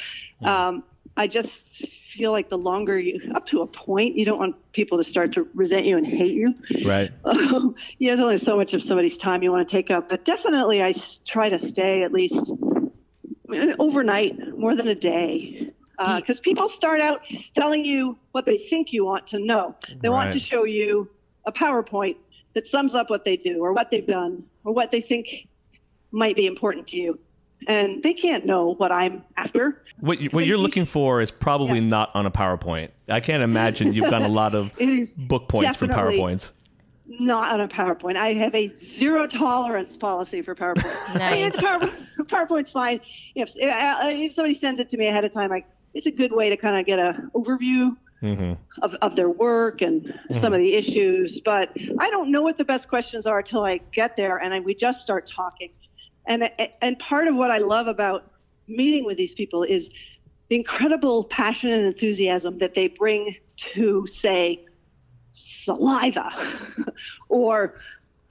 um, 0.42 0.84
I 1.20 1.26
just 1.26 1.86
feel 2.14 2.32
like 2.32 2.48
the 2.48 2.56
longer 2.56 2.98
you, 2.98 3.20
up 3.34 3.44
to 3.48 3.60
a 3.60 3.66
point, 3.66 4.16
you 4.16 4.24
don't 4.24 4.38
want 4.38 4.56
people 4.72 4.96
to 4.96 5.04
start 5.04 5.34
to 5.34 5.46
resent 5.54 5.84
you 5.84 5.98
and 5.98 6.06
hate 6.06 6.32
you. 6.32 6.54
right 6.82 7.10
Um, 7.24 7.74
yeah, 7.98 8.12
there's 8.12 8.22
only 8.22 8.38
so 8.38 8.56
much 8.56 8.72
of 8.72 8.82
somebody's 8.82 9.18
time 9.18 9.42
you 9.42 9.52
want 9.52 9.68
to 9.68 9.70
take 9.70 9.90
up, 9.90 10.08
but 10.08 10.24
definitely 10.24 10.80
I 10.80 10.90
s- 10.90 11.20
try 11.26 11.50
to 11.50 11.58
stay 11.58 12.04
at 12.04 12.12
least 12.12 12.50
uh, 13.54 13.74
overnight, 13.78 14.56
more 14.56 14.74
than 14.74 14.88
a 14.88 14.94
day. 14.94 15.70
Because 15.98 16.40
people 16.40 16.70
start 16.70 17.02
out 17.02 17.20
telling 17.54 17.84
you 17.84 18.16
what 18.32 18.46
they 18.46 18.56
think 18.56 18.90
you 18.90 19.04
want 19.04 19.26
to 19.26 19.38
know. 19.38 19.76
They 20.00 20.08
want 20.08 20.32
to 20.32 20.38
show 20.38 20.64
you 20.64 21.10
a 21.44 21.52
PowerPoint 21.52 22.16
that 22.54 22.66
sums 22.66 22.94
up 22.94 23.10
what 23.10 23.26
they 23.26 23.36
do 23.36 23.58
or 23.60 23.74
what 23.74 23.90
they've 23.90 24.06
done 24.06 24.44
or 24.64 24.72
what 24.72 24.90
they 24.90 25.02
think 25.02 25.46
might 26.12 26.34
be 26.34 26.46
important 26.46 26.88
to 26.88 26.96
you. 26.96 27.18
And 27.68 28.02
they 28.02 28.14
can't 28.14 28.46
know 28.46 28.74
what 28.74 28.90
I'm 28.90 29.22
after. 29.36 29.82
What, 30.00 30.20
you, 30.20 30.30
what 30.30 30.46
you're 30.46 30.56
looking 30.58 30.84
for 30.86 31.20
is 31.20 31.30
probably 31.30 31.78
Yeah. 31.78 31.88
not 31.88 32.10
on 32.14 32.26
a 32.26 32.30
PowerPoint. 32.30 32.88
I 33.08 33.20
can't 33.20 33.42
imagine 33.42 33.92
you've 33.92 34.10
dgot 34.10 34.22
a 34.22 34.28
lot 34.28 34.54
of 34.54 34.72
book 35.16 35.48
points 35.48 35.76
from 35.76 35.88
PowerPoints. 35.88 36.52
not 37.06 37.52
on 37.52 37.60
a 37.60 37.68
PowerPoint. 37.68 38.16
I 38.16 38.32
have 38.34 38.54
a 38.54 38.68
zero 38.68 39.26
tolerance 39.26 39.96
policy 39.96 40.40
for 40.42 40.54
PowerPoint. 40.54 40.94
I 41.20 41.32
mean, 41.32 41.42
Nice. 41.42 41.54
it's 41.54 41.62
Power, 41.62 41.80
PowerPoint's 42.24 42.70
fine. 42.72 43.00
If, 43.34 43.50
uh, 43.50 43.98
if 44.04 44.32
somebody 44.32 44.54
sends 44.54 44.80
it 44.80 44.88
to 44.90 44.96
me 44.96 45.08
ahead 45.08 45.24
of 45.24 45.30
time, 45.32 45.52
I, 45.52 45.62
it's 45.92 46.06
a 46.06 46.10
good 46.12 46.32
way 46.32 46.48
to 46.48 46.56
kind 46.56 46.78
of 46.78 46.86
get 46.86 46.98
an 46.98 47.30
overview 47.34 47.96
Mm-hmm. 48.22 48.52
of, 48.82 48.94
of 48.96 49.16
their 49.16 49.30
work 49.30 49.80
and 49.80 50.12
some 50.34 50.52
of 50.52 50.58
the 50.60 50.74
issues. 50.74 51.40
But 51.40 51.70
I 51.98 52.10
don't 52.10 52.30
know 52.30 52.42
what 52.42 52.58
the 52.58 52.66
best 52.66 52.86
questions 52.86 53.26
are 53.26 53.38
until 53.38 53.64
I 53.64 53.78
get 53.92 54.14
there 54.14 54.36
and 54.36 54.52
I, 54.52 54.60
we 54.60 54.74
just 54.74 55.00
start 55.02 55.26
talking. 55.26 55.70
And, 56.30 56.48
and 56.80 56.96
part 57.00 57.26
of 57.26 57.34
what 57.34 57.50
I 57.50 57.58
love 57.58 57.88
about 57.88 58.30
meeting 58.68 59.04
with 59.04 59.16
these 59.16 59.34
people 59.34 59.64
is 59.64 59.90
the 60.48 60.54
incredible 60.54 61.24
passion 61.24 61.70
and 61.70 61.84
enthusiasm 61.84 62.58
that 62.58 62.72
they 62.72 62.86
bring 62.86 63.34
to, 63.56 64.06
say, 64.06 64.64
saliva 65.32 66.32
or 67.28 67.80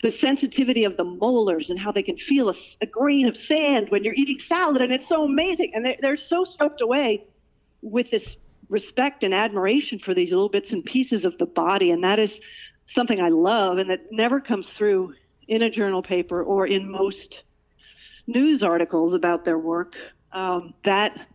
the 0.01 0.09
sensitivity 0.09 0.85
of 0.85 0.95
the 0.95 1.03
molars 1.03 1.69
and 1.71 1.77
how 1.77 1.91
they 1.91 2.01
can 2.01 2.15
feel 2.15 2.49
a 2.49 2.85
grain 2.85 3.27
of 3.27 3.35
sand 3.35 3.89
when 3.89 4.05
you're 4.05 4.13
eating 4.13 4.39
salad 4.39 4.81
and 4.81 4.93
it's 4.93 5.07
so 5.07 5.25
amazing. 5.25 5.71
And 5.75 5.85
they're, 5.85 5.97
they're 6.01 6.17
so 6.17 6.45
swept 6.45 6.79
away 6.79 7.25
with 7.81 8.09
this 8.11 8.37
respect 8.69 9.25
and 9.25 9.33
admiration 9.33 9.99
for 9.99 10.13
these 10.13 10.31
little 10.31 10.47
bits 10.47 10.71
and 10.71 10.85
pieces 10.85 11.25
of 11.25 11.37
the 11.37 11.45
body. 11.45 11.91
And 11.91 12.01
that 12.05 12.17
is 12.17 12.39
something 12.85 13.21
i 13.21 13.29
love 13.29 13.77
and 13.77 13.91
that 13.91 14.11
never 14.11 14.39
comes 14.39 14.71
through 14.71 15.13
in 15.47 15.61
a 15.61 15.69
journal 15.69 16.01
paper 16.01 16.41
or 16.41 16.65
in 16.65 16.89
most 16.89 17.43
news 18.29 18.63
articles 18.63 19.13
about 19.13 19.43
their 19.45 19.57
work 19.57 19.95
um, 20.31 20.73
that 20.83 21.27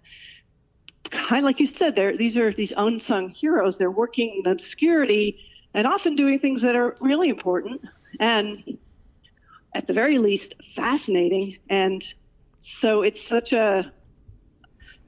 kind 1.11 1.41
of 1.41 1.45
like 1.45 1.61
you 1.61 1.67
said, 1.67 1.95
they're, 1.95 2.17
these 2.17 2.37
are 2.39 2.53
these 2.53 2.73
unsung 2.77 3.29
heroes. 3.29 3.77
They're 3.77 3.91
working 3.91 4.43
in 4.45 4.51
obscurity 4.51 5.39
and 5.75 5.87
often 5.87 6.17
doing 6.17 6.39
things 6.39 6.63
that 6.63 6.77
are 6.77 6.97
really 7.01 7.29
important 7.29 7.83
and, 8.21 8.63
at 9.75 9.87
the 9.89 9.93
very 9.93 10.19
least, 10.19 10.55
fascinating. 10.77 11.57
And 11.69 12.03
so 12.61 13.03
it's 13.03 13.27
such 13.27 13.53
a 13.53 13.93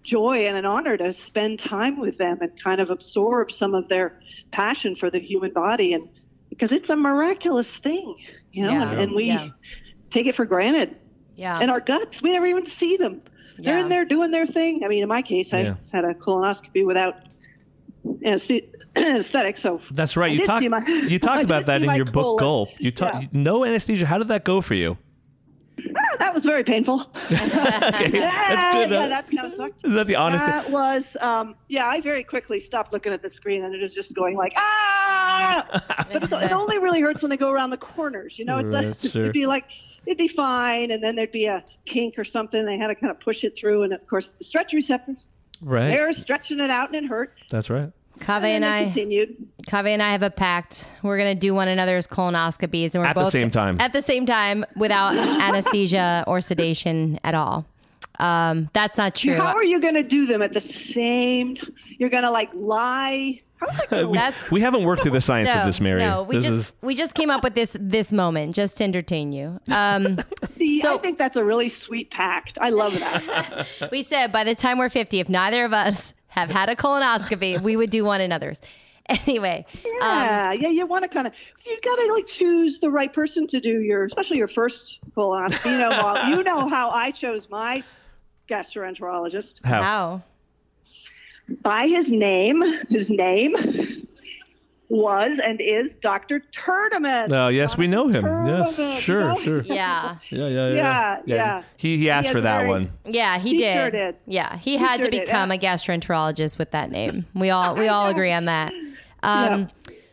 joy 0.04 0.46
and 0.46 0.56
an 0.56 0.66
honor 0.66 0.96
to 0.96 1.12
spend 1.12 1.58
time 1.58 1.98
with 2.00 2.18
them 2.18 2.38
and 2.40 2.50
kind 2.62 2.80
of 2.80 2.90
absorb 2.90 3.50
some 3.52 3.74
of 3.74 3.88
their 3.88 4.18
passion 4.50 4.94
for 4.96 5.10
the 5.10 5.18
human 5.20 5.52
body 5.52 5.94
and 5.94 6.08
because 6.50 6.72
it's 6.72 6.90
a 6.90 6.96
miraculous 6.96 7.76
thing, 7.76 8.14
you 8.52 8.64
know, 8.64 8.70
Yeah. 8.72 8.90
and, 8.90 9.00
and 9.00 9.12
we 9.14 9.24
Yeah. 9.26 9.48
take 10.10 10.26
it 10.26 10.34
for 10.34 10.44
granted. 10.44 10.96
Yeah. 11.36 11.58
And 11.60 11.70
our 11.70 11.80
guts, 11.80 12.22
we 12.22 12.32
never 12.32 12.46
even 12.46 12.66
see 12.66 12.96
them. 12.96 13.22
They're 13.58 13.78
in 13.78 13.88
there 13.88 14.04
doing 14.04 14.30
their 14.32 14.46
thing. 14.46 14.84
I 14.84 14.88
mean, 14.88 15.02
in 15.02 15.08
my 15.08 15.22
case, 15.22 15.54
I 15.54 15.60
Yeah. 15.62 15.74
had 15.92 16.04
a 16.04 16.12
colonoscopy 16.14 16.84
without 16.84 17.14
anesthe- 18.06 18.68
anesthetic, 18.96 19.56
so 19.58 19.80
That's 19.92 20.16
right. 20.16 20.30
I 20.30 20.32
You 20.32 20.38
did 20.40 20.46
talked. 20.46 20.68
My, 20.70 20.86
you 21.08 21.18
talked 21.30 21.44
about 21.44 21.66
that 21.66 21.80
in 21.82 21.86
my 21.86 21.96
your 21.96 22.04
book 22.04 22.14
colon. 22.14 22.38
Gulp. 22.38 22.68
You 22.78 22.90
talked 22.90 23.22
Yeah. 23.22 23.28
no 23.32 23.64
anesthesia. 23.64 24.04
How 24.06 24.18
did 24.18 24.28
that 24.28 24.44
go 24.44 24.60
for 24.60 24.74
you? 24.74 24.98
ah, 25.78 26.16
that 26.18 26.34
was 26.34 26.44
very 26.44 26.64
painful. 26.64 27.00
Okay, 27.26 27.36
that's 27.36 28.08
good. 28.08 28.90
Yeah, 28.90 29.08
that 29.08 29.30
kind 29.30 29.46
of 29.46 29.52
sucked. 29.52 29.84
Is 29.86 29.94
that 29.94 30.06
the 30.06 30.16
honest? 30.16 30.44
That 30.44 30.70
was, 30.70 31.16
um, 31.20 31.54
yeah, 31.68 31.86
I 31.86 32.00
very 32.00 32.24
quickly 32.24 32.60
stopped 32.60 32.92
looking 32.92 33.12
at 33.12 33.20
the 33.22 33.28
screen 33.30 33.64
and 33.64 33.74
it 33.74 33.80
was 33.82 33.92
just 33.94 34.14
going 34.14 34.36
like, 34.36 34.52
ah! 34.56 35.66
but 36.12 36.22
it 36.44 36.52
only 36.52 36.78
really 36.78 37.00
hurts 37.00 37.22
when 37.22 37.30
they 37.30 37.36
go 37.36 37.50
around 37.50 37.70
the 37.70 37.76
corners, 37.76 38.38
you 38.38 38.44
know? 38.44 38.58
It's 38.58 38.72
Right, 38.72 38.86
like, 38.88 38.98
sure. 38.98 39.22
it'd 39.22 39.32
be 39.34 39.46
like, 39.46 39.64
it'd 40.06 40.18
be 40.18 40.28
fine, 40.28 40.90
and 40.90 41.02
then 41.02 41.16
there'd 41.16 41.32
be 41.32 41.46
a 41.46 41.64
kink 41.84 42.18
or 42.18 42.24
something. 42.24 42.64
They 42.64 42.78
had 42.78 42.88
to 42.88 42.94
kind 42.94 43.10
of 43.10 43.20
push 43.20 43.44
it 43.44 43.56
through, 43.56 43.82
and 43.82 43.92
of 43.92 44.06
course, 44.06 44.34
the 44.38 44.44
stretch 44.44 44.72
receptors, 44.72 45.26
right. 45.60 45.88
they're 45.88 46.12
stretching 46.12 46.60
it 46.60 46.70
out 46.70 46.94
and 46.94 47.04
it 47.04 47.08
hurt. 47.08 47.34
That's 47.50 47.68
right. 47.70 47.90
Kaveh 48.20 48.44
And 48.44 48.64
and 48.64 48.64
I, 48.64 48.84
continued. 48.84 49.36
Kaveh 49.64 49.88
and 49.88 50.02
I 50.02 50.12
have 50.12 50.22
a 50.22 50.30
pact. 50.30 50.90
We're 51.02 51.18
gonna 51.18 51.34
do 51.34 51.54
one 51.54 51.68
another's 51.68 52.06
colonoscopies, 52.06 52.94
and 52.94 53.02
we're 53.02 53.08
At 53.08 53.14
the 53.14 53.22
both 53.22 53.32
same 53.32 53.50
time. 53.50 53.76
At 53.78 53.92
the 53.92 54.00
same 54.00 54.24
time, 54.24 54.64
without 54.74 55.14
anesthesia 55.16 56.24
or 56.26 56.40
sedation 56.40 57.18
at 57.24 57.34
all. 57.34 57.66
Um, 58.18 58.70
that's 58.72 58.96
not 58.96 59.14
true. 59.14 59.34
How 59.34 59.54
are 59.54 59.64
you 59.64 59.80
going 59.80 59.94
to 59.94 60.02
do 60.02 60.26
them 60.26 60.42
at 60.42 60.52
the 60.52 60.60
same 60.60 61.54
time? 61.54 61.74
You're 61.98 62.10
going 62.10 62.22
to 62.22 62.30
like 62.30 62.50
lie. 62.54 63.40
How's 63.56 63.76
that 63.78 63.88
gonna 63.88 64.08
work? 64.08 64.14
That's 64.16 64.50
We 64.50 64.60
haven't 64.60 64.84
worked 64.84 65.02
through 65.02 65.12
the 65.12 65.20
science 65.20 65.48
no, 65.48 65.60
of 65.60 65.66
this, 65.66 65.80
Mary. 65.80 66.00
no. 66.00 66.24
We 66.24 66.36
this 66.36 66.44
just 66.44 66.54
is 66.54 66.72
we 66.82 66.94
just 66.94 67.14
came 67.14 67.30
up 67.30 67.42
with 67.42 67.54
this 67.54 67.74
this 67.80 68.12
moment 68.12 68.54
just 68.54 68.76
to 68.78 68.84
entertain 68.84 69.32
you. 69.32 69.58
Um, 69.72 70.18
See, 70.54 70.80
so- 70.80 70.94
I 70.94 70.98
think 70.98 71.18
that's 71.18 71.36
a 71.36 71.44
really 71.44 71.70
sweet 71.70 72.10
pact. 72.10 72.58
I 72.60 72.68
love 72.70 72.98
that. 72.98 73.88
we 73.92 74.02
said 74.02 74.30
by 74.30 74.44
the 74.44 74.54
time 74.54 74.76
we're 74.78 74.90
fifty, 74.90 75.20
if 75.20 75.28
neither 75.30 75.64
of 75.64 75.72
us 75.72 76.12
have 76.28 76.50
had 76.50 76.68
a 76.68 76.76
colonoscopy, 76.76 77.58
we 77.62 77.76
would 77.76 77.90
do 77.90 78.04
one 78.04 78.20
another's. 78.20 78.60
Anyway, 79.08 79.64
um, 79.74 79.82
Yeah, 80.00 80.52
yeah, 80.52 80.68
you 80.68 80.84
want 80.84 81.04
to 81.04 81.08
kind 81.08 81.28
of 81.28 81.32
you 81.64 81.78
got 81.82 81.94
to 81.94 82.12
like 82.12 82.26
choose 82.26 82.80
the 82.80 82.90
right 82.90 83.12
person 83.12 83.46
to 83.46 83.60
do 83.60 83.80
your, 83.80 84.04
especially 84.04 84.36
your 84.36 84.48
first 84.48 84.98
colonoscopy. 85.16 85.70
You 85.70 85.78
know, 85.78 86.36
you 86.36 86.42
know 86.42 86.68
how 86.68 86.90
I 86.90 87.12
chose 87.12 87.48
my 87.48 87.84
gastroenterologist 88.48 89.54
how. 89.64 89.82
how? 89.82 90.22
by 91.62 91.86
his 91.86 92.10
name. 92.10 92.62
His 92.88 93.08
name 93.10 93.54
was 94.88 95.38
and 95.38 95.60
is 95.60 95.96
Dr. 95.96 96.40
Turdiman. 96.52 97.30
Oh, 97.32 97.48
yes, 97.48 97.76
we 97.76 97.86
know 97.86 98.08
him. 98.08 98.24
Yes, 98.24 98.78
Turdiman, 98.78 98.94
you 98.94 99.00
sure, 99.00 99.20
know? 99.28 99.36
sure. 99.40 99.60
Yeah. 99.62 100.16
Yeah, 100.30 100.48
yeah, 100.48 100.68
Yeah, 100.72 101.20
yeah. 101.26 101.62
He 101.76 101.96
he 101.98 102.10
asked 102.10 102.26
has 102.28 102.32
for 102.34 102.40
that 102.40 102.58
very- 102.58 102.68
one. 102.68 102.90
Yeah, 103.04 103.38
he, 103.38 103.50
He 103.50 103.58
did. 103.58 103.74
sure 103.74 103.90
did. 103.90 104.16
Yeah, 104.26 104.56
he, 104.58 104.72
He 104.72 104.76
had 104.76 105.00
sure 105.00 105.10
to 105.10 105.10
become 105.10 105.50
Uh, 105.50 105.54
a 105.54 105.58
gastroenterologist 105.58 106.58
with 106.58 106.70
that 106.72 106.90
name. 106.90 107.26
We 107.34 107.50
all 107.50 107.74
we 107.76 107.88
all 107.88 108.08
agree 108.08 108.32
on 108.32 108.44
that. 108.46 108.72
Um, 109.22 109.68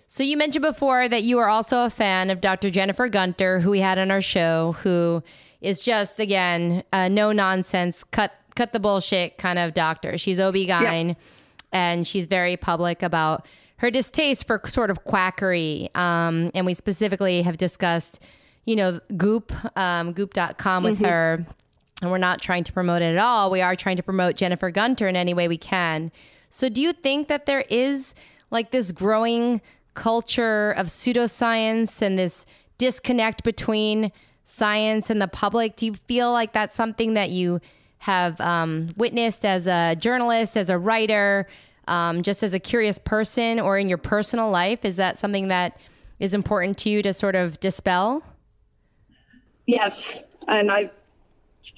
So 0.07 0.23
you 0.23 0.37
mentioned 0.37 0.61
before 0.63 1.07
that 1.07 1.23
you 1.23 1.39
are 1.39 1.47
also 1.49 1.85
a 1.85 1.89
fan 1.89 2.29
of 2.29 2.39
Dr. 2.41 2.69
Jennifer 2.69 3.09
Gunter, 3.09 3.59
who 3.61 3.71
we 3.71 3.79
had 3.79 3.97
on 3.97 4.11
our 4.11 4.21
show, 4.21 4.73
who 4.83 5.23
is 5.63 5.81
just 5.81 6.19
again 6.19 6.83
a 6.93 7.09
no 7.09 7.31
nonsense, 7.31 8.03
cut 8.03 8.33
cut 8.55 8.73
the 8.73 8.79
bullshit 8.79 9.37
kind 9.37 9.57
of 9.57 9.73
doctor. 9.73 10.17
She's 10.17 10.39
OB-GYN 10.39 11.15
and 11.71 12.05
she's 12.05 12.27
very 12.27 12.55
public 12.55 13.01
about 13.01 13.47
her 13.77 13.89
distaste 13.89 14.45
for 14.45 14.61
sort 14.65 14.91
of 14.91 15.03
quackery. 15.03 15.89
Um, 15.95 16.51
and 16.53 16.65
we 16.65 16.73
specifically 16.73 17.41
have 17.41 17.57
discussed, 17.57 18.19
you 18.65 18.75
know, 18.75 18.99
Goop, 19.17 19.51
um, 19.77 20.13
Goop.com 20.13 20.83
with 20.83 20.99
her. 20.99 21.45
And 22.01 22.11
we're 22.11 22.17
not 22.17 22.41
trying 22.41 22.63
to 22.65 22.73
promote 22.73 23.01
it 23.01 23.15
at 23.15 23.17
all. 23.17 23.49
We 23.49 23.61
are 23.61 23.75
trying 23.75 23.97
to 23.97 24.03
promote 24.03 24.35
Jennifer 24.35 24.69
Gunter 24.69 25.07
in 25.07 25.15
any 25.15 25.33
way 25.33 25.47
we 25.47 25.57
can. 25.57 26.11
So, 26.49 26.69
do 26.69 26.81
you 26.81 26.93
think 26.93 27.29
that 27.29 27.45
there 27.45 27.63
is 27.69 28.13
like 28.51 28.71
this 28.71 28.91
growing 28.91 29.61
culture 29.93 30.71
of 30.71 30.87
pseudoscience 30.87 32.01
and 32.01 32.19
this 32.19 32.45
disconnect 32.77 33.43
between 33.43 34.11
science 34.43 35.09
and 35.09 35.21
the 35.21 35.27
public? 35.27 35.75
Do 35.75 35.85
you 35.85 35.93
feel 35.93 36.31
like 36.31 36.53
that's 36.53 36.75
something 36.75 37.13
that 37.13 37.29
you 37.29 37.59
have 37.99 38.39
um, 38.41 38.89
witnessed 38.97 39.45
as 39.45 39.67
a 39.67 39.95
journalist, 39.95 40.57
as 40.57 40.69
a 40.69 40.77
writer, 40.77 41.47
um, 41.87 42.21
just 42.21 42.43
as 42.43 42.53
a 42.53 42.59
curious 42.59 42.97
person, 42.97 43.59
or 43.59 43.77
in 43.77 43.89
your 43.89 43.97
personal 43.97 44.49
life? 44.49 44.83
Is 44.83 44.97
that 44.97 45.17
something 45.17 45.47
that 45.47 45.79
is 46.19 46.33
important 46.33 46.77
to 46.79 46.89
you 46.89 47.01
to 47.01 47.13
sort 47.13 47.35
of 47.35 47.59
dispel? 47.59 48.23
Yes, 49.65 50.21
and 50.47 50.69
I 50.71 50.91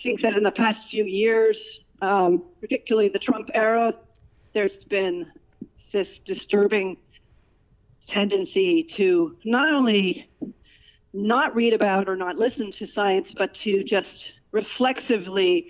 think 0.01 0.21
that 0.21 0.35
in 0.35 0.43
the 0.43 0.51
past 0.51 0.87
few 0.89 1.05
years, 1.05 1.81
um, 2.01 2.43
particularly 2.59 3.09
the 3.09 3.19
Trump 3.19 3.49
era, 3.53 3.93
there's 4.53 4.83
been 4.83 5.31
this 5.91 6.19
disturbing 6.19 6.97
tendency 8.07 8.83
to 8.83 9.35
not 9.45 9.73
only 9.73 10.29
not 11.15 11.55
read 11.55 11.73
about 11.73 12.09
or 12.09 12.15
not 12.15 12.37
listen 12.37 12.71
to 12.71 12.85
science, 12.85 13.31
but 13.31 13.53
to 13.53 13.83
just 13.83 14.33
reflexively 14.51 15.67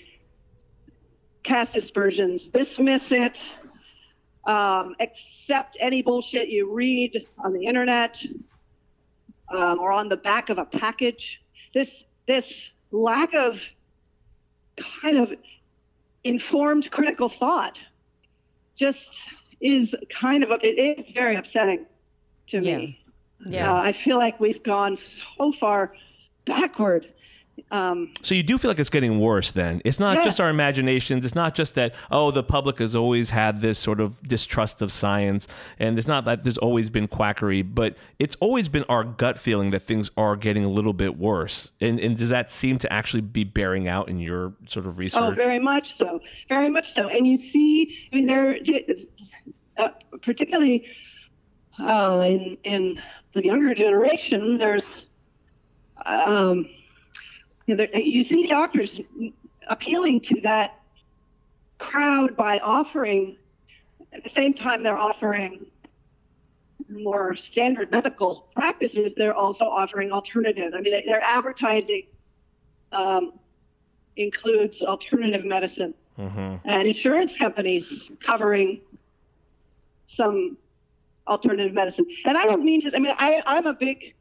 cast 1.44 1.76
aspersions, 1.76 2.48
dismiss 2.48 3.12
it, 3.12 3.56
um, 4.46 4.96
accept 5.00 5.78
any 5.80 6.02
bullshit 6.02 6.50
you 6.50 6.74
read 6.74 7.26
on 7.40 7.54
the 7.54 7.66
internet 7.66 8.24
um, 9.50 9.80
or 9.80 9.92
on 9.92 10.10
the 10.10 10.18
back 10.18 10.50
of 10.50 10.58
a 10.58 10.66
package. 10.66 11.44
This 11.74 12.06
this 12.26 12.72
lack 12.92 13.34
of 13.36 13.62
kind 14.78 15.18
of 15.18 15.34
informed 16.24 16.90
critical 16.90 17.30
thought 17.30 17.80
just 18.76 19.22
is 19.62 19.96
kind 20.10 20.44
of 20.44 20.52
it, 20.64 20.78
it's 20.78 21.12
very 21.12 21.36
upsetting 21.36 21.86
to 22.48 22.62
me. 22.62 23.05
Yeah. 23.46 23.72
Uh, 23.74 23.82
I 23.82 23.92
feel 23.92 24.18
like 24.18 24.40
we've 24.40 24.62
gone 24.64 24.96
so 24.98 25.52
far 25.54 25.94
backward. 26.46 27.08
Um, 27.72 28.12
So 28.22 28.36
you 28.36 28.44
do 28.44 28.58
feel 28.58 28.70
like 28.70 28.80
it's 28.80 28.90
getting 28.90 29.20
worse 29.20 29.54
then. 29.54 29.82
It's 29.86 30.00
not 30.00 30.16
Yes. 30.18 30.26
just 30.26 30.40
our 30.42 30.50
imaginations. 30.50 31.26
It's 31.26 31.36
not 31.36 31.56
just 31.56 31.76
that, 31.76 31.96
oh, 32.12 32.30
the 32.30 32.44
public 32.44 32.80
has 32.80 32.96
always 32.96 33.30
had 33.30 33.62
this 33.62 33.80
sort 33.80 34.02
of 34.02 34.22
distrust 34.24 34.82
of 34.82 34.92
science. 34.92 35.48
And 35.80 35.98
it's 35.98 36.08
not 36.08 36.26
that 36.26 36.44
there's 36.44 36.58
always 36.58 36.90
been 36.90 37.08
quackery, 37.08 37.62
but 37.62 37.96
it's 38.20 38.36
always 38.42 38.68
been 38.68 38.84
our 38.90 39.04
gut 39.06 39.38
feeling 39.40 39.72
that 39.72 39.80
things 39.82 40.12
are 40.18 40.36
getting 40.36 40.66
a 40.66 40.70
little 40.70 40.92
bit 40.94 41.18
worse. 41.18 41.72
And, 41.80 41.98
and 42.00 42.18
does 42.18 42.30
that 42.30 42.52
seem 42.52 42.78
to 42.80 42.92
actually 42.92 43.22
be 43.22 43.46
bearing 43.46 43.88
out 43.88 44.10
in 44.10 44.20
your 44.20 44.54
sort 44.68 44.86
of 44.86 45.00
research? 45.00 45.22
Oh, 45.24 45.32
very 45.32 45.60
much 45.60 45.96
so. 45.96 46.20
Very 46.50 46.70
much 46.70 46.94
so. 46.94 47.08
And 47.08 47.26
you 47.26 47.38
see, 47.38 47.98
I 48.12 48.16
mean, 48.18 48.26
there, 48.28 48.58
uh, 49.78 49.90
particularly 50.22 50.86
uh, 51.80 52.22
in 52.28 52.58
in 52.64 53.02
the 53.36 53.44
younger 53.46 53.76
generation, 53.76 54.58
there's, 54.58 55.06
um, 56.06 56.68
you, 57.68 57.76
know, 57.76 57.86
there, 57.86 58.00
you 58.00 58.24
see 58.24 58.48
doctors 58.48 59.02
appealing 59.68 60.22
to 60.22 60.40
that 60.42 60.80
crowd 61.78 62.36
by 62.38 62.60
offering, 62.60 63.36
at 64.14 64.24
the 64.24 64.30
same 64.30 64.54
time 64.54 64.82
they're 64.82 64.98
offering 64.98 65.66
more 66.90 67.36
standard 67.36 67.92
medical 67.92 68.48
practices, 68.56 69.14
they're 69.16 69.34
also 69.36 69.66
offering 69.66 70.12
alternative. 70.12 70.74
I 70.74 70.80
mean, 70.80 70.94
they- 70.94 71.04
their 71.06 71.22
advertising 71.22 72.04
um, 72.94 73.34
includes 74.16 74.82
alternative 74.82 75.44
medicine 75.44 75.94
and 76.64 76.88
insurance 76.88 77.36
companies 77.36 78.10
covering 78.22 78.80
some 80.06 80.58
alternative 81.28 81.74
medicine. 81.74 82.06
And 82.26 82.38
I 82.38 82.46
don't 82.46 82.64
mean 82.64 82.82
to, 82.82 82.96
I 82.96 83.00
mean, 83.00 83.14
I, 83.18 83.42
I'm 83.46 83.66
a 83.66 83.74
big 83.74 84.16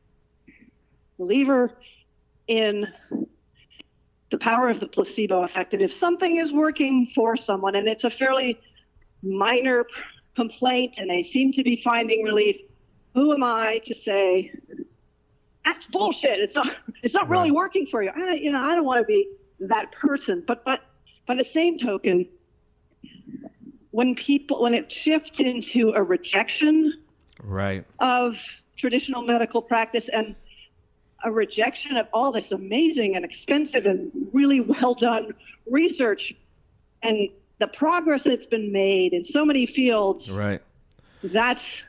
believer 1.19 1.79
in 2.47 2.87
the 4.31 4.39
power 4.39 4.69
of 4.69 4.81
the 4.81 4.87
placebo 4.87 5.43
effect. 5.43 5.75
And 5.75 5.83
if 5.83 5.93
something 5.93 6.37
is 6.37 6.53
working 6.53 7.07
for 7.15 7.37
someone 7.37 7.77
and 7.77 7.89
it's 7.89 8.05
a 8.05 8.11
fairly 8.11 8.61
minor 9.23 9.87
complaint 10.35 10.99
and 10.99 11.09
they 11.09 11.23
seem 11.23 11.53
to 11.53 11.63
be 11.63 11.77
finding 11.77 12.25
relief, 12.25 12.57
who 13.15 13.33
am 13.33 13.45
I 13.45 13.81
to 13.85 13.95
say 13.95 14.53
that's 15.65 15.87
bullshit? 15.87 16.41
It's 16.41 16.57
not. 16.57 16.75
It's 17.03 17.15
not 17.15 17.29
really 17.29 17.51
working 17.51 17.87
for 17.87 18.03
you. 18.03 18.11
I, 18.15 18.33
you 18.33 18.51
know, 18.51 18.63
I 18.63 18.75
don't 18.75 18.85
want 18.85 18.99
to 18.99 19.05
be 19.05 19.29
that 19.61 19.93
person. 19.93 20.43
But 20.47 20.65
but 20.65 20.83
by 21.27 21.37
the 21.37 21.45
same 21.45 21.79
token, 21.79 22.27
when 23.95 24.13
people 24.17 24.61
when 24.61 24.75
it 24.75 24.91
shifts 24.91 25.39
into 25.39 25.93
a 25.95 26.03
rejection 26.03 26.93
Right. 27.43 27.85
of 28.01 28.37
traditional 28.77 29.23
medical 29.23 29.63
practice 29.63 30.09
and 30.09 30.35
a 31.23 31.31
rejection 31.31 31.97
of 31.97 32.09
all 32.13 32.33
this 32.33 32.51
amazing 32.51 33.15
and 33.15 33.25
expensive 33.25 33.87
and 33.87 34.11
really 34.33 34.61
well 34.61 34.95
done 34.95 35.33
research 35.71 36.35
and 37.03 37.29
the 37.61 37.69
progress 37.69 38.25
that's 38.25 38.47
been 38.47 38.73
made 38.73 39.13
in 39.13 39.25
so 39.25 39.45
many 39.45 39.65
fields 39.65 40.29
Right. 40.31 40.61
that's 41.23 41.85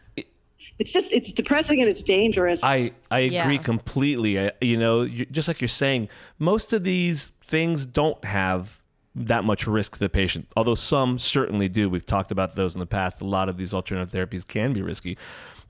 it's 0.77 0.91
just 0.91 1.11
it's 1.11 1.33
depressing 1.33 1.81
and 1.81 1.89
it's 1.89 2.03
dangerous 2.03 2.59
I, 2.63 2.91
I 3.09 3.19
agree 3.21 3.55
Yeah. 3.55 3.57
completely. 3.57 4.39
I, 4.39 4.51
you 4.61 4.77
know, 4.77 5.01
you, 5.01 5.25
just 5.25 5.47
like 5.47 5.59
you're 5.59 5.67
saying, 5.69 6.09
most 6.37 6.71
of 6.73 6.83
these 6.83 7.31
things 7.43 7.85
don't 7.85 8.23
have 8.25 8.83
that 9.15 9.43
much 9.45 9.65
risk 9.67 9.93
to 9.93 9.99
the 9.99 10.09
patient, 10.09 10.47
although 10.57 10.75
some 10.75 11.17
certainly 11.17 11.69
do. 11.69 11.89
We've 11.89 12.05
talked 12.05 12.31
about 12.31 12.55
those 12.55 12.75
in 12.75 12.79
the 12.79 12.85
past. 12.85 13.21
A 13.21 13.25
lot 13.25 13.47
of 13.49 13.57
these 13.57 13.73
alternative 13.73 14.11
therapies 14.13 14.45
can 14.47 14.73
be 14.73 14.81
risky. 14.81 15.17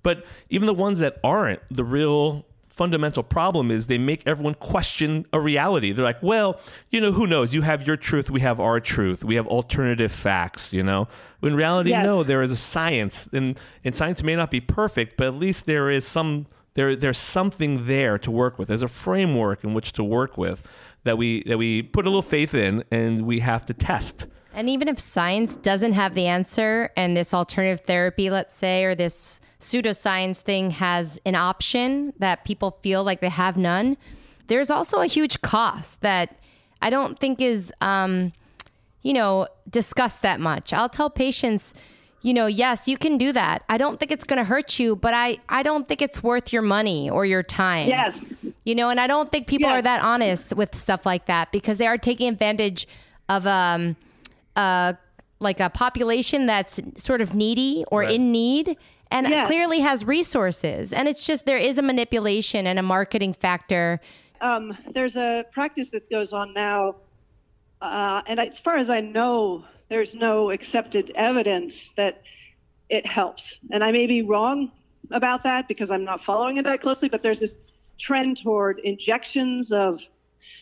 But 0.04 0.26
even 0.50 0.66
the 0.66 0.74
ones 0.74 1.00
that 1.00 1.18
aren't, 1.24 1.62
the 1.70 1.84
real 1.84 2.46
fundamental 2.70 3.24
problem 3.24 3.72
is 3.72 3.88
they 3.88 3.98
make 3.98 4.22
everyone 4.28 4.54
question 4.56 5.26
a 5.32 5.40
reality. 5.40 5.92
They're 5.94 6.04
like, 6.04 6.22
well, 6.22 6.60
you 6.90 7.00
know, 7.00 7.12
who 7.14 7.26
knows? 7.26 7.54
You 7.54 7.62
have 7.62 7.88
your 7.88 7.96
truth, 7.96 8.30
we 8.30 8.42
have 8.42 8.60
our 8.60 8.80
truth, 8.82 9.24
we 9.24 9.36
have 9.36 9.48
alternative 9.48 10.12
facts. 10.12 10.74
You 10.74 10.84
know, 10.84 11.08
in 11.42 11.56
reality, 11.56 11.92
Yes. 11.92 12.06
no, 12.06 12.24
there 12.24 12.42
is 12.42 12.52
a 12.52 12.56
science, 12.58 13.30
and 13.32 13.60
and 13.84 13.96
science 13.96 14.24
may 14.24 14.36
not 14.36 14.52
be 14.52 14.60
perfect, 14.60 15.18
but 15.18 15.28
at 15.28 15.36
least 15.36 15.66
there 15.68 15.90
is 15.90 16.06
some 16.06 16.48
there 16.74 16.96
there's 16.96 17.18
something 17.18 17.86
there 17.86 18.18
to 18.18 18.30
work 18.30 18.60
with. 18.60 18.68
There's 18.68 18.82
a 18.82 18.88
framework 18.90 19.64
in 19.64 19.74
which 19.74 19.94
to 19.94 20.04
work 20.04 20.38
with 20.38 20.62
that 21.06 21.18
we 21.18 21.44
that 21.46 21.58
we 21.58 21.82
put 21.82 22.06
a 22.06 22.10
little 22.10 22.22
faith 22.22 22.54
in, 22.54 22.84
and 22.92 23.26
we 23.26 23.40
have 23.40 23.66
to 23.68 23.74
test. 23.74 24.28
And 24.54 24.70
even 24.70 24.88
if 24.88 25.00
science 25.00 25.58
doesn't 25.58 25.94
have 25.94 26.16
the 26.16 26.28
answer 26.28 26.90
and 26.96 27.16
this 27.16 27.34
alternative 27.34 27.86
therapy, 27.86 28.30
let's 28.30 28.54
say, 28.54 28.86
or 28.86 28.96
this 28.96 29.42
pseudoscience 29.60 30.38
thing 30.38 30.72
has 30.72 31.20
an 31.26 31.36
option 31.36 32.14
that 32.20 32.46
people 32.46 32.80
feel 32.82 33.04
like 33.04 33.20
they 33.20 33.30
have 33.30 33.58
none, 33.58 33.98
there's 34.48 34.70
also 34.70 35.02
a 35.02 35.08
huge 35.08 35.42
cost 35.42 36.00
that 36.02 36.40
I 36.82 36.90
don't 36.90 37.20
think 37.20 37.42
is, 37.42 37.74
um, 37.82 38.32
you 39.02 39.12
know, 39.12 39.48
discussed 39.70 40.22
that 40.22 40.40
much. 40.40 40.72
I'll 40.72 40.88
tell 40.88 41.10
patients, 41.10 41.74
you 42.26 42.34
know, 42.34 42.48
yes, 42.48 42.88
you 42.88 42.98
can 42.98 43.18
do 43.20 43.32
that. 43.34 43.64
I 43.70 43.78
don't 43.78 44.00
think 44.00 44.12
it's 44.12 44.24
going 44.26 44.40
to 44.40 44.44
hurt 44.54 44.80
you, 44.80 44.96
but 44.96 45.14
I, 45.14 45.38
I 45.48 45.62
don't 45.62 45.88
think 45.88 46.02
it's 46.02 46.24
worth 46.24 46.52
your 46.52 46.64
money 46.64 47.08
or 47.08 47.24
your 47.24 47.44
time. 47.44 47.88
Yes. 47.88 48.34
You 48.64 48.74
know, 48.74 48.90
and 48.90 49.00
I 49.00 49.06
don't 49.06 49.32
think 49.32 49.46
people 49.46 49.70
are 49.70 49.82
that 49.82 50.02
honest 50.02 50.54
with 50.56 50.74
stuff 50.76 51.06
like 51.06 51.28
that 51.28 51.52
because 51.52 51.78
they 51.78 51.86
are 51.86 52.00
taking 52.00 52.28
advantage 52.28 52.88
of 53.30 53.46
um 53.46 53.96
uh 54.56 54.94
like 55.40 55.60
a 55.60 55.70
population 55.70 56.46
that's 56.48 56.80
sort 56.98 57.22
of 57.22 57.36
needy 57.36 57.84
or 57.92 58.02
in 58.02 58.32
need 58.32 58.76
and 59.12 59.28
Yes. 59.28 59.46
clearly 59.48 59.80
has 59.82 60.04
resources. 60.06 60.92
And 60.94 61.08
it's 61.08 61.28
just 61.28 61.46
there 61.46 61.58
is 61.70 61.78
a 61.78 61.84
manipulation 61.84 62.66
and 62.66 62.80
a 62.80 62.84
marketing 62.84 63.34
factor. 63.34 64.00
um, 64.42 64.76
there's 64.96 65.16
a 65.16 65.46
practice 65.52 65.90
that 65.90 66.10
goes 66.10 66.34
on 66.34 66.54
now, 66.54 66.96
uh, 67.82 68.22
and 68.26 68.40
as 68.40 68.60
far 68.60 68.78
as 68.78 68.90
I 68.90 69.02
know, 69.02 69.64
there's 69.90 70.16
no 70.16 70.52
accepted 70.52 71.12
evidence 71.16 71.92
that 71.98 72.22
it 72.90 73.06
helps. 73.06 73.60
And 73.72 73.84
I 73.84 73.92
may 73.92 74.08
be 74.08 74.22
wrong 74.22 74.72
about 75.12 75.44
that 75.44 75.68
because 75.68 75.92
I'm 75.92 76.04
not 76.04 76.24
following 76.24 76.58
it 76.58 76.66
that 76.66 76.82
closely, 76.82 77.10
but 77.10 77.22
there's 77.22 77.40
this 77.40 77.56
trend 77.98 78.38
toward 78.38 78.80
injections 78.80 79.72
of 79.72 80.02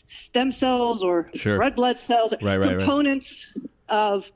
stem 0.06 0.52
cells 0.52 1.02
or 1.04 1.30
Sure. 1.34 1.58
red 1.58 1.76
blood 1.76 2.00
cells, 2.00 2.34
Right, 2.34 2.58
right, 2.58 2.60
right. 2.60 2.78
components 2.78 3.48
of 3.90 4.30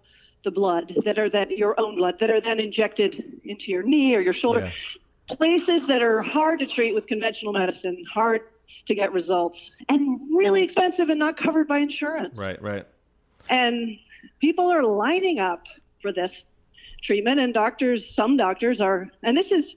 the 0.44 0.52
blood 0.52 0.96
that 1.04 1.20
are 1.20 1.30
then 1.30 1.50
your 1.56 1.78
own 1.80 1.96
blood 1.98 2.20
that 2.20 2.30
are 2.30 2.40
then 2.40 2.60
injected 2.60 3.40
into 3.44 3.72
your 3.72 3.84
knee 3.84 4.16
or 4.16 4.22
your 4.22 4.34
shoulder 4.34 4.72
places 5.28 5.86
that 5.88 6.02
are 6.02 6.22
hard 6.22 6.60
to 6.60 6.66
treat 6.66 6.96
with 6.96 7.06
conventional 7.06 7.52
medicine, 7.52 8.04
hard 8.10 8.44
to 8.86 8.96
get 8.96 9.12
results, 9.12 9.72
and 9.90 10.20
really 10.34 10.64
expensive 10.64 11.10
and 11.10 11.20
not 11.20 11.36
covered 11.36 11.68
by 11.68 11.80
insurance. 11.80 12.40
Right, 12.40 12.62
right. 12.62 12.86
And 13.50 13.98
people 14.40 14.72
are 14.72 14.84
lining 14.84 15.40
up 15.40 15.68
for 16.02 16.12
this 16.12 16.46
treatment, 17.02 17.40
and 17.40 17.54
doctors, 17.54 18.14
some 18.14 18.38
doctors 18.38 18.82
are, 18.82 19.08
and 19.24 19.36
this 19.36 19.52
is. 19.52 19.76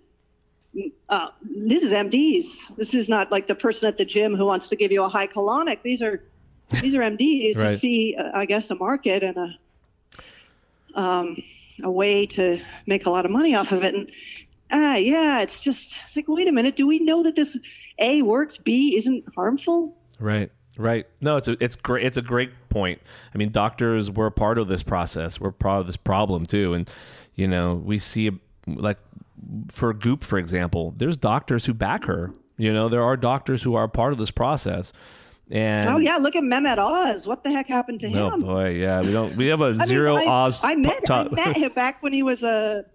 Uh, 1.09 1.31
this 1.43 1.83
is 1.83 1.91
MDs. 1.91 2.77
This 2.77 2.95
is 2.95 3.09
not 3.09 3.33
like 3.33 3.49
the 3.49 3.57
person 3.57 3.89
at 3.89 3.99
the 3.99 4.05
gym 4.05 4.37
who 4.37 4.47
wants 4.47 4.69
to 4.69 4.77
give 4.77 4.93
you 4.93 5.03
a 5.03 5.09
high 5.09 5.27
colonic. 5.27 5.83
These 5.83 6.01
are 6.01 6.23
these 6.81 6.95
are 6.95 7.01
MDs 7.01 7.57
who 7.57 7.63
Right. 7.63 7.79
see, 7.81 8.15
uh, 8.17 8.31
I 8.33 8.47
guess, 8.47 8.71
a 8.71 8.77
market 8.77 9.25
and 9.25 9.37
a 9.37 9.59
um, 10.95 11.43
a 11.83 11.91
way 11.91 12.27
to 12.27 12.61
make 12.87 13.07
a 13.07 13.11
lot 13.11 13.25
of 13.25 13.33
money 13.33 13.57
off 13.57 13.73
of 13.73 13.83
it. 13.83 13.95
And 13.97 14.13
ah, 14.71 14.95
yeah, 14.95 15.41
it's 15.41 15.61
just 15.61 15.99
it's 16.05 16.15
like, 16.15 16.29
wait 16.29 16.47
a 16.47 16.53
minute, 16.53 16.77
do 16.77 16.87
we 16.87 17.01
know 17.01 17.25
that 17.25 17.35
this 17.35 17.59
A 17.99 18.23
works, 18.23 18.59
B 18.59 18.97
isn't 18.97 19.25
harmful? 19.35 19.97
Right. 20.21 20.53
Right. 20.81 21.07
No, 21.21 21.37
it's 21.37 21.47
a, 21.47 21.63
it's 21.63 21.77
great. 21.77 22.07
It's 22.07 22.17
a 22.17 22.23
great 22.23 22.51
point. 22.71 23.01
I 23.35 23.39
mean, 23.39 23.51
doctors 23.51 24.11
were 24.11 24.27
a 24.27 24.33
part 24.33 24.57
of 24.57 24.67
this 24.67 24.83
process. 24.83 25.39
We're 25.39 25.51
part 25.51 25.81
of 25.81 25.87
this 25.87 25.99
problem 25.99 26.47
too, 26.47 26.73
and 26.73 26.89
you 27.35 27.47
know, 27.47 27.75
we 27.75 27.99
see 27.99 28.31
like 28.67 28.97
for 29.71 29.93
Goop, 29.93 30.25
for 30.25 30.39
example, 30.39 30.95
there's 30.97 31.19
doctors 31.19 31.67
who 31.67 31.75
back 31.75 32.05
her. 32.05 32.33
You 32.57 32.73
know, 32.73 32.89
there 32.89 33.03
are 33.03 33.17
doctors 33.17 33.63
who 33.63 33.75
are 33.75 33.89
part 33.89 34.13
of 34.13 34.19
this 34.19 34.31
process. 34.31 34.93
And 35.51 35.89
oh 35.89 35.99
yeah, 35.99 36.17
look 36.17 36.35
at 36.35 36.45
Mehmet 36.45 36.79
Oz. 36.79 37.27
What 37.27 37.45
the 37.45 37.51
heck 37.51 37.67
happened 37.67 38.01
to 38.01 38.07
oh, 38.07 38.11
him? 38.11 38.35
oh 38.35 38.39
boy, 38.39 38.71
yeah, 38.71 39.03
we 39.03 39.13
don't. 39.13 39.37
We 39.37 39.49
have 39.49 39.61
a 39.61 39.65
I 39.67 39.73
mean, 39.73 39.87
zero 39.87 40.15
I, 40.17 40.27
Oz. 40.27 40.65
I 40.65 40.77
met, 40.77 41.05
top- 41.05 41.29
I 41.33 41.35
met 41.35 41.57
him 41.57 41.73
back 41.75 42.03
when 42.03 42.13
he 42.13 42.23
was 42.23 42.43
a 42.43 42.87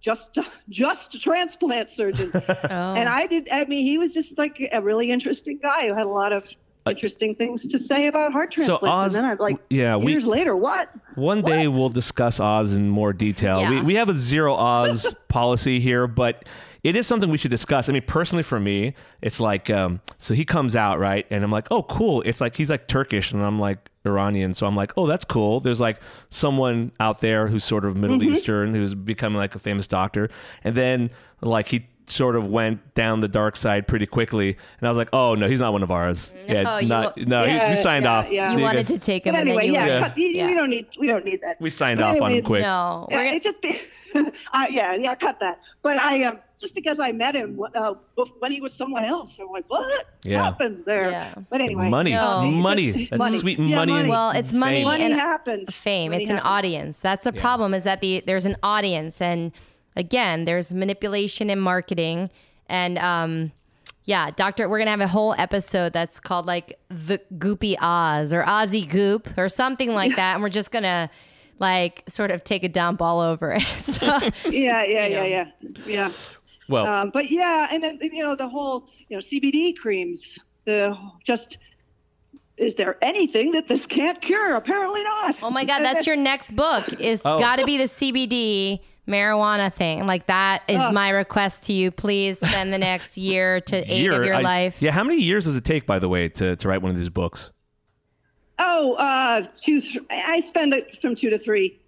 just 0.00 0.38
just 0.68 1.14
a 1.16 1.18
transplant 1.18 1.90
surgeon, 1.90 2.30
oh. 2.34 2.94
and 2.94 3.08
I 3.08 3.26
did. 3.26 3.48
I 3.50 3.64
mean, 3.64 3.84
he 3.84 3.98
was 3.98 4.14
just 4.14 4.38
like 4.38 4.66
a 4.72 4.80
really 4.80 5.10
interesting 5.10 5.58
guy 5.60 5.88
who 5.88 5.94
had 5.94 6.06
a 6.06 6.08
lot 6.08 6.32
of 6.32 6.48
interesting 6.86 7.34
things 7.34 7.66
to 7.66 7.78
say 7.78 8.06
about 8.06 8.32
heart 8.32 8.56
Uh, 8.58 8.62
So. 8.64 8.78
Oz- 8.82 9.14
and 9.14 9.24
then 9.24 9.30
I'm 9.30 9.38
like, 9.38 9.58
yeah, 9.70 9.96
we- 9.96 10.12
years 10.12 10.26
later, 10.26 10.56
what? 10.56 10.90
One 11.14 11.42
day 11.42 11.66
we'll 11.68 11.88
discuss 11.88 12.40
Oz 12.40 12.74
in 12.74 12.88
more 12.88 13.12
detail. 13.12 13.60
Yeah. 13.60 13.70
We, 13.70 13.80
we 13.82 13.94
have 13.94 14.08
a 14.08 14.14
zero 14.14 14.54
Oz 14.54 15.14
policy 15.28 15.80
here, 15.80 16.06
but 16.06 16.46
it 16.84 16.94
is 16.94 17.06
something 17.06 17.30
we 17.30 17.38
should 17.38 17.50
discuss. 17.50 17.88
I 17.88 17.92
mean, 17.92 18.02
personally 18.06 18.42
for 18.44 18.60
me, 18.60 18.94
it's 19.20 19.40
like, 19.40 19.70
um, 19.70 20.00
so 20.18 20.34
he 20.34 20.44
comes 20.44 20.76
out, 20.76 20.98
right? 21.00 21.26
And 21.30 21.42
I'm 21.42 21.50
like, 21.50 21.66
oh, 21.72 21.82
cool. 21.82 22.22
It's 22.22 22.40
like, 22.40 22.54
he's 22.54 22.70
like 22.70 22.86
Turkish 22.86 23.32
and 23.32 23.42
I'm 23.42 23.58
like 23.58 23.90
Iranian. 24.04 24.54
So 24.54 24.66
I'm 24.66 24.76
like, 24.76 24.92
oh, 24.96 25.06
that's 25.08 25.24
cool. 25.24 25.58
There's 25.60 25.80
like 25.80 26.00
someone 26.30 26.92
out 27.00 27.20
there 27.20 27.48
who's 27.48 27.64
sort 27.64 27.84
of 27.84 27.96
Middle 27.96 28.22
Eastern 28.22 28.72
who's 28.74 28.94
becoming 28.94 29.36
like 29.38 29.54
a 29.56 29.58
famous 29.58 29.86
doctor. 29.88 30.28
And 30.62 30.76
then 30.76 31.10
like 31.40 31.66
he 31.66 31.88
sort 32.08 32.36
of 32.36 32.46
went 32.46 32.94
down 32.94 33.20
the 33.20 33.28
dark 33.28 33.56
side 33.56 33.86
pretty 33.88 34.06
quickly. 34.06 34.56
And 34.78 34.86
I 34.86 34.90
was 34.90 34.96
like, 34.96 35.08
oh, 35.12 35.34
no, 35.34 35.48
he's 35.48 35.60
not 35.60 35.72
one 35.72 35.82
of 35.82 35.90
ours. 35.90 36.34
yeah, 36.46 36.62
No, 36.62 36.78
you 36.78 36.88
not, 36.88 37.16
wa- 37.16 37.24
no, 37.26 37.44
Yeah, 37.44 37.70
you 37.70 37.76
signed 37.76 38.04
yeah, 38.04 38.12
off. 38.18 38.30
yeah. 38.32 38.52
You 38.52 38.58
You 38.58 38.62
wanted 38.64 38.86
guys- 38.86 38.98
to 38.98 39.04
take 39.04 39.26
him 39.26 39.34
But 39.34 39.40
and 39.40 39.48
anyway, 39.48 39.64
then 39.66 39.74
you 39.74 39.80
yeah, 39.80 39.94
were- 40.00 40.06
cut- 40.08 40.18
you- 40.18 40.28
yeah. 40.28 40.46
we 40.46 40.54
don't 40.54 40.70
need 40.70 40.86
we 41.00 41.06
don't 41.08 41.24
need 41.24 41.40
that. 41.42 41.60
We 41.60 41.70
signed 41.70 41.98
But 42.00 42.16
off 42.16 42.22
on 42.22 42.32
him 42.32 42.44
quick. 42.44 42.62
No, 42.62 43.06
Yeah, 43.10 43.16
we're 43.16 43.24
gonna, 43.24 43.36
it 43.36 43.42
just 43.42 43.60
be, 43.60 43.80
uh, 44.14 44.66
yeah, 44.70 44.94
yeah, 44.94 45.14
cut 45.16 45.40
that. 45.40 45.58
But 45.82 45.98
I 45.98 46.22
um, 46.24 46.38
just 46.60 46.74
because 46.74 46.98
I 47.00 47.12
met 47.12 47.34
him 47.34 47.60
uh, 47.74 47.94
when 48.38 48.52
he 48.52 48.60
was 48.60 48.72
someone 48.72 49.04
else, 49.04 49.36
I'm 49.40 49.48
like, 49.48 49.64
what 49.68 50.06
Yeah. 50.24 50.44
happened 50.44 50.84
there? 50.86 51.10
Yeah. 51.10 51.34
But 51.50 51.60
anyway, 51.60 51.88
money, 51.90 52.12
No. 52.12 52.42
money. 52.50 53.08
That's 53.10 53.18
Money. 53.18 53.38
sweet 53.38 53.58
Yeah, 53.58 53.76
money. 53.76 53.92
and 53.92 54.08
Well, 54.08 54.30
it's 54.30 54.52
money 54.52 54.76
fame. 54.76 54.84
money 54.86 55.04
and 55.04 55.14
happened. 55.14 55.74
fame. 55.74 56.12
Money 56.12 56.22
It's 56.22 56.30
an 56.30 56.38
audience. 56.38 56.98
That's 56.98 57.24
the 57.24 57.32
problem 57.32 57.74
is 57.74 57.82
that 57.84 58.00
the 58.00 58.22
there's 58.26 58.46
an 58.46 58.56
audience 58.62 59.20
and 59.20 59.52
again, 59.96 60.44
there's 60.44 60.72
manipulation 60.74 61.50
in 61.50 61.58
marketing 61.60 62.30
and 62.68 62.98
um 62.98 63.52
yeah, 64.04 64.30
doctor, 64.30 64.68
we're 64.68 64.78
going 64.78 64.86
to 64.86 64.92
have 64.92 65.00
a 65.00 65.08
whole 65.08 65.34
episode 65.36 65.92
that's 65.92 66.20
called 66.20 66.46
like 66.46 66.78
the 66.88 67.20
Goopy 67.38 67.74
Oz 67.80 68.32
or 68.32 68.44
Ozzy 68.44 68.88
Goop 68.88 69.36
or 69.36 69.48
something 69.48 69.94
like 69.94 70.14
that 70.14 70.34
and 70.34 70.42
we're 70.44 70.48
just 70.48 70.70
going 70.70 70.84
to 70.84 71.10
like 71.58 72.04
sort 72.08 72.30
of 72.30 72.44
take 72.44 72.62
a 72.62 72.68
dump 72.68 73.02
all 73.02 73.18
over 73.18 73.52
it. 73.54 73.62
So, 73.78 74.06
Yeah, 74.48 74.84
yeah, 74.84 75.06
you 75.06 75.14
know. 75.16 75.22
yeah, 75.24 75.24
yeah, 75.24 75.48
yeah. 75.86 76.10
Well, 76.68 76.86
Um, 76.86 77.10
but 77.10 77.30
yeah, 77.32 77.66
and 77.72 77.82
then 77.82 77.98
you 78.00 78.22
know 78.22 78.36
the 78.36 78.48
whole 78.48 78.88
you 79.08 79.16
know 79.16 79.20
CBD 79.20 79.76
creams. 79.76 80.38
The 80.66 80.96
just 81.24 81.58
is 82.56 82.74
there 82.74 82.96
anything 83.02 83.52
that 83.52 83.68
this 83.68 83.86
can't 83.86 84.20
cure? 84.20 84.54
Apparently 84.56 85.02
not. 85.02 85.42
oh 85.42 85.50
my 85.50 85.64
god, 85.64 85.84
that's 85.84 86.06
your 86.06 86.16
next 86.16 86.52
book. 86.56 87.00
Is 87.00 87.22
Oh. 87.24 87.38
got 87.38 87.58
to 87.58 87.64
be 87.66 87.76
the 87.78 87.84
CBD 87.84 88.80
marijuana 89.06 89.72
thing. 89.72 90.06
Like 90.06 90.26
that 90.28 90.62
is 90.68 90.78
my 90.92 91.10
request 91.10 91.64
to 91.64 91.72
you. 91.72 91.90
Please 91.90 92.38
spend 92.38 92.72
the 92.72 92.78
next 92.78 93.16
year 93.18 93.60
to 93.60 93.76
eight 93.76 94.02
year, 94.02 94.12
of 94.20 94.24
your 94.24 94.34
I- 94.36 94.40
life. 94.40 94.80
Yeah, 94.82 94.90
how 94.92 95.04
many 95.04 95.20
years 95.20 95.44
does 95.44 95.56
it 95.56 95.64
take, 95.64 95.86
by 95.86 95.98
the 95.98 96.08
way, 96.08 96.28
to, 96.30 96.56
to 96.56 96.68
write 96.68 96.82
one 96.82 96.90
of 96.90 96.98
these 96.98 97.10
books? 97.10 97.52
Oh, 98.58 98.94
uh, 98.94 99.46
two. 99.60 99.80
Th- 99.82 100.02
I 100.10 100.40
spend 100.40 100.72
it 100.72 100.96
from 101.00 101.14
two 101.14 101.28
to 101.30 101.38
three 101.38 101.78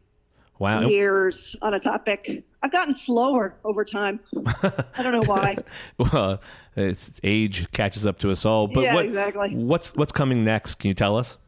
Wow. 0.59 0.83
years 0.83 1.57
on 1.63 1.73
a 1.75 1.81
topic. 1.81 2.45
I've 2.63 2.73
gotten 2.73 2.93
slower 2.93 3.55
over 3.65 3.85
time. 3.85 4.21
I 4.63 5.03
don't 5.03 5.13
know 5.13 5.23
why. 5.25 5.59
Well, 5.99 6.41
it's 6.77 7.21
age 7.23 7.71
catches 7.73 8.07
up 8.07 8.19
to 8.21 8.31
us 8.31 8.45
all. 8.45 8.69
But 8.69 8.85
Yeah, 8.85 8.95
what, 8.95 9.05
exactly. 9.05 9.55
What's 9.55 9.95
what's 9.95 10.13
coming 10.13 10.45
next? 10.45 10.77
Can 10.77 10.89
you 10.89 10.95
tell 10.95 11.17
us? 11.17 11.39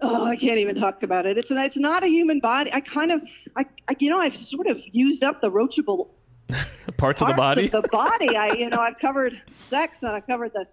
Oh, 0.00 0.24
I 0.24 0.36
can't 0.36 0.58
even 0.58 0.74
talk 0.74 1.02
about 1.02 1.24
it. 1.24 1.38
It's 1.38 1.50
an, 1.50 1.58
it's 1.58 1.78
not 1.78 2.02
a 2.02 2.08
human 2.08 2.40
body. 2.40 2.70
I 2.72 2.80
kind 2.80 3.10
of, 3.10 3.22
I, 3.56 3.64
I 3.88 3.96
you 3.98 4.10
know, 4.10 4.20
I've 4.20 4.36
sort 4.36 4.66
of 4.66 4.82
used 4.92 5.24
up 5.24 5.40
the 5.40 5.50
roachable 5.50 6.08
Parts 6.96 7.22
of 7.22 7.28
the 7.28 7.34
body? 7.34 7.64
of 7.64 7.82
the 7.82 7.88
body. 7.92 8.36
I, 8.36 8.52
you 8.52 8.68
know, 8.68 8.78
I've 8.78 8.98
covered 8.98 9.40
sex 9.54 10.02
and 10.02 10.12
I've 10.12 10.26
covered 10.26 10.52
the 10.52 10.66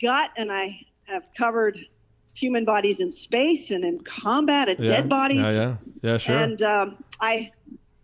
gut 0.00 0.30
and 0.36 0.50
I 0.50 0.80
have 1.04 1.24
covered 1.36 1.78
human 2.34 2.64
bodies 2.64 3.00
in 3.00 3.12
space 3.12 3.70
and 3.70 3.84
in 3.84 4.00
combat 4.00 4.68
and 4.68 4.78
yeah. 4.78 4.88
dead 4.88 5.08
bodies. 5.08 5.38
Yeah, 5.38 5.50
yeah, 5.50 5.76
yeah, 6.02 6.16
sure. 6.16 6.36
And 6.36 6.62
um, 6.62 7.04
I, 7.20 7.52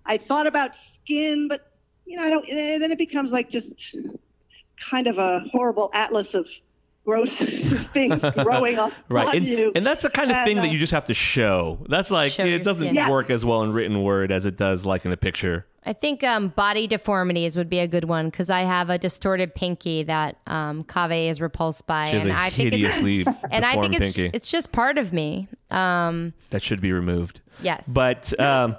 I 0.06 0.18
thought 0.18 0.46
about 0.46 0.74
skin, 0.74 1.48
but 1.48 1.70
you 2.04 2.16
know, 2.16 2.22
I 2.24 2.30
don't. 2.30 2.48
And 2.48 2.82
then 2.82 2.92
it 2.92 2.98
becomes 2.98 3.32
like 3.32 3.50
just 3.50 3.96
kind 4.90 5.06
of 5.06 5.18
a 5.18 5.40
horrible 5.50 5.90
atlas 5.92 6.34
of 6.34 6.48
gross 7.06 7.38
things 7.92 8.22
growing 8.42 8.78
up 8.78 8.92
right, 9.08 9.28
on 9.28 9.36
and, 9.36 9.46
you. 9.46 9.72
and 9.74 9.86
that's 9.86 10.02
the 10.02 10.10
kind 10.10 10.30
of 10.30 10.36
And, 10.36 10.46
thing 10.46 10.58
uh, 10.58 10.62
that 10.62 10.70
you 10.72 10.78
just 10.78 10.92
have 10.92 11.04
to 11.06 11.14
show. 11.14 11.78
That's 11.88 12.10
like 12.10 12.32
Show 12.32 12.44
it 12.44 12.64
doesn't 12.64 12.82
skin. 12.82 12.94
Yes. 12.96 13.08
work 13.08 13.30
as 13.30 13.44
well 13.44 13.62
in 13.62 13.72
written 13.72 14.02
word 14.02 14.32
as 14.32 14.44
it 14.44 14.56
does 14.56 14.84
like 14.84 15.04
in 15.06 15.12
a 15.12 15.16
picture. 15.16 15.66
I 15.88 15.92
think 15.92 16.24
um, 16.24 16.48
body 16.48 16.88
deformities 16.88 17.56
would 17.56 17.70
be 17.70 17.78
a 17.78 17.86
good 17.86 18.04
one 18.06 18.28
because 18.28 18.50
I 18.50 18.62
have 18.62 18.90
a 18.90 18.98
distorted 18.98 19.54
pinky 19.54 20.02
that 20.02 20.36
um, 20.48 20.82
Kaveh 20.82 21.30
is 21.30 21.40
repulsed 21.40 21.86
by, 21.86 22.08
She 22.10 22.14
has 22.16 22.24
and 22.24 22.32
a 22.32 22.36
I 22.36 22.50
think 22.50 22.72
hideously 22.74 23.20
it's 23.20 23.30
and 23.52 23.64
I 23.64 23.80
think 23.80 23.94
it's 23.94 24.16
pinky. 24.16 24.36
it's 24.36 24.50
just 24.50 24.72
part 24.72 24.98
of 24.98 25.12
me. 25.12 25.46
Um, 25.70 26.32
that 26.50 26.64
should 26.64 26.80
be 26.82 26.90
removed. 26.92 27.40
yes, 27.62 27.86
But 27.86 28.38
um, 28.40 28.74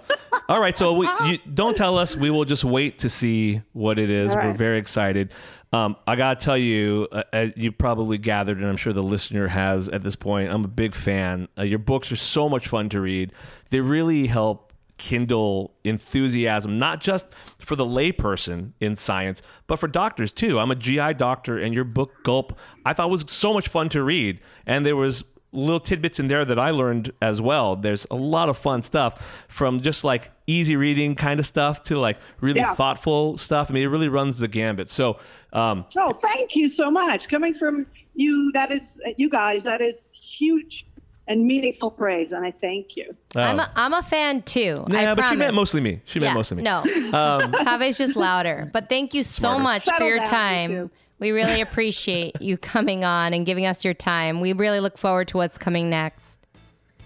all 0.50 0.60
right, 0.60 0.78
so 0.78 0.94
we, 0.94 1.08
you, 1.28 1.38
don't 1.54 1.78
tell 1.78 1.98
us. 1.98 2.18
We 2.18 2.30
will 2.30 2.44
just 2.46 2.66
wait 2.66 3.00
to 3.00 3.10
see 3.10 3.62
what 3.72 3.98
it 4.00 4.10
is. 4.10 4.32
All 4.34 4.38
We're 4.38 4.52
very 4.52 4.78
excited. 4.78 5.34
Um, 5.74 5.98
I 6.08 6.16
gotta 6.16 6.40
tell 6.40 6.58
you, 6.58 7.08
uh, 7.12 7.24
uh, 7.34 7.48
you 7.56 7.72
probably 7.72 8.18
gathered, 8.18 8.58
and 8.58 8.68
I'm 8.68 8.78
sure 8.78 8.94
the 8.94 9.04
listener 9.04 9.48
has 9.50 9.90
at 9.90 10.02
this 10.02 10.16
point. 10.16 10.52
I'm 10.52 10.64
a 10.64 10.70
big 10.70 10.96
fan. 10.96 11.50
Uh, 11.58 11.64
your 11.64 11.80
books 11.80 12.12
are 12.12 12.16
so 12.18 12.48
much 12.48 12.68
fun 12.68 12.90
to 12.90 13.02
read. 13.02 13.34
They 13.70 13.82
really 13.82 14.28
help 14.28 14.74
kindle 14.98 15.76
enthusiasm, 15.84 16.78
not 16.78 17.02
just 17.02 17.28
for 17.60 17.76
the 17.76 17.86
layperson 17.86 18.72
in 18.80 18.96
science, 18.96 19.42
but 19.68 19.78
for 19.78 19.88
doctors 19.88 20.32
too. 20.32 20.58
I'm 20.60 20.72
a 20.72 20.76
GI 20.76 21.16
doctor, 21.16 21.58
and 21.58 21.74
your 21.74 21.84
book 21.84 22.24
Gulp 22.24 22.58
I 22.86 22.94
thought 22.94 23.10
was 23.10 23.26
so 23.28 23.54
much 23.54 23.68
fun 23.68 23.90
to 23.90 24.04
read, 24.04 24.40
and 24.66 24.86
there 24.86 24.96
was 24.96 25.24
little 25.58 25.80
tidbits 25.80 26.20
in 26.20 26.28
there 26.28 26.46
that 26.46 26.60
I 26.60 26.72
learned 26.72 27.12
as 27.22 27.42
well. 27.42 27.76
There's 27.76 28.06
a 28.12 28.16
lot 28.16 28.48
of 28.50 28.58
fun 28.58 28.82
stuff 28.84 29.46
from 29.50 29.80
just 29.82 30.04
like 30.04 30.32
easy 30.46 30.76
reading 30.76 31.16
kind 31.16 31.40
of 31.40 31.46
stuff 31.46 31.84
to 31.84 31.98
like 31.98 32.18
really 32.42 32.60
Yeah. 32.60 32.74
thoughtful 32.76 33.38
stuff. 33.38 33.70
I 33.70 33.74
mean, 33.74 33.84
it 33.84 33.88
really 33.88 34.08
runs 34.10 34.38
the 34.40 34.48
gambit. 34.48 34.90
So, 34.90 35.18
um, 35.54 35.86
Oh, 35.98 36.14
thank 36.14 36.56
you 36.56 36.70
so 36.70 36.90
much. 36.92 37.28
Coming 37.28 37.54
from 37.54 37.86
you, 38.16 38.52
that 38.54 38.72
is 38.72 39.02
you 39.18 39.30
guys, 39.30 39.64
that 39.64 39.82
is 39.82 40.10
huge 40.14 40.86
and 41.30 41.46
meaningful 41.46 41.92
praise, 41.92 42.32
and 42.32 42.46
I 42.46 42.52
thank 42.52 42.96
you. 42.96 43.14
I'm 43.36 43.60
a, 43.60 43.70
I'm 43.76 43.94
a 43.94 44.02
fan 44.02 44.44
too. 44.44 44.86
I 44.90 44.94
yeah, 45.02 45.14
but 45.16 45.24
she 45.24 45.28
promise. 45.28 45.38
meant 45.40 45.56
mostly 45.56 45.82
me. 45.82 46.02
She 46.06 46.20
meant 46.22 46.30
yeah, 46.30 46.34
mostly 46.36 46.58
me. 46.58 46.64
No, 46.64 46.78
Um, 46.80 47.52
Kaveh's 47.66 47.98
just 47.98 48.16
louder. 48.16 48.70
But 48.72 48.88
thank 48.88 49.14
you 49.14 49.24
so 49.24 49.42
Smarter. 49.42 49.64
much 49.64 49.84
Settle 49.86 50.00
for 50.00 50.06
your 50.08 50.18
down, 50.20 50.28
time. 50.28 50.70
two. 50.70 50.90
We 51.20 51.32
really 51.32 51.62
appreciate 51.68 52.42
you 52.42 52.58
coming 52.58 53.04
on 53.04 53.34
and 53.34 53.46
giving 53.46 53.66
us 53.66 53.84
your 53.84 53.94
time. 53.94 54.40
We 54.40 54.54
really 54.54 54.80
look 54.80 54.98
forward 54.98 55.28
to 55.30 55.38
what's 55.38 55.58
coming 55.58 55.90
next. 55.90 56.40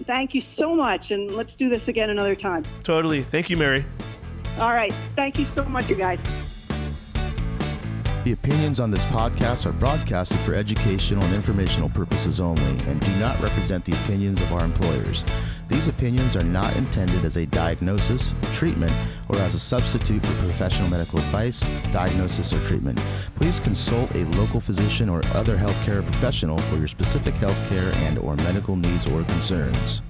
Thank 0.06 0.34
you 0.34 0.42
so 0.42 0.76
much, 0.76 1.12
and 1.12 1.32
let's 1.32 1.56
do 1.56 1.70
this 1.70 1.88
again 1.88 2.10
another 2.10 2.36
time. 2.36 2.66
totally. 2.84 3.22
Thank 3.22 3.50
you, 3.50 3.58
Mary. 3.58 3.86
All 4.58 4.72
right, 4.72 4.94
thank 5.16 5.38
you 5.38 5.46
so 5.46 5.64
much, 5.66 5.90
you 5.90 5.96
guys. 5.96 6.28
The 8.24 8.34
opinions 8.34 8.80
on 8.80 8.92
this 8.92 9.08
podcast 9.08 9.66
are 9.66 9.72
broadcasted 9.72 10.40
for 10.42 10.54
educational 10.54 11.24
and 11.24 11.34
informational 11.34 11.90
purposes 11.90 12.40
only 12.40 12.78
and 12.86 13.02
do 13.02 13.16
not 13.16 13.42
represent 13.42 13.84
the 13.84 13.94
opinions 13.94 14.42
of 14.42 14.54
our 14.54 14.64
employers. 14.64 15.26
These 15.68 15.88
opinions 15.88 16.36
are 16.36 16.44
not 16.44 16.76
intended 16.76 17.26
as 17.26 17.38
a 17.38 17.48
diagnosis, 17.48 18.36
treatment, 18.54 18.94
or 19.28 19.38
as 19.38 19.56
a 19.56 19.60
substitute 19.60 20.24
for 20.24 20.44
professional 20.44 20.88
medical 20.88 21.18
advice, 21.18 21.66
diagnosis, 21.92 22.54
or 22.54 22.64
treatment. 22.64 23.00
Please 23.34 23.60
consult 23.60 24.16
a 24.16 24.26
local 24.38 24.60
physician 24.60 25.10
or 25.10 25.26
other 25.30 25.58
healthcare 25.58 26.06
professional 26.06 26.60
for 26.60 26.76
your 26.76 26.88
specific 26.88 27.34
healthcare 27.36 27.92
and 27.96 28.20
or 28.20 28.36
medical 28.36 28.76
needs 28.76 29.08
or 29.08 29.24
concerns. 29.24 30.04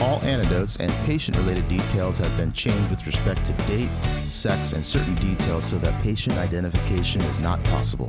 All 0.00 0.18
antidotes 0.22 0.76
and 0.78 0.90
patient 1.04 1.36
related 1.36 1.68
details 1.68 2.18
have 2.18 2.34
been 2.36 2.52
changed 2.52 2.88
with 2.90 3.06
respect 3.06 3.44
to 3.44 3.52
date, 3.66 3.90
sex, 4.28 4.72
and 4.72 4.84
certain 4.84 5.14
details 5.16 5.64
so 5.64 5.78
that 5.78 6.02
patient 6.02 6.38
identification 6.38 7.20
is 7.22 7.38
not 7.38 7.62
possible. 7.64 8.08